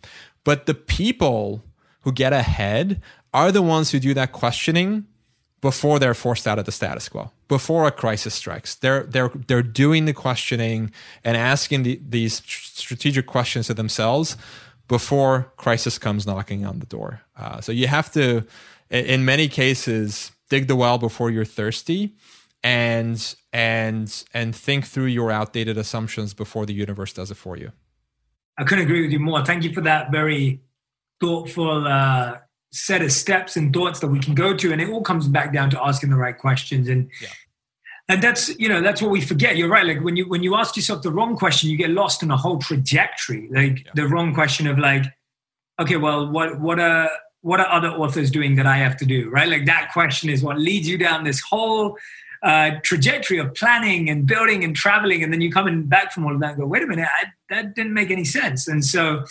But 0.42 0.66
the 0.66 0.74
people 0.74 1.62
who 2.00 2.12
get 2.12 2.32
ahead 2.32 3.00
are 3.32 3.52
the 3.52 3.62
ones 3.62 3.90
who 3.90 4.00
do 4.00 4.14
that 4.14 4.32
questioning 4.32 5.07
before 5.61 5.98
they're 5.98 6.14
forced 6.14 6.46
out 6.46 6.59
of 6.59 6.64
the 6.64 6.72
status 6.72 7.09
quo, 7.09 7.30
before 7.48 7.86
a 7.86 7.90
crisis 7.90 8.34
strikes. 8.34 8.74
They're 8.74 9.02
they're 9.04 9.30
they're 9.48 9.62
doing 9.62 10.04
the 10.04 10.12
questioning 10.12 10.92
and 11.24 11.36
asking 11.36 11.82
the, 11.82 12.00
these 12.09 12.42
strategic 12.46 13.26
questions 13.26 13.66
to 13.66 13.74
themselves 13.74 14.36
before 14.88 15.52
crisis 15.57 15.98
comes 15.98 16.26
knocking 16.26 16.64
on 16.64 16.78
the 16.78 16.86
door. 16.86 17.22
Uh, 17.36 17.61
so 17.61 17.72
you 17.72 17.88
have 17.88 18.12
to, 18.12 18.46
in 18.90 19.24
many 19.24 19.48
cases, 19.48 20.30
dig 20.48 20.68
the 20.68 20.76
well 20.76 20.98
before 20.98 21.30
you're 21.30 21.44
thirsty, 21.44 22.14
and 22.66 23.36
and 23.52 24.24
and 24.34 24.56
think 24.56 24.86
through 24.86 25.06
your 25.06 25.30
outdated 25.30 25.78
assumptions 25.78 26.34
before 26.34 26.66
the 26.66 26.74
universe 26.74 27.12
does 27.12 27.30
it 27.30 27.36
for 27.36 27.56
you. 27.56 27.70
I 28.58 28.64
couldn't 28.64 28.84
agree 28.84 29.02
with 29.02 29.12
you 29.12 29.20
more. 29.20 29.44
Thank 29.44 29.62
you 29.62 29.72
for 29.72 29.82
that 29.82 30.10
very 30.10 30.62
thoughtful 31.20 31.86
uh, 31.86 32.38
set 32.72 33.02
of 33.02 33.12
steps 33.12 33.56
and 33.56 33.72
thoughts 33.72 34.00
that 34.00 34.08
we 34.08 34.18
can 34.18 34.34
go 34.34 34.52
to 34.52 34.72
and 34.72 34.82
it 34.82 34.90
all 34.90 35.00
comes 35.00 35.28
back 35.28 35.52
down 35.52 35.70
to 35.70 35.80
asking 35.82 36.10
the 36.10 36.16
right 36.16 36.36
questions 36.36 36.88
and 36.88 37.08
yeah. 37.22 37.28
and 38.08 38.20
that's 38.20 38.58
you 38.58 38.68
know 38.68 38.82
that's 38.82 39.00
what 39.00 39.10
we 39.10 39.20
forget 39.20 39.56
you're 39.56 39.68
right 39.68 39.86
like 39.86 40.02
when 40.02 40.16
you 40.16 40.28
when 40.28 40.42
you 40.42 40.56
ask 40.56 40.76
yourself 40.76 41.00
the 41.02 41.10
wrong 41.10 41.36
question 41.36 41.70
you 41.70 41.76
get 41.78 41.90
lost 41.90 42.22
in 42.22 42.30
a 42.30 42.36
whole 42.36 42.58
trajectory 42.58 43.48
like 43.50 43.86
yeah. 43.86 43.92
the 43.94 44.06
wrong 44.08 44.34
question 44.34 44.66
of 44.66 44.78
like 44.78 45.04
okay 45.80 45.96
well 45.96 46.28
what 46.30 46.60
what 46.60 46.78
are 46.78 47.08
what 47.40 47.60
are 47.60 47.68
other 47.68 47.88
authors 47.88 48.30
doing 48.30 48.56
that 48.56 48.66
i 48.66 48.76
have 48.76 48.96
to 48.96 49.06
do 49.06 49.30
right 49.30 49.48
like 49.48 49.64
that 49.64 49.90
question 49.92 50.28
is 50.28 50.42
what 50.42 50.58
leads 50.58 50.86
you 50.86 50.98
down 50.98 51.24
this 51.24 51.40
whole 51.40 51.96
uh, 52.43 52.70
trajectory 52.82 53.39
of 53.39 53.55
planning 53.55 54.09
and 54.11 54.26
building 54.26 54.64
and 54.64 54.76
traveling 54.76 55.22
and 55.22 55.32
then 55.32 55.41
you 55.41 55.51
coming 55.51 55.84
back 55.84 56.12
from 56.12 56.24
all 56.26 56.34
of 56.34 56.41
that 56.41 56.51
and 56.51 56.59
go 56.59 56.66
wait 56.66 56.82
a 56.82 56.87
minute 56.87 57.09
I, 57.20 57.26
that 57.51 57.74
didn't 57.74 57.95
make 57.95 58.11
any 58.11 58.24
sense 58.24 58.68
and 58.68 58.84
so 58.84 59.24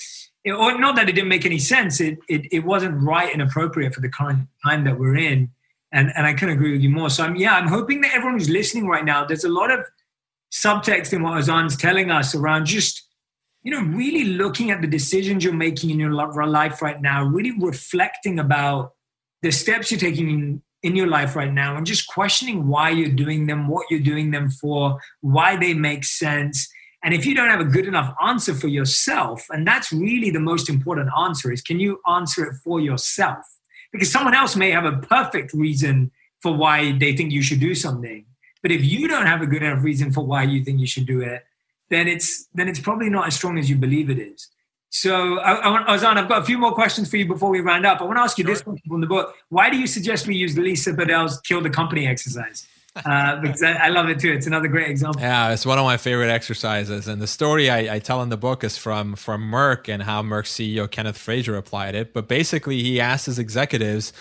it, 0.45 0.51
or 0.51 0.79
not 0.79 0.95
that 0.95 1.09
it 1.09 1.13
didn't 1.13 1.27
make 1.27 1.45
any 1.45 1.57
sense. 1.57 1.99
It, 1.99 2.19
it 2.29 2.47
it 2.51 2.59
wasn't 2.59 3.01
right 3.01 3.33
and 3.33 3.41
appropriate 3.41 3.93
for 3.93 4.01
the 4.01 4.09
current 4.09 4.47
time 4.63 4.85
that 4.85 4.97
we're 4.97 5.17
in. 5.17 5.49
And 5.91 6.13
and 6.15 6.25
I 6.25 6.33
couldn't 6.33 6.55
agree 6.55 6.71
with 6.71 6.81
you 6.81 6.89
more. 6.89 7.09
So 7.09 7.23
I'm 7.23 7.35
yeah, 7.35 7.55
I'm 7.55 7.67
hoping 7.67 8.01
that 8.01 8.13
everyone 8.13 8.37
who's 8.37 8.49
listening 8.49 8.87
right 8.87 9.03
now, 9.03 9.25
there's 9.25 9.43
a 9.43 9.49
lot 9.49 9.71
of 9.71 9.83
subtext 10.53 11.11
in 11.11 11.23
what 11.23 11.37
Ozan's 11.37 11.75
telling 11.75 12.11
us 12.11 12.35
around 12.35 12.67
just 12.67 13.03
you 13.63 13.71
know 13.71 13.81
really 13.81 14.25
looking 14.25 14.69
at 14.69 14.81
the 14.81 14.87
decisions 14.87 15.43
you're 15.43 15.53
making 15.53 15.89
in 15.89 15.99
your 15.99 16.13
life 16.13 16.81
right 16.81 17.01
now, 17.01 17.23
really 17.23 17.53
reflecting 17.59 18.37
about 18.37 18.93
the 19.41 19.51
steps 19.51 19.89
you're 19.89 19.99
taking 19.99 20.61
in, 20.85 20.95
your 20.95 21.07
life 21.07 21.35
right 21.35 21.51
now, 21.51 21.75
and 21.75 21.85
just 21.85 22.07
questioning 22.07 22.67
why 22.67 22.89
you're 22.89 23.09
doing 23.09 23.47
them, 23.47 23.67
what 23.67 23.85
you're 23.89 23.99
doing 23.99 24.31
them 24.31 24.49
for, 24.49 24.99
why 25.21 25.55
they 25.55 25.73
make 25.73 26.03
sense 26.05 26.69
and 27.05 27.13
if 27.13 27.23
you 27.23 27.35
don't 27.35 27.51
have 27.51 27.59
a 27.59 27.65
good 27.65 27.85
enough 27.85 28.15
answer 28.25 28.55
for 28.55 28.67
yourself, 28.67 29.45
and 29.51 29.65
that's 29.65 29.93
really 29.93 30.31
the 30.31 30.39
most 30.39 30.69
important 30.69 31.11
answer 31.21 31.51
is 31.51 31.61
can 31.61 31.79
you 31.79 32.01
answer 32.09 32.43
it 32.45 32.55
for 32.63 32.79
yourself? 32.79 33.45
Because 33.91 34.11
someone 34.11 34.33
else 34.33 34.55
may 34.55 34.71
have 34.71 34.85
a 34.85 34.97
perfect 34.97 35.53
reason 35.53 36.09
for 36.41 36.55
why 36.55 36.97
they 36.97 37.15
think 37.15 37.31
you 37.31 37.43
should 37.43 37.59
do 37.59 37.75
something. 37.75 38.25
But 38.63 38.71
if 38.71 38.83
you 38.83 39.07
don't 39.07 39.27
have 39.27 39.43
a 39.43 39.45
good 39.45 39.61
enough 39.61 39.83
reason 39.83 40.11
for 40.11 40.25
why 40.25 40.43
you 40.43 40.63
think 40.63 40.79
you 40.79 40.87
should 40.87 41.05
do 41.05 41.21
it, 41.21 41.45
then 41.91 42.07
it's 42.07 42.47
then 42.55 42.67
it's 42.67 42.79
probably 42.79 43.11
not 43.11 43.27
as 43.27 43.35
strong 43.35 43.59
as 43.59 43.69
you 43.69 43.75
believe 43.75 44.09
it 44.09 44.17
is. 44.17 44.49
So, 44.95 45.39
I, 45.39 45.55
I 45.55 45.69
want, 45.71 45.87
Ozan, 45.87 46.15
I've 46.15 46.29
got 46.29 46.41
a 46.41 46.45
few 46.45 46.57
more 46.57 46.71
questions 46.71 47.09
for 47.09 47.17
you 47.17 47.25
before 47.27 47.49
we 47.49 47.59
round 47.59 47.85
up. 47.85 47.99
I 47.99 48.05
want 48.05 48.15
to 48.15 48.21
ask 48.21 48.37
you 48.37 48.45
sure. 48.45 48.53
this 48.53 48.61
question 48.61 48.87
from 48.87 49.01
the 49.01 49.07
book. 49.07 49.35
Why 49.49 49.69
do 49.69 49.75
you 49.75 49.87
suggest 49.87 50.25
we 50.25 50.37
use 50.37 50.57
Lisa 50.57 50.93
Bodell's 50.93 51.41
"Kill 51.41 51.59
the 51.59 51.69
Company" 51.69 52.07
exercise? 52.07 52.65
uh, 53.05 53.41
because 53.41 53.61
I, 53.61 53.73
I, 53.73 53.87
love 53.89 54.07
it 54.07 54.19
too. 54.19 54.31
It's 54.31 54.47
another 54.47 54.69
great 54.69 54.89
example. 54.89 55.19
Yeah, 55.19 55.51
it's 55.51 55.65
one 55.65 55.77
of 55.77 55.83
my 55.83 55.97
favorite 55.97 56.29
exercises. 56.29 57.09
And 57.09 57.21
the 57.21 57.27
story 57.27 57.69
I, 57.69 57.95
I, 57.95 57.99
tell 57.99 58.23
in 58.23 58.29
the 58.29 58.37
book 58.37 58.63
is 58.63 58.77
from 58.77 59.17
from 59.17 59.41
Merck 59.51 59.89
and 59.89 60.01
how 60.01 60.23
Merck 60.23 60.45
CEO 60.45 60.89
Kenneth 60.89 61.17
Frazier 61.17 61.57
applied 61.57 61.93
it. 61.93 62.13
But 62.13 62.29
basically, 62.29 62.81
he 62.81 63.01
asked 63.01 63.25
his 63.25 63.37
executives 63.37 64.13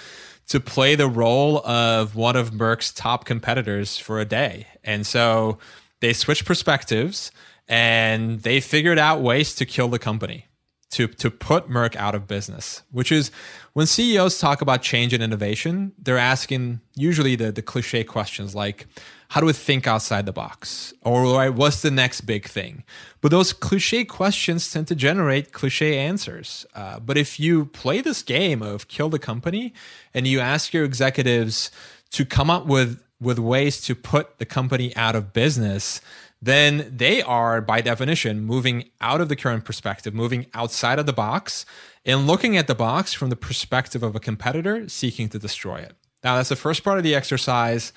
to 0.48 0.58
play 0.58 0.96
the 0.96 1.06
role 1.06 1.64
of 1.64 2.16
one 2.16 2.34
of 2.34 2.50
Merck's 2.50 2.92
top 2.92 3.26
competitors 3.26 3.96
for 3.96 4.18
a 4.18 4.24
day, 4.24 4.66
and 4.82 5.06
so 5.06 5.58
they 6.00 6.12
switched 6.12 6.44
perspectives 6.44 7.30
and 7.68 8.40
they 8.40 8.60
figured 8.60 8.98
out 8.98 9.20
ways 9.20 9.54
to 9.54 9.64
kill 9.64 9.86
the 9.86 10.00
company 10.00 10.48
to 10.94 11.08
to 11.08 11.30
put 11.30 11.68
Merck 11.68 11.96
out 11.96 12.14
of 12.14 12.26
business, 12.26 12.82
which 12.90 13.12
is 13.12 13.30
when 13.74 13.86
CEOs 13.86 14.38
talk 14.38 14.60
about 14.60 14.82
change 14.82 15.12
and 15.12 15.22
innovation, 15.22 15.92
they're 15.98 16.18
asking 16.18 16.80
usually 16.94 17.36
the, 17.36 17.50
the 17.50 17.62
cliche 17.62 18.04
questions 18.04 18.54
like, 18.54 18.86
how 19.28 19.40
do 19.40 19.46
we 19.46 19.52
think 19.52 19.88
outside 19.88 20.26
the 20.26 20.32
box? 20.32 20.94
Or 21.02 21.50
what's 21.50 21.82
the 21.82 21.90
next 21.90 22.20
big 22.20 22.46
thing? 22.46 22.84
But 23.20 23.32
those 23.32 23.52
cliche 23.52 24.04
questions 24.04 24.70
tend 24.70 24.86
to 24.88 24.94
generate 24.94 25.52
cliche 25.52 25.98
answers. 25.98 26.64
Uh, 26.74 27.00
but 27.00 27.18
if 27.18 27.40
you 27.40 27.66
play 27.66 28.00
this 28.00 28.22
game 28.22 28.62
of 28.62 28.86
kill 28.86 29.08
the 29.08 29.18
company 29.18 29.74
and 30.14 30.28
you 30.28 30.38
ask 30.38 30.72
your 30.72 30.84
executives 30.84 31.72
to 32.10 32.24
come 32.24 32.48
up 32.48 32.66
with, 32.66 33.02
with 33.20 33.40
ways 33.40 33.80
to 33.80 33.96
put 33.96 34.38
the 34.38 34.46
company 34.46 34.94
out 34.94 35.16
of 35.16 35.32
business, 35.32 36.00
then 36.44 36.92
they 36.94 37.22
are, 37.22 37.60
by 37.60 37.80
definition, 37.80 38.40
moving 38.44 38.90
out 39.00 39.20
of 39.20 39.28
the 39.28 39.36
current 39.36 39.64
perspective, 39.64 40.12
moving 40.12 40.46
outside 40.52 40.98
of 40.98 41.06
the 41.06 41.12
box, 41.12 41.64
and 42.04 42.26
looking 42.26 42.56
at 42.56 42.66
the 42.66 42.74
box 42.74 43.14
from 43.14 43.30
the 43.30 43.36
perspective 43.36 44.02
of 44.02 44.14
a 44.14 44.20
competitor 44.20 44.88
seeking 44.88 45.28
to 45.30 45.38
destroy 45.38 45.76
it. 45.76 45.94
Now, 46.22 46.36
that's 46.36 46.50
the 46.50 46.56
first 46.56 46.84
part 46.84 46.98
of 46.98 47.04
the 47.04 47.14
exercise. 47.14 47.92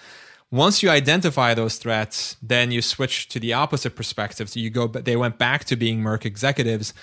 once 0.52 0.82
you 0.82 0.90
identify 0.90 1.54
those 1.54 1.78
threats, 1.78 2.38
then 2.42 2.72
you 2.72 2.82
switch 2.82 3.28
to 3.30 3.40
the 3.40 3.54
opposite 3.54 3.96
perspective. 3.96 4.50
So 4.50 4.60
you 4.60 4.70
go, 4.70 4.88
but 4.88 5.06
they 5.06 5.18
went 5.18 5.38
back 5.38 5.66
to 5.66 5.76
being 5.76 6.02
Merck 6.02 6.26
executives 6.26 6.94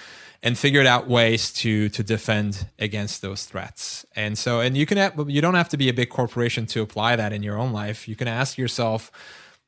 and 0.43 0.59
figured 0.59 0.87
out 0.87 1.09
ways 1.09 1.53
to 1.53 1.89
to 1.91 2.03
defend 2.03 2.67
against 2.79 3.23
those 3.23 3.45
threats. 3.45 4.05
And 4.15 4.37
so, 4.37 4.61
and 4.61 4.77
you 4.77 4.87
can 4.87 4.99
have, 4.99 5.29
you 5.29 5.41
don't 5.41 5.55
have 5.55 5.71
to 5.71 5.77
be 5.77 5.89
a 5.89 5.95
big 5.95 6.11
corporation 6.11 6.67
to 6.67 6.83
apply 6.83 7.17
that 7.17 7.33
in 7.33 7.43
your 7.43 7.59
own 7.59 7.73
life. 7.73 8.09
You 8.09 8.17
can 8.17 8.29
ask 8.29 8.59
yourself, 8.59 9.11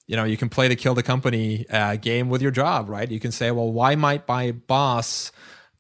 you 0.06 0.16
know, 0.16 0.24
you 0.24 0.36
can 0.36 0.48
play 0.48 0.68
the 0.68 0.76
kill 0.76 0.94
the 0.94 1.02
company 1.02 1.68
uh, 1.70 1.96
game 1.96 2.28
with 2.28 2.42
your 2.42 2.50
job, 2.50 2.88
right? 2.88 3.10
You 3.10 3.20
can 3.20 3.32
say, 3.32 3.50
well, 3.50 3.72
why 3.72 3.94
might 3.94 4.26
my 4.28 4.52
boss 4.52 5.32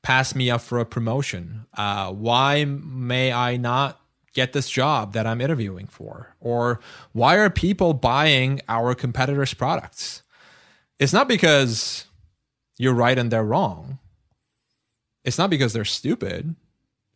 pass 0.02 0.34
me 0.34 0.50
up 0.50 0.60
for 0.60 0.78
a 0.78 0.84
promotion? 0.86 1.66
Uh, 1.76 2.12
why 2.12 2.64
may 2.64 3.32
I 3.32 3.56
not 3.56 4.00
get 4.34 4.52
this 4.52 4.68
job 4.68 5.12
that 5.14 5.26
I'm 5.26 5.40
interviewing 5.40 5.86
for? 5.86 6.34
Or 6.40 6.80
why 7.12 7.36
are 7.36 7.50
people 7.50 7.94
buying 7.94 8.60
our 8.68 8.94
competitors' 8.94 9.54
products? 9.54 10.22
It's 10.98 11.12
not 11.12 11.28
because 11.28 12.06
you're 12.78 12.94
right 12.94 13.18
and 13.18 13.30
they're 13.30 13.44
wrong 13.44 13.98
it's 15.26 15.38
not 15.38 15.50
because 15.50 15.72
they're 15.72 15.84
stupid. 15.84 16.54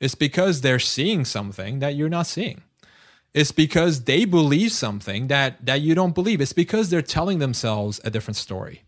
It's 0.00 0.16
because 0.16 0.60
they're 0.60 0.80
seeing 0.80 1.24
something 1.24 1.78
that 1.78 1.94
you're 1.94 2.08
not 2.08 2.26
seeing. 2.26 2.62
It's 3.32 3.52
because 3.52 4.04
they 4.04 4.24
believe 4.24 4.72
something 4.72 5.28
that 5.28 5.64
that 5.64 5.80
you 5.80 5.94
don't 5.94 6.14
believe. 6.14 6.40
It's 6.40 6.52
because 6.52 6.90
they're 6.90 7.02
telling 7.02 7.38
themselves 7.38 8.00
a 8.04 8.10
different 8.10 8.36
story. 8.36 8.82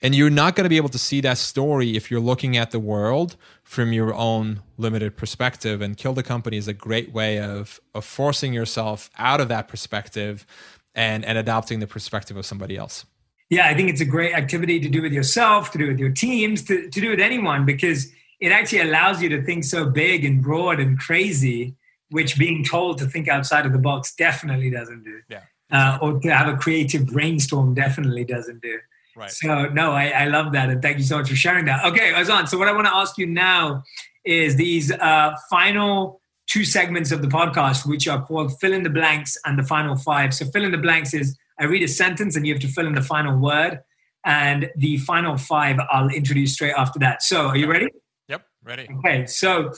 And 0.00 0.14
you're 0.14 0.30
not 0.30 0.54
going 0.54 0.64
to 0.64 0.68
be 0.68 0.76
able 0.76 0.90
to 0.90 0.98
see 0.98 1.20
that 1.22 1.38
story 1.38 1.96
if 1.96 2.08
you're 2.08 2.20
looking 2.20 2.56
at 2.56 2.70
the 2.70 2.78
world 2.78 3.36
from 3.64 3.92
your 3.92 4.14
own 4.14 4.62
limited 4.76 5.16
perspective. 5.16 5.82
And 5.82 5.96
Kill 5.96 6.12
the 6.12 6.22
Company 6.22 6.56
is 6.56 6.68
a 6.68 6.72
great 6.72 7.12
way 7.12 7.40
of, 7.40 7.80
of 7.94 8.04
forcing 8.04 8.52
yourself 8.52 9.10
out 9.18 9.40
of 9.40 9.48
that 9.48 9.66
perspective 9.66 10.46
and, 10.94 11.24
and 11.24 11.36
adopting 11.36 11.80
the 11.80 11.88
perspective 11.88 12.36
of 12.36 12.46
somebody 12.46 12.76
else. 12.76 13.06
Yeah, 13.50 13.66
I 13.66 13.74
think 13.74 13.88
it's 13.88 14.00
a 14.00 14.04
great 14.04 14.34
activity 14.34 14.78
to 14.78 14.88
do 14.88 15.02
with 15.02 15.12
yourself, 15.12 15.72
to 15.72 15.78
do 15.78 15.88
with 15.88 15.98
your 15.98 16.10
teams, 16.10 16.62
to, 16.64 16.88
to 16.88 17.00
do 17.00 17.10
with 17.10 17.20
anyone, 17.20 17.64
because 17.64 18.12
it 18.40 18.52
actually 18.52 18.82
allows 18.82 19.20
you 19.20 19.28
to 19.30 19.42
think 19.42 19.64
so 19.64 19.86
big 19.86 20.24
and 20.24 20.42
broad 20.42 20.78
and 20.78 20.98
crazy, 20.98 21.74
which 22.10 22.38
being 22.38 22.64
told 22.64 22.98
to 22.98 23.06
think 23.06 23.28
outside 23.28 23.66
of 23.66 23.72
the 23.72 23.78
box 23.78 24.14
definitely 24.14 24.70
doesn't 24.70 25.04
do. 25.04 25.20
Yeah. 25.28 25.42
Uh, 25.70 25.98
or 26.00 26.18
to 26.20 26.28
have 26.28 26.48
a 26.48 26.56
creative 26.56 27.06
brainstorm 27.06 27.74
definitely 27.74 28.24
doesn't 28.24 28.62
do. 28.62 28.78
Right. 29.14 29.30
So 29.30 29.66
no, 29.66 29.92
I, 29.92 30.08
I 30.08 30.24
love 30.26 30.52
that, 30.52 30.70
and 30.70 30.80
thank 30.80 30.98
you 30.98 31.04
so 31.04 31.18
much 31.18 31.28
for 31.28 31.36
sharing 31.36 31.64
that. 31.64 31.84
Okay, 31.84 32.12
Ozan. 32.12 32.48
So 32.48 32.56
what 32.56 32.68
I 32.68 32.72
want 32.72 32.86
to 32.86 32.94
ask 32.94 33.18
you 33.18 33.26
now 33.26 33.82
is 34.24 34.56
these 34.56 34.92
uh, 34.92 35.34
final 35.50 36.20
two 36.46 36.64
segments 36.64 37.10
of 37.10 37.20
the 37.20 37.28
podcast, 37.28 37.84
which 37.84 38.08
are 38.08 38.24
called 38.24 38.58
fill 38.60 38.72
in 38.72 38.82
the 38.82 38.90
blanks 38.90 39.36
and 39.44 39.58
the 39.58 39.62
final 39.62 39.96
five. 39.96 40.32
So 40.32 40.46
fill 40.46 40.64
in 40.64 40.70
the 40.70 40.78
blanks 40.78 41.12
is 41.12 41.36
I 41.58 41.64
read 41.64 41.82
a 41.82 41.88
sentence 41.88 42.36
and 42.36 42.46
you 42.46 42.54
have 42.54 42.62
to 42.62 42.68
fill 42.68 42.86
in 42.86 42.94
the 42.94 43.02
final 43.02 43.36
word, 43.36 43.80
and 44.24 44.70
the 44.76 44.98
final 44.98 45.36
five 45.36 45.78
I'll 45.90 46.08
introduce 46.08 46.54
straight 46.54 46.74
after 46.76 46.98
that. 47.00 47.22
So 47.22 47.48
are 47.48 47.56
you 47.56 47.68
ready? 47.70 47.88
Yep, 48.28 48.42
ready. 48.62 48.88
Okay, 48.98 49.26
so 49.26 49.72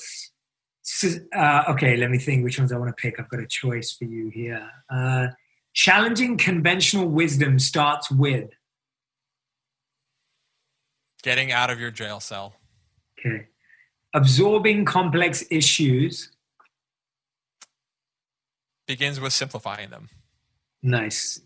uh, 1.37 1.65
okay, 1.69 1.97
let 1.97 2.11
me 2.11 2.19
think 2.19 2.45
which 2.45 2.59
ones 2.59 2.73
I 2.73 2.79
want 2.79 2.95
to 2.95 3.01
pick. 3.01 3.19
I've 3.19 3.29
got 3.29 3.41
a 3.41 3.47
choice 3.47 3.93
for 3.93 4.05
you 4.05 4.29
here. 4.29 4.69
Uh, 4.89 5.29
challenging 5.73 6.37
conventional 6.37 7.09
wisdom 7.09 7.59
starts 7.59 8.11
with 8.11 8.51
getting 11.23 11.53
out 11.53 11.71
of 11.71 11.79
your 11.79 11.91
jail 11.91 12.21
cell. 12.21 12.55
Okay. 13.19 13.47
Absorbing 14.15 14.85
complex 14.85 15.45
issues 15.51 16.31
begins 18.87 19.21
with 19.21 19.33
simplifying 19.33 19.91
them. 19.91 20.09
Nice. 20.83 21.41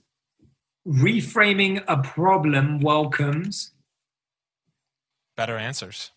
Reframing 0.86 1.82
a 1.88 2.02
problem 2.02 2.80
welcomes 2.80 3.72
better 5.36 5.58
answers 5.58 6.12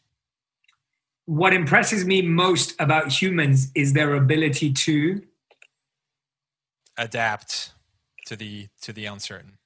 what 1.28 1.54
impresses 1.54 2.06
me 2.06 2.22
most 2.22 2.74
about 2.80 3.12
humans 3.12 3.70
is 3.76 3.92
their 3.92 4.16
ability 4.16 4.72
to 4.72 5.22
adapt 6.98 7.74
to 8.26 8.36
the 8.36 8.68
to 8.82 8.94
the 8.94 9.06
uncertain. 9.06 9.58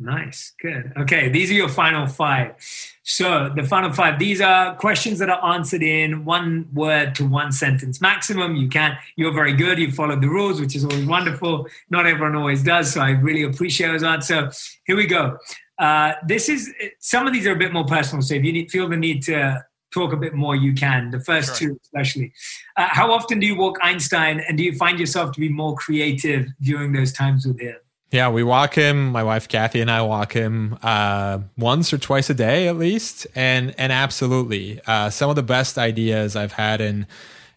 Nice 0.00 0.52
good. 0.60 0.92
Okay 0.98 1.28
these 1.28 1.48
are 1.50 1.54
your 1.54 1.68
final 1.68 2.08
five. 2.08 2.56
So 3.04 3.48
the 3.54 3.62
final 3.62 3.92
five 3.92 4.18
these 4.18 4.40
are 4.40 4.74
questions 4.74 5.20
that 5.20 5.30
are 5.30 5.54
answered 5.54 5.82
in 5.84 6.24
one 6.24 6.68
word 6.74 7.14
to 7.14 7.24
one 7.24 7.52
sentence 7.52 8.00
maximum. 8.00 8.56
You 8.56 8.68
can 8.68 8.98
you're 9.14 9.32
very 9.32 9.52
good 9.52 9.78
you 9.78 9.92
followed 9.92 10.20
the 10.20 10.28
rules 10.28 10.60
which 10.60 10.74
is 10.74 10.84
always 10.84 11.06
wonderful. 11.06 11.68
Not 11.88 12.06
everyone 12.06 12.34
always 12.34 12.64
does 12.64 12.92
so 12.92 13.00
i 13.00 13.10
really 13.10 13.44
appreciate 13.44 13.92
those 13.92 14.02
answers. 14.02 14.76
Here 14.84 14.96
we 14.96 15.06
go. 15.06 15.38
Uh, 15.78 16.14
this 16.26 16.48
is 16.48 16.74
some 16.98 17.28
of 17.28 17.32
these 17.32 17.46
are 17.46 17.52
a 17.52 17.56
bit 17.56 17.72
more 17.72 17.84
personal 17.84 18.22
so 18.22 18.34
if 18.34 18.42
you 18.42 18.52
need, 18.52 18.72
feel 18.72 18.88
the 18.88 18.96
need 18.96 19.22
to 19.22 19.64
talk 19.96 20.12
a 20.12 20.16
bit 20.16 20.34
more, 20.34 20.54
you 20.54 20.72
can. 20.74 21.10
The 21.10 21.20
first 21.20 21.58
sure. 21.58 21.70
two, 21.70 21.80
especially. 21.82 22.32
Uh, 22.76 22.88
how 22.90 23.12
often 23.12 23.40
do 23.40 23.46
you 23.46 23.56
walk 23.56 23.76
Einstein, 23.82 24.40
and 24.46 24.58
do 24.58 24.64
you 24.64 24.74
find 24.74 25.00
yourself 25.00 25.32
to 25.32 25.40
be 25.40 25.48
more 25.48 25.74
creative 25.74 26.48
during 26.60 26.92
those 26.92 27.12
times 27.12 27.46
with 27.46 27.58
him? 27.60 27.76
Yeah, 28.12 28.28
we 28.30 28.44
walk 28.44 28.74
him. 28.74 29.10
My 29.10 29.24
wife 29.24 29.48
Kathy 29.48 29.80
and 29.80 29.90
I 29.90 30.02
walk 30.02 30.32
him 30.32 30.78
uh, 30.82 31.40
once 31.58 31.92
or 31.92 31.98
twice 31.98 32.30
a 32.30 32.34
day 32.34 32.68
at 32.68 32.76
least, 32.76 33.26
and 33.34 33.74
and 33.78 33.92
absolutely, 33.92 34.80
uh, 34.86 35.10
some 35.10 35.28
of 35.30 35.36
the 35.36 35.42
best 35.42 35.76
ideas 35.76 36.36
I've 36.36 36.52
had 36.52 36.80
in 36.80 37.06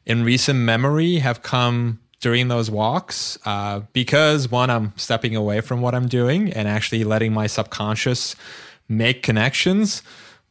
in 0.05 0.23
recent 0.23 0.59
memory 0.59 1.19
have 1.19 1.43
come 1.43 1.99
during 2.19 2.47
those 2.47 2.69
walks 2.69 3.37
uh, 3.45 3.81
because 3.93 4.49
one, 4.49 4.69
I'm 4.69 4.93
stepping 4.97 5.35
away 5.35 5.61
from 5.61 5.81
what 5.81 5.95
I'm 5.95 6.07
doing 6.07 6.51
and 6.51 6.67
actually 6.67 7.03
letting 7.03 7.31
my 7.31 7.47
subconscious 7.47 8.35
make 8.89 9.23
connections. 9.23 10.01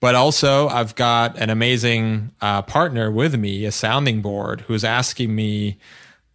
But 0.00 0.14
also, 0.14 0.68
I've 0.68 0.94
got 0.94 1.36
an 1.38 1.50
amazing 1.50 2.30
uh, 2.40 2.62
partner 2.62 3.10
with 3.10 3.36
me, 3.36 3.64
a 3.64 3.72
sounding 3.72 4.22
board, 4.22 4.60
who's 4.62 4.84
asking 4.84 5.34
me 5.34 5.78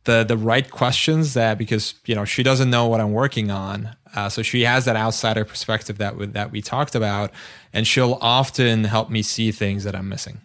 the 0.04 0.26
the 0.26 0.36
right 0.36 0.70
questions 0.70 1.34
that 1.34 1.58
because 1.58 1.94
you 2.06 2.14
know 2.14 2.26
she 2.26 2.44
doesn't 2.44 2.70
know 2.70 2.88
what 2.88 3.00
I'm 3.00 3.14
working 3.14 3.52
on, 3.52 3.96
uh, 4.16 4.28
so 4.28 4.42
she 4.42 4.64
has 4.64 4.84
that 4.86 4.96
outsider 4.96 5.46
perspective 5.46 5.98
that 6.00 6.18
we, 6.18 6.26
that 6.28 6.52
we 6.52 6.62
talked 6.62 6.94
about, 6.94 7.32
and 7.72 7.88
she'll 7.88 8.18
often 8.20 8.84
help 8.84 9.10
me 9.10 9.22
see 9.22 9.52
things 9.52 9.86
that 9.86 9.96
I'm 9.96 10.10
missing. 10.10 10.42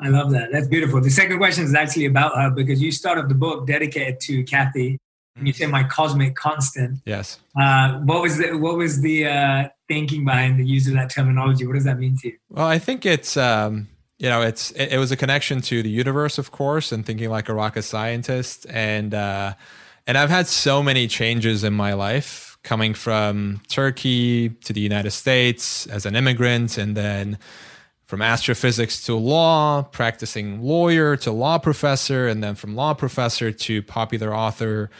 I 0.00 0.08
love 0.08 0.30
that. 0.32 0.50
That's 0.52 0.68
beautiful. 0.68 1.00
The 1.00 1.10
second 1.10 1.38
question 1.38 1.64
is 1.64 1.74
actually 1.74 2.06
about 2.06 2.36
her 2.36 2.50
because 2.50 2.80
you 2.80 2.92
started 2.92 3.28
the 3.28 3.34
book 3.34 3.66
dedicated 3.66 4.20
to 4.20 4.44
Kathy, 4.44 4.98
you 5.42 5.52
say 5.52 5.66
my 5.66 5.84
cosmic 5.84 6.34
constant. 6.34 7.00
Yes. 7.04 7.38
Uh, 7.60 7.98
what 8.00 8.22
was 8.22 8.38
the 8.38 8.52
what 8.54 8.76
was 8.76 9.00
the 9.00 9.26
uh, 9.26 9.68
thinking 9.88 10.24
behind 10.24 10.58
the 10.58 10.64
use 10.64 10.86
of 10.86 10.94
that 10.94 11.10
terminology? 11.10 11.66
What 11.66 11.74
does 11.74 11.84
that 11.84 11.98
mean 11.98 12.16
to 12.18 12.28
you? 12.28 12.38
Well, 12.48 12.66
I 12.66 12.78
think 12.78 13.06
it's 13.06 13.36
um, 13.36 13.88
you 14.18 14.28
know 14.28 14.42
it's 14.42 14.70
it, 14.72 14.92
it, 14.92 14.98
was 14.98 15.10
a 15.10 15.16
connection 15.16 15.60
to 15.62 15.82
the 15.82 15.90
universe, 15.90 16.38
of 16.38 16.50
course, 16.50 16.92
and 16.92 17.04
thinking 17.04 17.30
like 17.30 17.48
a 17.48 17.54
rocket 17.54 17.82
scientist, 17.82 18.66
and 18.68 19.14
uh, 19.14 19.54
and 20.06 20.18
I've 20.18 20.30
had 20.30 20.46
so 20.46 20.82
many 20.82 21.08
changes 21.08 21.64
in 21.64 21.72
my 21.72 21.94
life, 21.94 22.58
coming 22.62 22.94
from 22.94 23.60
Turkey 23.68 24.50
to 24.50 24.72
the 24.72 24.80
United 24.80 25.10
States 25.10 25.86
as 25.86 26.06
an 26.06 26.16
immigrant, 26.16 26.78
and 26.78 26.96
then 26.96 27.38
from 28.08 28.22
astrophysics 28.22 29.04
to 29.04 29.14
law, 29.14 29.82
practicing 29.82 30.62
lawyer 30.62 31.14
to 31.14 31.30
law 31.30 31.58
professor, 31.58 32.26
and 32.26 32.42
then 32.42 32.54
from 32.54 32.74
law 32.74 32.94
professor 32.94 33.52
to 33.52 33.82
popular 33.82 34.34
author 34.34 34.90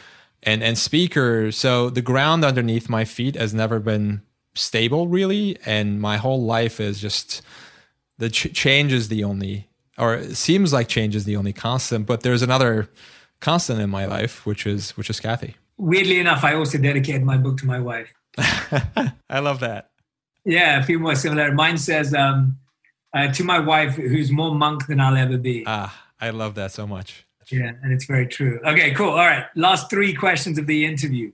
and 0.43 0.63
and 0.63 0.77
speaker. 0.77 1.51
So 1.51 1.89
the 1.89 2.01
ground 2.01 2.43
underneath 2.45 2.89
my 2.89 3.05
feet 3.05 3.35
has 3.35 3.53
never 3.53 3.79
been 3.79 4.21
stable 4.55 5.07
really. 5.07 5.57
And 5.65 6.01
my 6.01 6.17
whole 6.17 6.43
life 6.43 6.79
is 6.79 6.99
just 6.99 7.41
the 8.17 8.29
ch- 8.29 8.53
change 8.53 8.93
is 8.93 9.07
the 9.07 9.23
only 9.23 9.67
or 9.97 10.15
it 10.15 10.35
seems 10.35 10.71
like 10.71 10.87
change 10.87 11.15
is 11.15 11.25
the 11.25 11.35
only 11.35 11.51
constant 11.53 12.05
but 12.05 12.21
there's 12.21 12.41
another 12.41 12.89
constant 13.41 13.79
in 13.81 13.89
my 13.89 14.05
life 14.05 14.45
which 14.45 14.65
is 14.65 14.91
which 14.91 15.09
is 15.09 15.19
kathy. 15.19 15.55
Weirdly 15.77 16.19
enough 16.19 16.43
i 16.43 16.53
also 16.53 16.77
dedicated 16.77 17.23
my 17.23 17.37
book 17.37 17.57
to 17.59 17.65
my 17.65 17.79
wife. 17.79 18.13
I 19.29 19.39
love 19.39 19.59
that. 19.61 19.91
Yeah 20.45 20.79
a 20.79 20.83
few 20.83 20.99
more 20.99 21.15
similar. 21.15 21.51
Mine 21.51 21.77
says 21.77 22.13
um, 22.13 22.57
uh, 23.13 23.31
to 23.33 23.43
my 23.43 23.59
wife 23.59 23.95
who's 23.95 24.31
more 24.31 24.53
monk 24.53 24.87
than 24.87 24.99
i'll 24.99 25.17
ever 25.17 25.37
be. 25.37 25.63
Ah 25.65 26.05
i 26.21 26.29
love 26.29 26.55
that 26.55 26.71
so 26.71 26.85
much 26.85 27.25
yeah 27.51 27.71
and 27.81 27.91
it's 27.91 28.05
very 28.05 28.27
true 28.27 28.59
okay 28.65 28.91
cool 28.91 29.09
all 29.09 29.17
right 29.17 29.45
last 29.55 29.89
three 29.89 30.13
questions 30.13 30.57
of 30.57 30.67
the 30.67 30.85
interview 30.85 31.31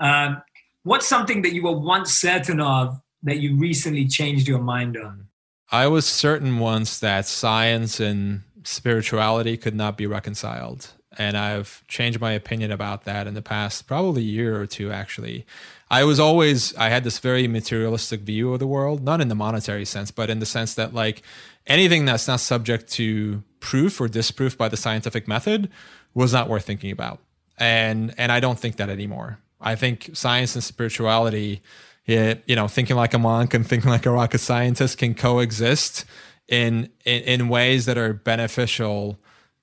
um, 0.00 0.42
what's 0.82 1.06
something 1.06 1.42
that 1.42 1.52
you 1.52 1.62
were 1.62 1.78
once 1.78 2.12
certain 2.12 2.60
of 2.60 3.00
that 3.22 3.38
you 3.38 3.56
recently 3.56 4.06
changed 4.06 4.48
your 4.48 4.60
mind 4.60 4.96
on? 4.96 5.28
I 5.70 5.86
was 5.86 6.06
certain 6.06 6.58
once 6.58 6.98
that 6.98 7.26
science 7.26 8.00
and 8.00 8.42
spirituality 8.64 9.56
could 9.56 9.74
not 9.74 9.96
be 9.96 10.06
reconciled. 10.06 10.92
And 11.18 11.36
I've 11.36 11.84
changed 11.86 12.20
my 12.20 12.32
opinion 12.32 12.70
about 12.70 13.04
that 13.04 13.26
in 13.26 13.34
the 13.34 13.42
past 13.42 13.86
probably 13.86 14.22
year 14.22 14.60
or 14.60 14.66
two, 14.66 14.90
actually. 14.90 15.44
I 15.90 16.04
was 16.04 16.20
always, 16.20 16.74
I 16.76 16.88
had 16.88 17.04
this 17.04 17.18
very 17.18 17.48
materialistic 17.48 18.20
view 18.20 18.52
of 18.52 18.60
the 18.60 18.66
world, 18.66 19.02
not 19.02 19.20
in 19.20 19.28
the 19.28 19.34
monetary 19.34 19.84
sense, 19.84 20.10
but 20.10 20.30
in 20.30 20.38
the 20.38 20.46
sense 20.46 20.74
that, 20.74 20.94
like, 20.94 21.22
anything 21.66 22.04
that's 22.04 22.28
not 22.28 22.40
subject 22.40 22.90
to 22.92 23.42
proof 23.60 24.00
or 24.00 24.08
disproof 24.08 24.58
by 24.58 24.68
the 24.68 24.76
scientific 24.76 25.28
method 25.28 25.70
was 26.14 26.32
not 26.32 26.48
worth 26.48 26.64
thinking 26.64 26.90
about. 26.90 27.20
And, 27.58 28.14
and 28.16 28.32
I 28.32 28.40
don't 28.40 28.58
think 28.58 28.76
that 28.76 28.88
anymore. 28.88 29.38
I 29.60 29.76
think 29.76 30.10
science 30.14 30.54
and 30.54 30.64
spirituality, 30.64 31.62
it, 32.06 32.42
you 32.46 32.56
know, 32.56 32.66
thinking 32.66 32.96
like 32.96 33.14
a 33.14 33.18
monk 33.18 33.54
and 33.54 33.66
thinking 33.66 33.90
like 33.90 34.06
a 34.06 34.10
rocket 34.10 34.38
scientist 34.38 34.98
can 34.98 35.14
coexist 35.14 36.06
in, 36.48 36.88
in, 37.04 37.22
in 37.22 37.48
ways 37.48 37.86
that 37.86 37.98
are 37.98 38.14
beneficial 38.14 39.18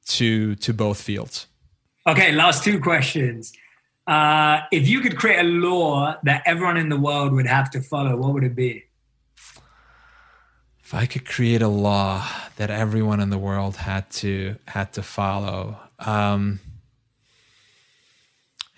to 0.08 0.56
to 0.56 0.74
both 0.74 1.02
fields. 1.02 1.48
Okay, 2.08 2.32
last 2.32 2.64
two 2.64 2.80
questions. 2.80 3.52
Uh, 4.08 4.62
if 4.72 4.88
you 4.88 5.02
could 5.02 5.18
create 5.18 5.40
a 5.40 5.44
law 5.44 6.16
that 6.24 6.42
everyone 6.46 6.78
in 6.78 6.88
the 6.88 6.98
world 6.98 7.34
would 7.34 7.48
have 7.48 7.70
to 7.72 7.82
follow, 7.82 8.16
what 8.16 8.34
would 8.34 8.46
it 8.46 8.56
be? 8.56 8.86
If 10.88 10.94
I 10.94 11.06
could 11.06 11.26
create 11.26 11.62
a 11.62 11.68
law 11.68 12.26
that 12.56 12.70
everyone 12.70 13.20
in 13.20 13.30
the 13.30 13.38
world 13.38 13.76
had 13.76 14.10
to 14.22 14.56
had 14.70 14.94
to 14.94 15.04
follow, 15.04 15.78
um, 16.00 16.62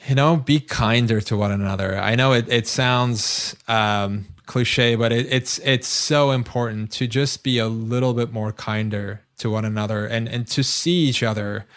you 0.07 0.15
know, 0.15 0.35
be 0.35 0.59
kinder 0.59 1.21
to 1.21 1.37
one 1.37 1.51
another. 1.51 1.99
I 1.99 2.15
know 2.15 2.33
it 2.33 2.49
it 2.49 2.65
sounds 2.65 3.55
um, 3.67 4.25
cliche, 4.47 4.95
but 4.95 5.11
it, 5.11 5.27
it's 5.31 5.59
it's 5.59 5.87
so 5.87 6.31
important 6.31 6.91
to 6.93 7.05
just 7.05 7.43
be 7.43 7.59
a 7.59 7.67
little 7.67 8.15
bit 8.15 8.33
more 8.33 8.51
kinder 8.53 9.21
to 9.37 9.51
one 9.51 9.63
another 9.63 10.07
and 10.07 10.27
and 10.27 10.47
to 10.47 10.63
see 10.63 11.01
each 11.09 11.21
other 11.21 11.67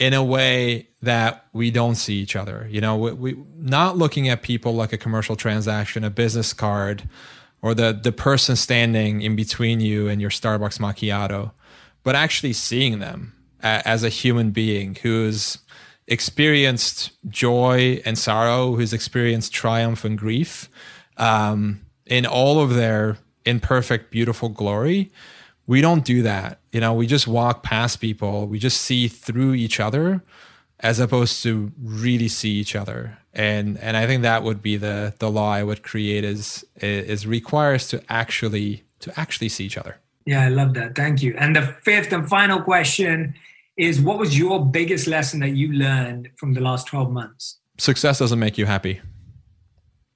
in 0.00 0.12
a 0.12 0.24
way 0.24 0.88
that 1.02 1.46
we 1.52 1.70
don't 1.70 1.94
see 1.94 2.16
each 2.16 2.34
other. 2.34 2.66
You 2.68 2.80
know, 2.80 2.96
we, 2.96 3.12
we 3.12 3.44
not 3.56 3.96
looking 3.96 4.28
at 4.28 4.42
people 4.42 4.74
like 4.74 4.92
a 4.92 4.98
commercial 4.98 5.36
transaction, 5.36 6.02
a 6.02 6.10
business 6.10 6.52
card, 6.52 7.08
or 7.62 7.74
the 7.74 7.92
the 7.92 8.12
person 8.12 8.56
standing 8.56 9.22
in 9.22 9.36
between 9.36 9.80
you 9.80 10.08
and 10.08 10.20
your 10.20 10.30
Starbucks 10.30 10.78
macchiato, 10.78 11.52
but 12.02 12.14
actually 12.14 12.52
seeing 12.52 12.98
them 12.98 13.32
as 13.60 14.02
a 14.02 14.08
human 14.08 14.50
being 14.50 14.96
who's 14.96 15.58
experienced 16.08 17.12
joy 17.28 18.02
and 18.04 18.18
sorrow, 18.18 18.74
who's 18.74 18.92
experienced 18.92 19.52
triumph 19.52 20.04
and 20.04 20.18
grief, 20.18 20.68
um, 21.16 21.80
in 22.06 22.26
all 22.26 22.60
of 22.60 22.74
their 22.74 23.16
imperfect, 23.46 24.10
beautiful 24.10 24.48
glory. 24.48 25.12
We 25.68 25.80
don't 25.80 26.04
do 26.04 26.22
that. 26.22 26.58
You 26.72 26.80
know, 26.80 26.92
we 26.92 27.06
just 27.06 27.28
walk 27.28 27.62
past 27.62 28.00
people. 28.00 28.48
We 28.48 28.58
just 28.58 28.80
see 28.80 29.06
through 29.06 29.54
each 29.54 29.78
other 29.78 30.22
as 30.82 30.98
opposed 30.98 31.42
to 31.44 31.72
really 31.80 32.28
see 32.28 32.50
each 32.50 32.74
other. 32.74 33.18
And 33.32 33.78
and 33.78 33.96
I 33.96 34.06
think 34.06 34.22
that 34.22 34.42
would 34.42 34.60
be 34.60 34.76
the 34.76 35.14
the 35.18 35.30
law 35.30 35.52
I 35.52 35.62
would 35.62 35.82
create 35.82 36.24
is 36.24 36.64
is 36.76 37.26
requires 37.26 37.88
to 37.88 38.02
actually 38.08 38.84
to 39.00 39.18
actually 39.18 39.48
see 39.48 39.64
each 39.64 39.78
other. 39.78 39.96
Yeah, 40.26 40.44
I 40.44 40.48
love 40.48 40.74
that. 40.74 40.94
Thank 40.94 41.22
you. 41.22 41.34
And 41.38 41.56
the 41.56 41.62
fifth 41.62 42.12
and 42.12 42.28
final 42.28 42.60
question 42.62 43.34
is 43.76 44.00
what 44.00 44.18
was 44.18 44.38
your 44.38 44.64
biggest 44.64 45.06
lesson 45.06 45.40
that 45.40 45.50
you 45.50 45.72
learned 45.72 46.30
from 46.36 46.54
the 46.54 46.60
last 46.60 46.86
12 46.86 47.10
months? 47.10 47.58
Success 47.78 48.18
doesn't 48.18 48.38
make 48.38 48.58
you 48.58 48.66
happy. 48.66 49.00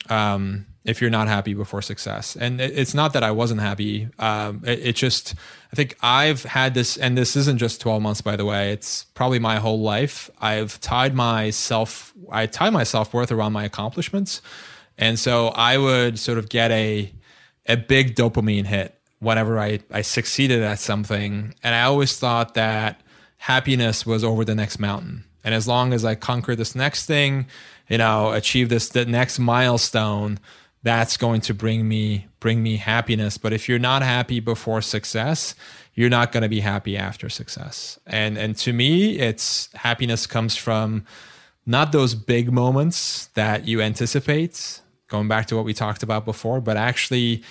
Um, 0.09 0.67
if 0.87 1.01
you're 1.01 1.11
not 1.11 1.27
happy 1.27 1.53
before 1.53 1.83
success. 1.83 2.37
And 2.37 2.61
it's 2.61 2.95
not 2.95 3.13
that 3.15 3.25
I 3.25 3.33
wasn't 3.33 3.61
happy. 3.61 4.09
Um, 4.21 4.63
it, 4.65 4.79
it, 4.79 4.97
just, 4.97 5.35
I 5.73 5.77
think 5.77 5.97
I've 6.01 6.45
had 6.45 6.75
this, 6.75 6.97
and 6.97 7.19
this 7.19 7.35
isn't 7.35 7.59
just 7.59 7.81
12 7.81 8.01
months, 8.01 8.21
by 8.21 8.37
the 8.37 8.45
way. 8.45 8.71
It's 8.71 9.05
probably 9.15 9.41
my 9.41 9.57
whole 9.57 9.81
life. 9.81 10.31
I've 10.41 10.81
tied 10.81 11.13
myself, 11.13 12.15
I 12.31 12.47
tie 12.47 12.71
my 12.71 12.85
self 12.85 13.13
worth 13.13 13.33
around 13.33 13.53
my 13.53 13.65
accomplishments. 13.65 14.41
And 14.97 15.19
so 15.19 15.49
I 15.49 15.77
would 15.77 16.21
sort 16.21 16.39
of 16.39 16.49
get 16.49 16.71
a, 16.71 17.13
a 17.67 17.77
big 17.77 18.15
dopamine 18.15 18.67
hit 18.67 18.97
whenever 19.19 19.59
I, 19.59 19.81
I 19.91 20.03
succeeded 20.03 20.63
at 20.63 20.79
something. 20.79 21.53
And 21.65 21.75
I 21.75 21.83
always 21.83 22.17
thought 22.17 22.55
that 22.55 23.01
happiness 23.39 24.07
was 24.07 24.23
over 24.23 24.45
the 24.45 24.55
next 24.55 24.79
mountain. 24.79 25.25
And 25.43 25.53
as 25.53 25.67
long 25.67 25.93
as 25.93 26.05
I 26.05 26.15
conquer 26.15 26.55
this 26.55 26.77
next 26.77 27.07
thing, 27.07 27.47
you 27.89 27.99
know, 27.99 28.33
achieve 28.33 28.69
this 28.69 28.89
the 28.89 29.05
next 29.05 29.39
milestone, 29.39 30.39
that's 30.83 31.17
going 31.17 31.41
to 31.43 31.55
bring 31.55 31.89
me 31.89 32.29
bring 32.41 32.63
me 32.63 32.77
happiness. 32.77 33.39
But 33.39 33.53
if 33.53 33.69
you're 33.69 33.79
not 33.79 34.03
happy 34.03 34.41
before 34.41 34.81
success 34.83 35.55
you're 35.97 36.11
not 36.11 36.31
going 36.31 36.43
to 36.43 36.49
be 36.49 36.61
happy 36.61 36.97
after 36.97 37.29
success. 37.29 37.99
And 38.07 38.39
and 38.39 38.55
to 38.59 38.73
me 38.73 39.19
it's 39.19 39.73
happiness 39.75 40.27
comes 40.27 40.55
from 40.55 41.05
not 41.65 41.91
those 41.91 42.15
big 42.15 42.53
moments 42.53 43.27
that 43.35 43.67
you 43.67 43.81
anticipate 43.81 44.81
going 45.09 45.27
back 45.27 45.47
to 45.47 45.57
what 45.57 45.65
we 45.65 45.75
talked 45.75 46.03
about 46.03 46.25
before 46.25 46.61
but 46.61 46.77
actually 46.77 47.43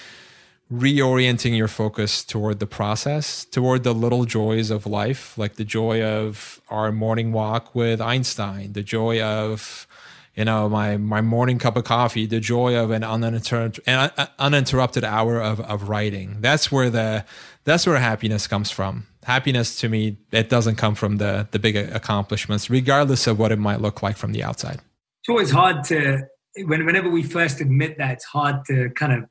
reorienting 0.71 1.55
your 1.55 1.67
focus 1.67 2.23
toward 2.23 2.59
the 2.59 2.65
process 2.65 3.45
toward 3.45 3.83
the 3.83 3.93
little 3.93 4.25
joys 4.25 4.71
of 4.71 4.85
life 4.85 5.37
like 5.37 5.55
the 5.55 5.63
joy 5.63 6.01
of 6.01 6.59
our 6.69 6.91
morning 6.91 7.31
walk 7.31 7.75
with 7.75 8.01
einstein 8.01 8.73
the 8.73 8.83
joy 8.83 9.21
of 9.21 9.87
you 10.35 10.45
know 10.45 10.69
my 10.69 10.97
my 10.97 11.21
morning 11.21 11.57
cup 11.57 11.77
of 11.77 11.85
coffee 11.85 12.25
the 12.25 12.39
joy 12.39 12.75
of 12.75 12.91
an 12.91 13.03
uninterrupted, 13.03 13.83
an 13.87 14.11
uh, 14.17 14.27
uninterrupted 14.37 15.03
hour 15.03 15.41
of, 15.41 15.61
of 15.61 15.89
writing. 15.89 16.37
That's 16.41 16.71
where 16.71 16.89
the 16.89 17.25
that's 17.63 17.87
where 17.87 17.97
happiness 17.97 18.47
comes 18.47 18.69
from. 18.69 19.07
Happiness 19.23 19.79
to 19.79 19.89
me 19.89 20.17
it 20.31 20.49
doesn't 20.49 20.75
come 20.75 20.95
from 20.95 21.17
the 21.17 21.47
the 21.51 21.59
big 21.59 21.75
accomplishments 21.75 22.69
regardless 22.69 23.27
of 23.27 23.39
what 23.39 23.51
it 23.51 23.59
might 23.59 23.81
look 23.81 24.03
like 24.03 24.17
from 24.17 24.33
the 24.33 24.43
outside. 24.43 24.81
It's 25.21 25.29
always 25.29 25.51
hard 25.51 25.83
to 25.85 26.23
when, 26.65 26.85
whenever 26.85 27.09
we 27.09 27.23
first 27.23 27.61
admit 27.61 27.97
that 27.97 28.11
it's 28.11 28.25
hard 28.25 28.65
to 28.65 28.89
kind 28.91 29.13
of 29.13 29.29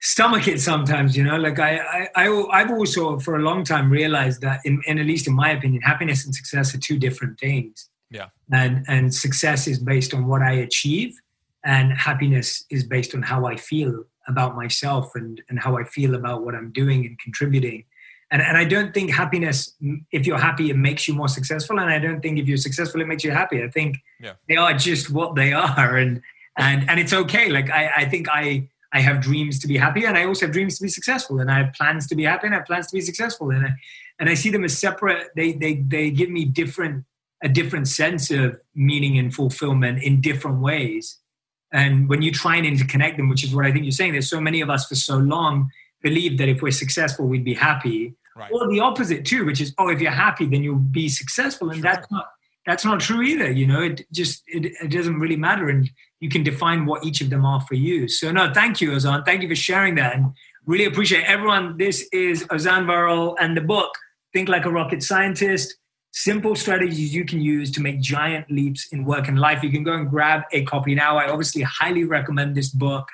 stomach 0.00 0.48
it 0.48 0.60
sometimes 0.60 1.16
you 1.16 1.24
know? 1.24 1.36
Like 1.36 1.58
i 1.58 2.08
i, 2.16 2.28
I 2.50 2.58
have 2.58 2.70
also 2.70 3.18
for 3.18 3.36
a 3.36 3.40
long 3.40 3.64
time 3.64 3.90
realized 3.90 4.42
that 4.42 4.60
in, 4.64 4.82
in 4.86 4.98
at 4.98 5.06
least 5.06 5.26
in 5.26 5.34
my 5.34 5.50
opinion 5.50 5.82
happiness 5.82 6.24
and 6.24 6.34
success 6.34 6.74
are 6.74 6.78
two 6.78 6.98
different 6.98 7.40
things 7.40 7.88
yeah. 8.12 8.28
And 8.52 8.84
and 8.88 9.14
success 9.14 9.66
is 9.66 9.78
based 9.78 10.14
on 10.14 10.26
what 10.26 10.42
I 10.42 10.52
achieve 10.52 11.18
and 11.64 11.92
happiness 11.92 12.64
is 12.70 12.84
based 12.84 13.14
on 13.14 13.22
how 13.22 13.46
I 13.46 13.56
feel 13.56 14.04
about 14.28 14.56
myself 14.56 15.12
and, 15.14 15.40
and 15.48 15.58
how 15.58 15.78
I 15.78 15.84
feel 15.84 16.14
about 16.14 16.44
what 16.44 16.54
I'm 16.54 16.72
doing 16.72 17.06
and 17.06 17.18
contributing. 17.18 17.84
And, 18.30 18.40
and 18.40 18.56
I 18.56 18.64
don't 18.64 18.94
think 18.94 19.10
happiness, 19.10 19.74
if 20.10 20.26
you're 20.26 20.38
happy, 20.38 20.70
it 20.70 20.76
makes 20.76 21.06
you 21.06 21.14
more 21.14 21.28
successful. 21.28 21.78
And 21.78 21.90
I 21.90 21.98
don't 21.98 22.20
think 22.20 22.38
if 22.38 22.48
you're 22.48 22.56
successful, 22.56 23.00
it 23.00 23.06
makes 23.06 23.24
you 23.24 23.30
happy. 23.30 23.62
I 23.62 23.68
think 23.68 23.98
yeah. 24.20 24.32
they 24.48 24.56
are 24.56 24.74
just 24.74 25.10
what 25.10 25.34
they 25.34 25.52
are. 25.52 25.96
And, 25.96 26.22
and, 26.56 26.88
and 26.88 26.98
it's 26.98 27.12
okay. 27.12 27.50
Like, 27.50 27.70
I, 27.70 27.90
I 27.98 28.04
think 28.06 28.28
I, 28.30 28.68
I 28.92 29.00
have 29.00 29.20
dreams 29.20 29.58
to 29.60 29.68
be 29.68 29.76
happy 29.76 30.04
and 30.04 30.16
I 30.16 30.24
also 30.24 30.46
have 30.46 30.52
dreams 30.52 30.76
to 30.78 30.82
be 30.82 30.88
successful. 30.88 31.40
And 31.40 31.50
I 31.50 31.58
have 31.58 31.72
plans 31.74 32.06
to 32.08 32.14
be 32.14 32.24
happy 32.24 32.46
and 32.46 32.54
I 32.54 32.58
have 32.58 32.66
plans 32.66 32.88
to 32.88 32.94
be 32.94 33.00
successful. 33.00 33.50
And 33.50 33.66
I, 33.66 33.70
and 34.18 34.28
I 34.28 34.34
see 34.34 34.50
them 34.50 34.64
as 34.64 34.76
separate. 34.76 35.30
They, 35.36 35.52
they, 35.52 35.74
they 35.74 36.10
give 36.10 36.30
me 36.30 36.44
different 36.44 37.04
a 37.42 37.48
different 37.48 37.88
sense 37.88 38.30
of 38.30 38.60
meaning 38.74 39.18
and 39.18 39.34
fulfillment 39.34 40.02
in 40.02 40.20
different 40.20 40.60
ways. 40.60 41.18
And 41.72 42.08
when 42.08 42.22
you 42.22 42.30
try 42.30 42.56
and 42.56 42.66
interconnect 42.66 43.16
them, 43.16 43.28
which 43.28 43.44
is 43.44 43.54
what 43.54 43.64
I 43.64 43.72
think 43.72 43.84
you're 43.84 43.92
saying, 43.92 44.12
there's 44.12 44.30
so 44.30 44.40
many 44.40 44.60
of 44.60 44.70
us 44.70 44.86
for 44.86 44.94
so 44.94 45.16
long 45.16 45.70
believe 46.02 46.38
that 46.38 46.48
if 46.48 46.62
we're 46.62 46.72
successful, 46.72 47.26
we'd 47.26 47.44
be 47.44 47.54
happy. 47.54 48.14
Right. 48.36 48.50
Or 48.52 48.68
the 48.68 48.80
opposite 48.80 49.24
too, 49.24 49.44
which 49.44 49.60
is, 49.60 49.74
oh, 49.78 49.88
if 49.88 50.00
you're 50.00 50.10
happy, 50.10 50.46
then 50.46 50.62
you'll 50.62 50.76
be 50.76 51.08
successful. 51.08 51.70
And 51.70 51.82
sure. 51.82 51.82
that's 51.82 52.10
not 52.10 52.26
that's 52.64 52.84
not 52.84 53.00
true 53.00 53.22
either. 53.22 53.50
You 53.50 53.66
know, 53.66 53.82
it 53.82 54.02
just 54.12 54.42
it, 54.46 54.66
it, 54.80 54.90
doesn't 54.90 55.18
really 55.18 55.36
matter. 55.36 55.68
And 55.68 55.90
you 56.20 56.28
can 56.28 56.44
define 56.44 56.86
what 56.86 57.04
each 57.04 57.20
of 57.20 57.28
them 57.28 57.44
are 57.44 57.60
for 57.62 57.74
you. 57.74 58.06
So 58.06 58.30
no, 58.30 58.52
thank 58.54 58.80
you, 58.80 58.92
Ozan. 58.92 59.24
Thank 59.24 59.42
you 59.42 59.48
for 59.48 59.56
sharing 59.56 59.96
that. 59.96 60.14
And 60.14 60.32
really 60.64 60.84
appreciate 60.84 61.24
everyone. 61.24 61.76
This 61.76 62.08
is 62.12 62.44
Ozan 62.44 62.86
Varol 62.86 63.34
and 63.40 63.56
the 63.56 63.62
book, 63.62 63.90
Think 64.32 64.48
Like 64.48 64.64
a 64.64 64.70
Rocket 64.70 65.02
Scientist 65.02 65.74
simple 66.12 66.54
strategies 66.54 67.14
you 67.14 67.24
can 67.24 67.40
use 67.40 67.70
to 67.72 67.80
make 67.80 68.00
giant 68.00 68.50
leaps 68.50 68.86
in 68.92 69.04
work 69.04 69.28
and 69.28 69.38
life. 69.38 69.62
You 69.62 69.70
can 69.70 69.82
go 69.82 69.94
and 69.94 70.08
grab 70.08 70.42
a 70.52 70.62
copy 70.64 70.94
now. 70.94 71.16
I 71.16 71.28
obviously 71.28 71.62
highly 71.62 72.04
recommend 72.04 72.54
this 72.54 72.68
book. 72.68 73.08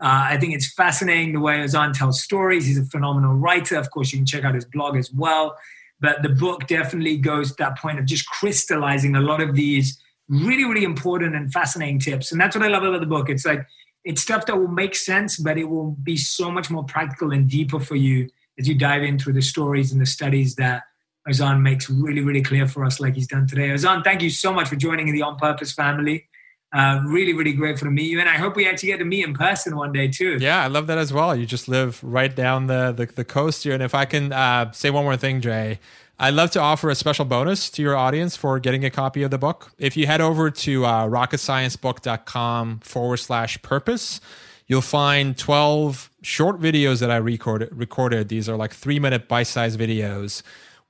Uh, 0.00 0.26
I 0.30 0.36
think 0.36 0.54
it's 0.54 0.72
fascinating 0.72 1.32
the 1.32 1.40
way 1.40 1.58
Ozan 1.58 1.96
tells 1.96 2.22
stories. 2.22 2.66
He's 2.66 2.78
a 2.78 2.84
phenomenal 2.84 3.34
writer. 3.34 3.76
Of 3.76 3.90
course, 3.90 4.12
you 4.12 4.18
can 4.18 4.26
check 4.26 4.44
out 4.44 4.54
his 4.54 4.64
blog 4.64 4.96
as 4.96 5.10
well. 5.12 5.56
But 6.00 6.22
the 6.22 6.28
book 6.28 6.66
definitely 6.66 7.16
goes 7.16 7.50
to 7.50 7.56
that 7.58 7.78
point 7.78 7.98
of 7.98 8.04
just 8.04 8.26
crystallizing 8.26 9.16
a 9.16 9.20
lot 9.20 9.40
of 9.40 9.54
these 9.54 9.98
really, 10.28 10.64
really 10.64 10.84
important 10.84 11.34
and 11.34 11.52
fascinating 11.52 12.00
tips. 12.00 12.32
And 12.32 12.40
that's 12.40 12.56
what 12.56 12.64
I 12.64 12.68
love 12.68 12.82
about 12.82 13.00
the 13.00 13.06
book. 13.06 13.30
It's 13.30 13.46
like, 13.46 13.66
it's 14.04 14.20
stuff 14.20 14.46
that 14.46 14.58
will 14.58 14.68
make 14.68 14.96
sense, 14.96 15.36
but 15.36 15.56
it 15.56 15.64
will 15.64 15.92
be 16.02 16.16
so 16.16 16.50
much 16.50 16.70
more 16.70 16.84
practical 16.84 17.32
and 17.32 17.48
deeper 17.48 17.78
for 17.78 17.96
you 17.96 18.28
as 18.58 18.66
you 18.66 18.74
dive 18.74 19.04
in 19.04 19.18
through 19.18 19.34
the 19.34 19.42
stories 19.42 19.92
and 19.92 20.00
the 20.00 20.06
studies 20.06 20.56
that 20.56 20.82
Ozan 21.28 21.60
makes 21.60 21.88
really, 21.88 22.20
really 22.20 22.42
clear 22.42 22.66
for 22.66 22.84
us, 22.84 23.00
like 23.00 23.14
he's 23.14 23.28
done 23.28 23.46
today. 23.46 23.68
Ozan, 23.68 24.02
thank 24.02 24.22
you 24.22 24.30
so 24.30 24.52
much 24.52 24.68
for 24.68 24.76
joining 24.76 25.08
in 25.08 25.14
the 25.14 25.22
On 25.22 25.36
Purpose 25.36 25.72
family. 25.72 26.28
Uh, 26.74 27.02
really, 27.04 27.34
really 27.34 27.52
grateful 27.52 27.86
to 27.86 27.90
meet 27.90 28.10
you, 28.10 28.18
and 28.18 28.28
I 28.28 28.36
hope 28.38 28.56
we 28.56 28.66
actually 28.66 28.88
get 28.88 28.98
to 28.98 29.04
meet 29.04 29.24
in 29.24 29.34
person 29.34 29.76
one 29.76 29.92
day 29.92 30.08
too. 30.08 30.38
Yeah, 30.40 30.64
I 30.64 30.68
love 30.68 30.86
that 30.86 30.96
as 30.96 31.12
well. 31.12 31.36
You 31.36 31.44
just 31.44 31.68
live 31.68 32.02
right 32.02 32.34
down 32.34 32.66
the 32.66 32.92
the, 32.92 33.06
the 33.06 33.24
coast 33.24 33.62
here, 33.64 33.74
and 33.74 33.82
if 33.82 33.94
I 33.94 34.06
can 34.06 34.32
uh, 34.32 34.72
say 34.72 34.88
one 34.88 35.04
more 35.04 35.18
thing, 35.18 35.42
Jay, 35.42 35.80
I'd 36.18 36.32
love 36.32 36.50
to 36.52 36.60
offer 36.60 36.88
a 36.88 36.94
special 36.94 37.26
bonus 37.26 37.68
to 37.70 37.82
your 37.82 37.94
audience 37.94 38.36
for 38.36 38.58
getting 38.58 38.86
a 38.86 38.90
copy 38.90 39.22
of 39.22 39.30
the 39.30 39.38
book. 39.38 39.72
If 39.78 39.98
you 39.98 40.06
head 40.06 40.22
over 40.22 40.50
to 40.50 40.86
uh, 40.86 41.08
rocketsciencebook.com 41.08 42.80
forward 42.80 43.18
slash 43.18 43.60
purpose, 43.60 44.20
you'll 44.66 44.80
find 44.80 45.36
12 45.36 46.10
short 46.22 46.58
videos 46.58 47.00
that 47.00 47.10
I 47.10 47.16
recorded. 47.16 47.68
recorded. 47.70 48.28
These 48.28 48.48
are 48.48 48.56
like 48.56 48.72
three 48.72 48.98
minute 48.98 49.28
bite 49.28 49.48
sized 49.48 49.78
videos 49.78 50.42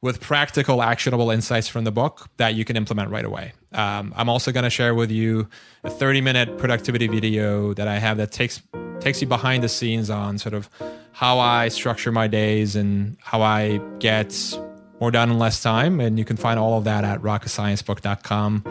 with 0.02 0.20
practical, 0.20 0.82
actionable 0.82 1.30
insights 1.30 1.68
from 1.68 1.84
the 1.84 1.92
book 1.92 2.28
that 2.36 2.54
you 2.54 2.64
can 2.64 2.76
implement 2.76 3.10
right 3.10 3.24
away. 3.24 3.52
Um, 3.72 4.12
I'm 4.16 4.28
also 4.28 4.52
going 4.52 4.64
to 4.64 4.70
share 4.70 4.94
with 4.94 5.10
you 5.10 5.48
a 5.84 5.90
30 5.90 6.20
minute 6.20 6.58
productivity 6.58 7.06
video 7.06 7.72
that 7.74 7.88
I 7.88 7.98
have 7.98 8.18
that 8.18 8.32
takes 8.32 8.60
takes 9.00 9.20
you 9.20 9.26
behind 9.26 9.64
the 9.64 9.68
scenes 9.68 10.10
on 10.10 10.38
sort 10.38 10.54
of 10.54 10.68
how 11.12 11.38
I 11.38 11.68
structure 11.68 12.12
my 12.12 12.26
days 12.26 12.76
and 12.76 13.16
how 13.20 13.42
I 13.42 13.80
get 13.98 14.58
more 15.00 15.10
done 15.10 15.30
in 15.30 15.38
less 15.38 15.62
time. 15.62 16.00
And 16.00 16.18
you 16.18 16.24
can 16.24 16.36
find 16.36 16.58
all 16.58 16.78
of 16.78 16.84
that 16.84 17.04
at 17.04 17.20
rocketsciencebook.com 17.20 18.64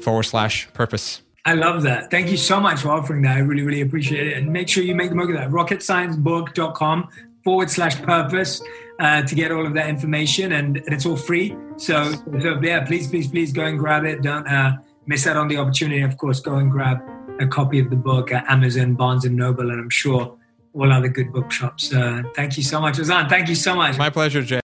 forward 0.00 0.24
slash 0.24 0.70
purpose. 0.72 1.22
I 1.44 1.54
love 1.54 1.82
that. 1.84 2.10
Thank 2.10 2.30
you 2.30 2.36
so 2.36 2.60
much 2.60 2.80
for 2.80 2.90
offering 2.90 3.22
that. 3.22 3.36
I 3.36 3.40
really, 3.40 3.62
really 3.62 3.80
appreciate 3.80 4.26
it. 4.26 4.36
And 4.36 4.52
make 4.52 4.68
sure 4.68 4.82
you 4.84 4.94
make 4.94 5.08
the 5.08 5.16
most 5.16 5.30
of 5.30 5.36
that. 5.36 5.48
Rocketsciencebook.com 5.50 7.08
forward 7.42 7.70
slash 7.70 8.00
purpose 8.02 8.60
uh, 8.98 9.22
to 9.22 9.34
get 9.34 9.52
all 9.52 9.66
of 9.66 9.74
that 9.74 9.88
information. 9.88 10.52
And, 10.52 10.76
and 10.78 10.92
it's 10.92 11.06
all 11.06 11.16
free. 11.16 11.56
So, 11.76 12.12
so, 12.40 12.60
yeah, 12.62 12.84
please, 12.84 13.08
please, 13.08 13.28
please 13.28 13.52
go 13.52 13.64
and 13.64 13.78
grab 13.78 14.04
it. 14.04 14.22
Don't 14.22 14.46
uh, 14.46 14.78
miss 15.06 15.26
out 15.26 15.36
on 15.36 15.48
the 15.48 15.56
opportunity. 15.56 16.02
Of 16.02 16.16
course, 16.16 16.40
go 16.40 16.56
and 16.56 16.70
grab 16.70 17.00
a 17.40 17.46
copy 17.46 17.78
of 17.78 17.90
the 17.90 17.96
book 17.96 18.32
at 18.32 18.48
Amazon, 18.50 18.94
Barnes 18.94 19.24
and 19.24 19.36
Noble, 19.36 19.70
and 19.70 19.80
I'm 19.80 19.90
sure 19.90 20.36
all 20.74 20.92
other 20.92 21.08
good 21.08 21.32
bookshops. 21.32 21.92
Uh, 21.92 22.22
thank 22.34 22.56
you 22.56 22.62
so 22.62 22.80
much, 22.80 22.98
Ozan. 22.98 23.28
Thank 23.28 23.48
you 23.48 23.54
so 23.54 23.74
much. 23.74 23.96
My 23.98 24.10
pleasure, 24.10 24.42
Jay. 24.42 24.56